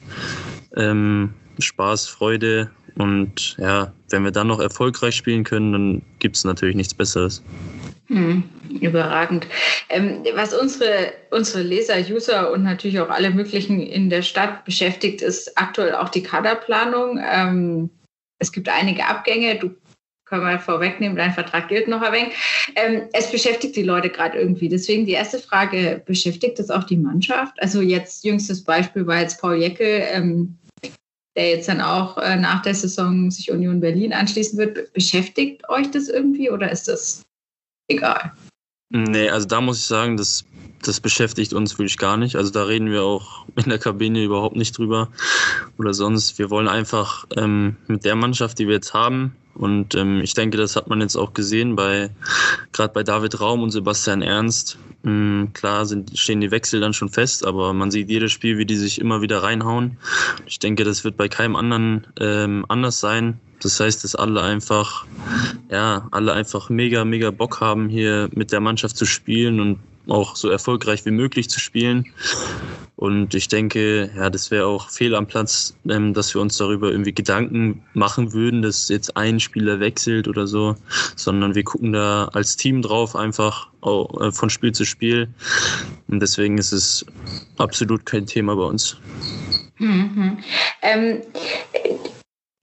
Ähm, 0.75 1.33
Spaß, 1.59 2.07
Freude 2.07 2.69
und 2.95 3.55
ja, 3.57 3.93
wenn 4.09 4.23
wir 4.23 4.31
dann 4.31 4.47
noch 4.47 4.59
erfolgreich 4.59 5.15
spielen 5.15 5.43
können, 5.43 5.71
dann 5.71 6.01
gibt 6.19 6.35
es 6.37 6.43
natürlich 6.43 6.75
nichts 6.75 6.93
Besseres. 6.93 7.43
Hm, 8.07 8.43
überragend. 8.81 9.47
Ähm, 9.89 10.25
was 10.35 10.53
unsere, 10.53 11.13
unsere 11.29 11.63
Leser, 11.63 11.95
User 11.97 12.51
und 12.51 12.63
natürlich 12.63 12.99
auch 12.99 13.09
alle 13.09 13.31
möglichen 13.31 13.79
in 13.79 14.09
der 14.09 14.21
Stadt 14.21 14.65
beschäftigt, 14.65 15.21
ist 15.21 15.57
aktuell 15.57 15.95
auch 15.95 16.09
die 16.09 16.23
Kaderplanung. 16.23 17.21
Ähm, 17.23 17.89
es 18.39 18.51
gibt 18.51 18.67
einige 18.67 19.05
Abgänge. 19.05 19.55
Du 19.55 19.71
können 20.31 20.43
wir 20.43 20.59
vorwegnehmen, 20.59 21.17
dein 21.17 21.33
Vertrag 21.33 21.67
gilt 21.67 21.89
noch 21.89 22.01
ein 22.01 22.13
wenig. 22.13 22.33
Ähm, 22.75 23.03
es 23.11 23.29
beschäftigt 23.29 23.75
die 23.75 23.83
Leute 23.83 24.09
gerade 24.09 24.37
irgendwie. 24.39 24.69
Deswegen 24.69 25.05
die 25.05 25.11
erste 25.11 25.39
Frage, 25.39 26.01
beschäftigt 26.05 26.57
das 26.57 26.69
auch 26.69 26.85
die 26.85 26.95
Mannschaft? 26.95 27.61
Also 27.61 27.81
jetzt 27.81 28.23
jüngstes 28.23 28.63
Beispiel 28.63 29.05
war 29.05 29.19
jetzt 29.19 29.41
Paul 29.41 29.57
Jeckel, 29.57 30.03
ähm, 30.09 30.57
der 31.35 31.49
jetzt 31.49 31.67
dann 31.67 31.81
auch 31.81 32.17
äh, 32.17 32.35
nach 32.35 32.61
der 32.61 32.75
Saison 32.75 33.31
sich 33.31 33.51
Union 33.51 33.79
Berlin 33.79 34.13
anschließen 34.13 34.57
wird. 34.57 34.93
Beschäftigt 34.93 35.67
euch 35.69 35.89
das 35.91 36.09
irgendwie 36.09 36.49
oder 36.49 36.71
ist 36.71 36.87
das 36.87 37.23
egal? 37.87 38.33
Nee, 38.89 39.29
also 39.29 39.47
da 39.47 39.61
muss 39.61 39.79
ich 39.79 39.85
sagen, 39.85 40.17
das, 40.17 40.43
das 40.83 40.99
beschäftigt 40.99 41.53
uns 41.53 41.77
wirklich 41.77 41.97
gar 41.97 42.17
nicht. 42.17 42.35
Also 42.35 42.51
da 42.51 42.63
reden 42.65 42.91
wir 42.91 43.03
auch 43.03 43.45
in 43.55 43.69
der 43.69 43.79
Kabine 43.79 44.23
überhaupt 44.23 44.57
nicht 44.57 44.77
drüber 44.77 45.09
oder 45.77 45.93
sonst. 45.93 46.37
Wir 46.37 46.49
wollen 46.49 46.67
einfach 46.67 47.25
ähm, 47.37 47.77
mit 47.87 48.03
der 48.03 48.15
Mannschaft, 48.15 48.59
die 48.59 48.67
wir 48.67 48.75
jetzt 48.75 48.93
haben, 48.93 49.35
und 49.55 49.95
ähm, 49.95 50.21
ich 50.21 50.33
denke, 50.33 50.57
das 50.57 50.75
hat 50.75 50.87
man 50.87 51.01
jetzt 51.01 51.15
auch 51.15 51.33
gesehen 51.33 51.75
bei 51.75 52.09
gerade 52.71 52.93
bei 52.93 53.03
David 53.03 53.39
Raum 53.39 53.63
und 53.63 53.71
Sebastian 53.71 54.21
Ernst. 54.21 54.77
Ähm, 55.05 55.49
klar 55.53 55.85
sind, 55.85 56.17
stehen 56.17 56.41
die 56.41 56.51
Wechsel 56.51 56.79
dann 56.79 56.93
schon 56.93 57.09
fest, 57.09 57.45
aber 57.45 57.73
man 57.73 57.91
sieht 57.91 58.09
jedes 58.09 58.31
Spiel, 58.31 58.57
wie 58.57 58.65
die 58.65 58.75
sich 58.75 58.99
immer 58.99 59.21
wieder 59.21 59.43
reinhauen. 59.43 59.97
Ich 60.45 60.59
denke, 60.59 60.83
das 60.83 61.03
wird 61.03 61.17
bei 61.17 61.27
keinem 61.27 61.55
anderen 61.55 62.07
ähm, 62.19 62.65
anders 62.67 62.99
sein. 62.99 63.39
Das 63.61 63.79
heißt, 63.79 64.03
dass 64.03 64.15
alle 64.15 64.41
einfach, 64.41 65.05
ja, 65.69 66.07
alle 66.11 66.33
einfach 66.33 66.69
mega, 66.69 67.05
mega 67.05 67.31
Bock 67.31 67.61
haben, 67.61 67.89
hier 67.89 68.29
mit 68.33 68.51
der 68.51 68.59
Mannschaft 68.59 68.97
zu 68.97 69.05
spielen 69.05 69.59
und 69.59 69.79
auch 70.07 70.35
so 70.35 70.49
erfolgreich 70.49 71.05
wie 71.05 71.11
möglich 71.11 71.49
zu 71.49 71.59
spielen. 71.59 72.05
Und 73.01 73.33
ich 73.33 73.47
denke, 73.47 74.11
ja, 74.15 74.29
das 74.29 74.51
wäre 74.51 74.67
auch 74.67 74.91
fehl 74.91 75.15
am 75.15 75.25
Platz, 75.25 75.75
ähm, 75.89 76.13
dass 76.13 76.35
wir 76.35 76.41
uns 76.41 76.57
darüber 76.57 76.91
irgendwie 76.91 77.11
Gedanken 77.11 77.81
machen 77.95 78.31
würden, 78.31 78.61
dass 78.61 78.89
jetzt 78.89 79.17
ein 79.17 79.39
Spieler 79.39 79.79
wechselt 79.79 80.27
oder 80.27 80.45
so, 80.45 80.75
sondern 81.15 81.55
wir 81.55 81.63
gucken 81.63 81.93
da 81.93 82.25
als 82.33 82.57
Team 82.57 82.83
drauf, 82.83 83.15
einfach 83.15 83.69
äh, 83.81 84.31
von 84.31 84.51
Spiel 84.51 84.71
zu 84.73 84.85
Spiel. 84.85 85.27
Und 86.09 86.19
deswegen 86.19 86.59
ist 86.59 86.73
es 86.73 87.03
absolut 87.57 88.05
kein 88.05 88.27
Thema 88.27 88.55
bei 88.55 88.65
uns. 88.65 88.97
Mhm. 89.79 90.37
Ähm, 90.83 91.23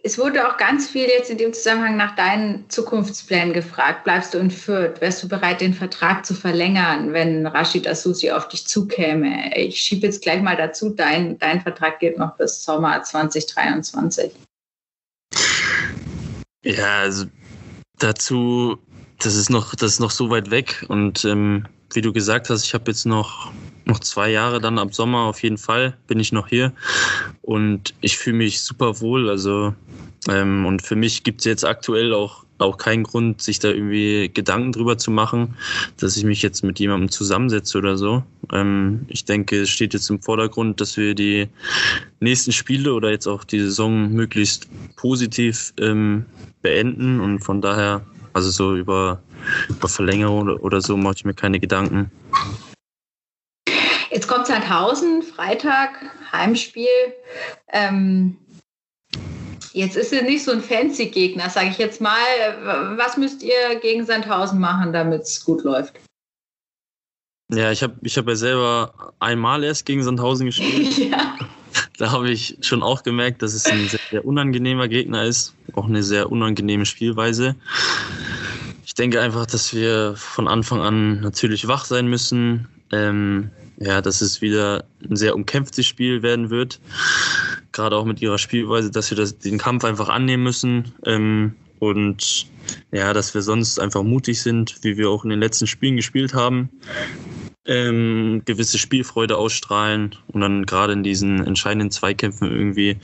es 0.09 0.17
wurde 0.17 0.49
auch 0.49 0.57
ganz 0.57 0.89
viel 0.89 1.07
jetzt 1.07 1.29
in 1.29 1.37
dem 1.37 1.53
Zusammenhang 1.53 1.99
nach 1.99 2.17
deinen 2.17 2.69
Zukunftsplänen 2.71 3.53
gefragt. 3.53 4.05
Bleibst 4.05 4.33
du 4.33 4.39
in 4.39 4.51
Fürth? 4.51 5.03
Wärst 5.03 5.23
du 5.23 5.29
bereit, 5.29 5.61
den 5.61 5.75
Vertrag 5.75 6.25
zu 6.25 6.33
verlängern, 6.33 7.13
wenn 7.13 7.47
Rashid 7.47 7.87
Asusi 7.87 8.31
auf 8.31 8.49
dich 8.49 8.67
zukäme? 8.67 9.55
Ich 9.55 9.79
schiebe 9.79 10.07
jetzt 10.07 10.23
gleich 10.23 10.41
mal 10.41 10.57
dazu, 10.57 10.89
dein, 10.89 11.39
dein 11.39 11.61
Vertrag 11.61 12.01
geht 12.01 12.17
noch 12.17 12.39
bis 12.39 12.65
Sommer 12.65 13.03
2023. 13.03 14.33
Ja, 16.65 17.01
also 17.01 17.27
dazu, 17.99 18.79
das 19.19 19.35
ist 19.35 19.51
noch, 19.51 19.75
das 19.75 19.93
ist 19.93 20.01
noch 20.01 20.11
so 20.11 20.31
weit 20.31 20.51
weg. 20.51 20.87
Und 20.89 21.27
ähm, 21.27 21.67
wie 21.93 22.01
du 22.01 22.15
gesagt 22.15 22.49
hast, 22.49 22.65
ich 22.65 22.73
habe 22.73 22.91
jetzt 22.91 23.05
noch, 23.05 23.53
noch 23.89 24.01
zwei 24.01 24.31
Jahre 24.31 24.61
dann 24.61 24.79
ab 24.79 24.95
Sommer 24.95 25.21
auf 25.23 25.43
jeden 25.43 25.59
Fall 25.59 25.97
bin 26.07 26.21
ich 26.21 26.31
noch 26.31 26.49
hier. 26.49 26.73
Und 27.43 27.95
ich 28.01 28.19
fühle 28.19 28.37
mich 28.37 28.61
super 28.61 29.01
wohl. 29.01 29.29
Also 29.29 29.75
ähm, 30.29 30.67
und 30.67 30.83
für 30.83 30.97
mich 30.97 31.25
gibt 31.25 31.41
es 31.41 31.45
jetzt 31.47 31.65
aktuell 31.65 32.13
auch, 32.13 32.45
auch 32.59 32.77
keinen 32.77 33.05
Grund, 33.05 33.41
sich 33.41 33.61
da 33.61 33.69
irgendwie 33.69 34.31
Gedanken 34.33 34.73
drüber 34.73 34.99
zu 34.99 35.11
machen, 35.11 35.55
dass 35.97 36.17
ich 36.17 36.25
mich 36.25 36.43
jetzt 36.43 36.65
mit 36.65 36.79
jemandem 36.81 37.11
zusammensetze 37.11 37.79
oder 37.79 37.97
so. 37.97 38.23
Ähm, 38.53 39.07
ich 39.09 39.25
denke, 39.25 39.63
es 39.63 39.71
steht 39.71 39.95
jetzt 39.95 40.11
im 40.11 40.21
Vordergrund, 40.21 40.81
dass 40.81 40.97
wir 40.97 41.15
die 41.15 41.49
nächsten 42.21 42.53
Spiele 42.53 42.93
oder 42.95 43.11
jetzt 43.11 43.27
auch 43.27 43.45
die 43.45 43.61
Saison 43.61 44.13
möglichst 44.13 44.69
positiv 44.97 45.73
ähm, 45.81 46.27
beenden. 46.63 47.21
Und 47.21 47.41
von 47.41 47.63
daher, 47.63 48.03
also 48.33 48.51
so 48.51 48.77
über, 48.77 49.23
über 49.69 49.89
Verlängerung 49.89 50.43
oder, 50.43 50.63
oder 50.63 50.81
so, 50.81 50.97
mache 50.97 51.15
ich 51.19 51.25
mir 51.25 51.35
keine 51.35 51.61
Gedanken. 51.61 52.11
Sandhausen, 54.49 55.23
Freitag, 55.23 55.91
Heimspiel. 56.33 56.87
Ähm, 57.73 58.37
Jetzt 59.73 59.97
ist 59.97 60.13
es 60.13 60.23
nicht 60.23 60.43
so 60.43 60.51
ein 60.51 60.61
fancy 60.63 61.07
Gegner, 61.07 61.51
sage 61.51 61.69
ich 61.69 61.79
jetzt 61.79 62.01
mal. 62.01 62.17
Was 62.97 63.17
müsst 63.17 63.43
ihr 63.43 63.79
gegen 63.81 64.05
Sandhausen 64.05 64.59
machen, 64.59 64.93
damit 64.93 65.23
es 65.23 65.45
gut 65.45 65.63
läuft? 65.63 65.95
Ja, 67.53 67.71
ich 67.71 67.83
habe 67.83 67.95
ich 68.03 68.19
hab 68.19 68.27
ja 68.27 68.35
selber 68.35 69.13
einmal 69.21 69.63
erst 69.63 69.87
gegen 69.87 70.03
Sandhausen 70.03 70.47
gespielt. 70.47 70.99
ja. 71.13 71.37
Da 71.99 72.11
habe 72.11 72.31
ich 72.31 72.59
schon 72.63 72.83
auch 72.83 73.03
gemerkt, 73.03 73.43
dass 73.43 73.55
es 73.55 73.67
ein 73.67 73.87
sehr, 73.89 74.01
sehr 74.11 74.25
unangenehmer 74.25 74.89
Gegner 74.89 75.25
ist, 75.25 75.55
auch 75.75 75.87
eine 75.87 76.03
sehr 76.03 76.33
unangenehme 76.33 76.87
Spielweise. 76.87 77.55
Ich 78.85 78.95
denke 78.95 79.21
einfach, 79.21 79.47
dass 79.47 79.75
wir 79.75 80.15
von 80.17 80.49
Anfang 80.49 80.81
an 80.81 81.21
natürlich 81.21 81.69
wach 81.69 81.85
sein 81.85 82.09
müssen. 82.09 82.67
Ähm, 82.91 83.51
ja, 83.81 84.03
dass 84.03 84.21
es 84.21 84.41
wieder 84.41 84.85
ein 85.09 85.17
sehr 85.17 85.35
umkämpftes 85.35 85.87
Spiel 85.87 86.23
werden 86.23 86.51
wird 86.51 86.81
gerade 87.79 87.97
auch 87.97 88.05
mit 88.05 88.21
ihrer 88.21 88.39
Spielweise, 88.39 88.91
dass 88.91 89.11
wir 89.11 89.17
das, 89.17 89.39
den 89.39 89.57
Kampf 89.57 89.85
einfach 89.85 90.09
annehmen 90.09 90.43
müssen 90.43 90.93
ähm, 91.05 91.55
und 91.79 92.47
ja, 92.91 93.13
dass 93.13 93.35
wir 93.35 93.43
sonst 93.43 93.79
einfach 93.79 94.03
mutig 94.03 94.43
sind, 94.43 94.83
wie 94.83 94.97
wir 94.97 95.09
auch 95.09 95.23
in 95.23 95.31
den 95.31 95.39
letzten 95.39 95.69
Spielen 95.69 95.97
gespielt 95.97 96.35
haben. 96.35 96.71
Ähm, 97.67 98.43
gewisse 98.47 98.79
Spielfreude 98.79 99.37
ausstrahlen 99.37 100.17
und 100.27 100.41
dann 100.41 100.67
gerade 100.67 100.95
in 100.95 101.05
diesen 101.05 101.47
entscheidenden 101.47 101.93
Zweikämpfen 101.93 102.51
irgendwie 102.51 102.97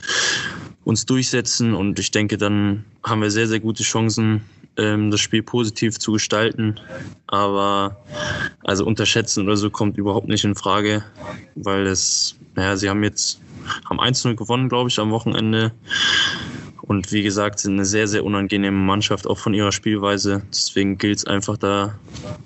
uns 0.83 1.05
durchsetzen. 1.05 1.73
Und 1.73 1.97
ich 1.99 2.11
denke, 2.11 2.37
dann 2.37 2.83
haben 3.01 3.21
wir 3.21 3.31
sehr, 3.31 3.47
sehr 3.47 3.61
gute 3.61 3.83
Chancen, 3.83 4.41
das 4.75 5.19
Spiel 5.21 5.43
positiv 5.43 5.99
zu 5.99 6.13
gestalten. 6.13 6.79
Aber 7.27 7.97
also 8.63 8.85
unterschätzen 8.85 9.43
oder 9.43 9.57
so 9.57 9.69
kommt 9.69 9.97
überhaupt 9.97 10.27
nicht 10.27 10.43
in 10.43 10.55
Frage, 10.55 11.03
weil 11.55 11.87
es, 11.87 12.35
naja, 12.55 12.75
sie 12.75 12.89
haben 12.89 13.03
jetzt 13.03 13.39
haben 13.89 13.99
1-0 13.99 14.35
gewonnen, 14.35 14.69
glaube 14.69 14.89
ich, 14.89 14.99
am 14.99 15.11
Wochenende. 15.11 15.71
Und 16.81 17.11
wie 17.11 17.23
gesagt, 17.23 17.59
sind 17.59 17.73
eine 17.73 17.85
sehr, 17.85 18.07
sehr 18.07 18.23
unangenehme 18.23 18.77
Mannschaft, 18.77 19.25
auch 19.25 19.39
von 19.39 19.55
ihrer 19.55 19.71
Spielweise. 19.71 20.43
Deswegen 20.51 20.99
gilt 20.99 21.17
es 21.17 21.25
einfach 21.25 21.57
da 21.57 21.97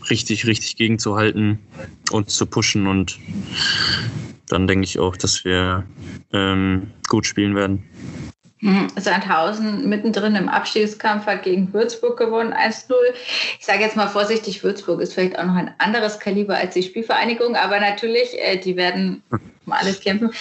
richtig, 0.10 0.48
richtig 0.48 0.78
gegenzuhalten 0.78 1.60
und 2.12 2.30
zu 2.30 2.46
pushen. 2.46 2.88
Und 2.88 3.20
dann 4.48 4.66
denke 4.66 4.86
ich 4.86 4.98
auch, 4.98 5.18
dass 5.18 5.44
wir 5.44 5.86
ähm, 6.32 6.92
gut 7.10 7.26
spielen 7.26 7.56
werden. 7.56 7.84
Hm, 8.62 8.90
Sandhausen 8.98 9.88
mittendrin 9.88 10.36
im 10.36 10.50
Abstiegskampf 10.50 11.26
hat 11.26 11.44
gegen 11.44 11.72
Würzburg 11.72 12.18
gewonnen, 12.18 12.54
1-0. 12.54 12.94
Ich 13.58 13.66
sage 13.66 13.84
jetzt 13.84 13.96
mal 13.96 14.10
vorsichtig, 14.10 14.64
Würzburg 14.64 15.00
ist 15.00 15.14
vielleicht 15.14 15.40
auch 15.40 15.46
noch 15.46 15.56
ein 15.56 15.74
anderes 15.78 16.20
Kaliber 16.20 16.56
als 16.56 16.74
die 16.74 16.84
Spielvereinigung, 16.84 17.56
aber 17.56 17.80
natürlich, 17.80 18.38
äh, 18.38 18.58
die 18.58 18.76
werden 18.76 19.24
um 19.66 19.72
alles 19.72 20.02
kämpfen. 20.02 20.32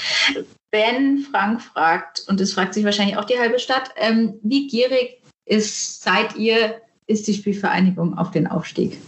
Ben 0.72 1.18
Frank 1.30 1.62
fragt, 1.62 2.24
und 2.26 2.40
das 2.40 2.52
fragt 2.52 2.74
sich 2.74 2.84
wahrscheinlich 2.84 3.16
auch 3.16 3.24
die 3.24 3.38
halbe 3.38 3.60
Stadt, 3.60 3.90
ähm, 3.96 4.34
wie 4.42 4.66
gierig 4.66 5.22
ist, 5.44 6.02
seid 6.02 6.34
ihr, 6.34 6.80
ist 7.06 7.28
die 7.28 7.34
Spielvereinigung 7.34 8.18
auf 8.18 8.32
den 8.32 8.48
Aufstieg? 8.48 8.98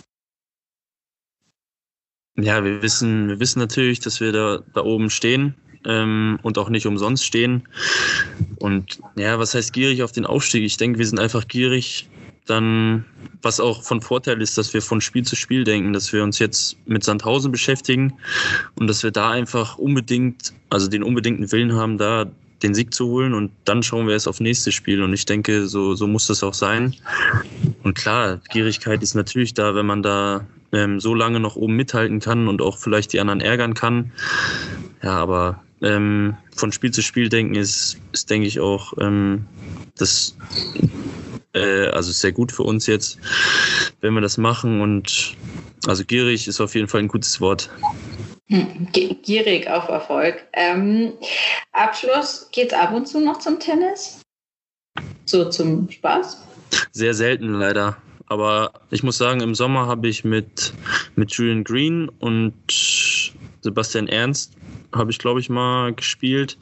Ja, 2.37 2.65
wir 2.65 2.81
wissen, 2.81 3.29
wir 3.29 3.41
wissen 3.41 3.59
natürlich, 3.59 3.99
dass 3.99 4.21
wir 4.21 4.31
da, 4.31 4.61
da 4.73 4.83
oben 4.83 5.11
stehen 5.11 5.57
ähm, 5.87 6.39
und 6.43 6.59
auch 6.59 6.69
nicht 6.69 6.87
umsonst 6.87 7.25
stehen. 7.25 7.63
Und 8.57 9.01
ja, 9.17 9.39
was 9.39 9.55
heißt 9.55 9.73
gierig 9.73 10.03
auf 10.03 10.13
den 10.13 10.27
Aufstieg? 10.27 10.65
Ich 10.65 10.77
denke, 10.77 10.99
wir 10.99 11.07
sind 11.07 11.19
einfach 11.19 11.49
gierig, 11.49 12.09
dann, 12.47 13.05
was 13.43 13.61
auch 13.61 13.83
von 13.83 14.01
Vorteil 14.01 14.43
ist, 14.43 14.59
dass 14.59 14.75
wir 14.75 14.83
von 14.83 15.01
Spiel 15.01 15.25
zu 15.25 15.37
Spiel 15.37 15.65
denken, 15.65 15.93
dass 15.93 16.13
wir 16.13 16.23
uns 16.23 16.39
jetzt 16.39 16.77
mit 16.87 17.05
Sandhausen 17.05 17.53
beschäftigen 17.53 18.15
und 18.79 18.89
dass 18.89 19.03
wir 19.03 19.13
da 19.13 19.31
einfach 19.31 19.79
unbedingt, 19.79 20.53
also 20.69 20.89
den 20.89 21.03
unbedingten 21.03 21.53
Willen 21.53 21.75
haben, 21.75 21.97
da 21.97 22.27
den 22.63 22.75
Sieg 22.75 22.93
zu 22.93 23.07
holen 23.07 23.33
und 23.33 23.53
dann 23.65 23.83
schauen 23.83 24.07
wir 24.07 24.15
erst 24.15 24.29
auf 24.29 24.41
nächstes 24.41 24.75
Spiel 24.75 25.03
und 25.03 25.15
ich 25.15 25.25
denke, 25.25 25.67
so, 25.67 25.95
so 25.95 26.07
muss 26.07 26.27
das 26.27 26.43
auch 26.43 26.53
sein. 26.53 26.95
Und 27.83 27.95
klar, 27.95 28.41
Gierigkeit 28.51 29.03
ist 29.03 29.15
natürlich 29.15 29.55
da, 29.55 29.75
wenn 29.75 29.87
man 29.87 30.03
da 30.03 30.47
ähm, 30.73 31.01
so 31.01 31.15
lange 31.15 31.41
noch 31.41 31.57
oben 31.57 31.77
mithalten 31.77 32.21
kann 32.21 32.49
und 32.49 32.61
auch 32.61 32.77
vielleicht 32.77 33.13
die 33.13 33.21
anderen 33.21 33.41
ärgern 33.41 33.75
kann. 33.75 34.13
Ja, 35.03 35.17
aber 35.17 35.63
ähm, 35.83 36.37
von 36.55 36.73
Spiel 36.73 36.91
zu 36.91 37.03
Spiel 37.03 37.29
denken 37.29 37.55
ist, 37.55 37.99
ist 38.13 38.31
denke 38.31 38.47
ich 38.47 38.61
auch 38.61 38.93
ähm, 39.01 39.47
das 39.97 40.37
äh, 41.55 41.87
also 41.89 42.13
sehr 42.13 42.33
gut 42.33 42.53
für 42.53 42.63
uns 42.63 42.87
jetzt, 42.87 43.19
wenn 44.01 44.15
wir 44.15 44.21
das 44.21 44.39
machen. 44.39 44.81
Und 44.81 45.37
also 45.87 46.05
gierig 46.05 46.49
ist 46.49 46.61
auf 46.61 46.75
jeden 46.75 46.89
Fall 46.89 47.01
ein 47.01 47.09
gutes 47.09 47.41
Wort. 47.41 47.71
Hm, 48.49 48.89
gierig 49.23 49.69
auf 49.69 49.89
Erfolg. 49.89 50.45
Ähm, 50.53 51.13
Abschluss, 51.73 52.49
geht 52.53 52.69
es 52.69 52.79
ab 52.79 52.93
und 52.93 53.07
zu 53.07 53.21
noch 53.21 53.39
zum 53.39 53.61
Tennis? 53.61 54.21
So 55.25 55.49
zum 55.49 55.91
Spaß? 55.91 56.43
Sehr 56.93 57.15
selten 57.15 57.55
leider. 57.55 57.97
Aber 58.27 58.73
ich 58.91 59.03
muss 59.03 59.19
sagen, 59.19 59.41
im 59.41 59.55
Sommer 59.55 59.87
habe 59.87 60.09
ich 60.09 60.25
mit, 60.25 60.73
mit 61.17 61.33
Julian 61.33 61.65
Green 61.65 62.09
und 62.09 62.55
Sebastian 63.61 64.07
Ernst 64.07 64.53
habe 64.95 65.11
ich, 65.11 65.19
glaube 65.19 65.41
ich, 65.41 65.49
mal 65.49 65.93
gespielt. 65.93 66.59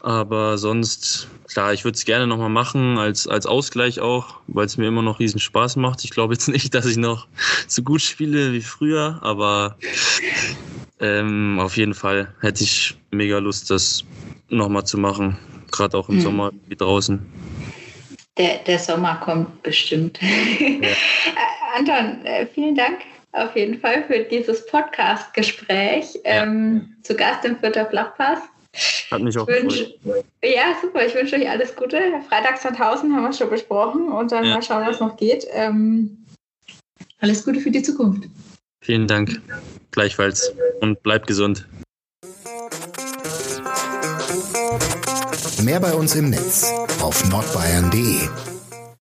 Aber 0.00 0.58
sonst, 0.58 1.28
klar, 1.48 1.72
ich 1.72 1.84
würde 1.84 1.96
es 1.96 2.04
gerne 2.04 2.26
nochmal 2.26 2.48
machen, 2.48 2.98
als, 2.98 3.26
als 3.26 3.46
Ausgleich 3.46 4.00
auch, 4.00 4.36
weil 4.46 4.66
es 4.66 4.76
mir 4.76 4.88
immer 4.88 5.02
noch 5.02 5.20
riesen 5.20 5.40
Spaß 5.40 5.76
macht. 5.76 6.04
Ich 6.04 6.10
glaube 6.10 6.34
jetzt 6.34 6.48
nicht, 6.48 6.74
dass 6.74 6.86
ich 6.86 6.96
noch 6.96 7.26
so 7.66 7.82
gut 7.82 8.02
spiele 8.02 8.52
wie 8.52 8.60
früher, 8.60 9.18
aber 9.22 9.76
ähm, 11.00 11.58
auf 11.60 11.76
jeden 11.76 11.94
Fall 11.94 12.34
hätte 12.40 12.64
ich 12.64 12.96
mega 13.10 13.38
Lust, 13.38 13.70
das 13.70 14.04
nochmal 14.48 14.86
zu 14.86 14.98
machen. 14.98 15.36
gerade 15.72 15.96
auch 15.98 16.08
im 16.08 16.16
mhm. 16.16 16.20
Sommer 16.20 16.52
wie 16.68 16.76
draußen. 16.76 17.20
Der, 18.38 18.58
der 18.58 18.78
Sommer 18.78 19.16
kommt 19.16 19.62
bestimmt. 19.62 20.18
Ja. 20.20 20.88
Anton, 21.76 22.24
äh, 22.24 22.46
vielen 22.46 22.74
Dank 22.74 22.98
auf 23.36 23.54
jeden 23.56 23.78
Fall 23.78 24.04
für 24.04 24.20
dieses 24.20 24.66
Podcast-Gespräch 24.66 26.14
ja. 26.24 26.42
ähm, 26.42 26.96
zu 27.02 27.14
Gast 27.14 27.44
im 27.44 27.58
Vierter 27.58 27.86
Flachpass. 27.86 28.40
Hat 29.10 29.22
mich 29.22 29.38
auch 29.38 29.46
wünsch, 29.46 29.84
Ja, 30.42 30.76
super. 30.80 31.06
Ich 31.06 31.14
wünsche 31.14 31.36
euch 31.36 31.48
alles 31.48 31.74
Gute. 31.74 31.98
Freitags 32.28 32.62
2000 32.62 33.14
haben 33.14 33.22
wir 33.22 33.32
schon 33.32 33.48
besprochen 33.48 34.12
und 34.12 34.32
dann 34.32 34.44
ja. 34.44 34.54
mal 34.54 34.62
schauen, 34.62 34.86
was 34.86 35.00
noch 35.00 35.16
geht. 35.16 35.46
Ähm, 35.52 36.24
alles 37.20 37.44
Gute 37.44 37.60
für 37.60 37.70
die 37.70 37.82
Zukunft. 37.82 38.28
Vielen 38.82 39.06
Dank. 39.06 39.40
Gleichfalls. 39.92 40.52
Und 40.80 41.02
bleibt 41.02 41.26
gesund. 41.26 41.66
Mehr 45.62 45.80
bei 45.80 45.94
uns 45.94 46.14
im 46.14 46.30
Netz 46.30 46.72
auf 47.00 47.28
nordbayern.de 47.30 48.55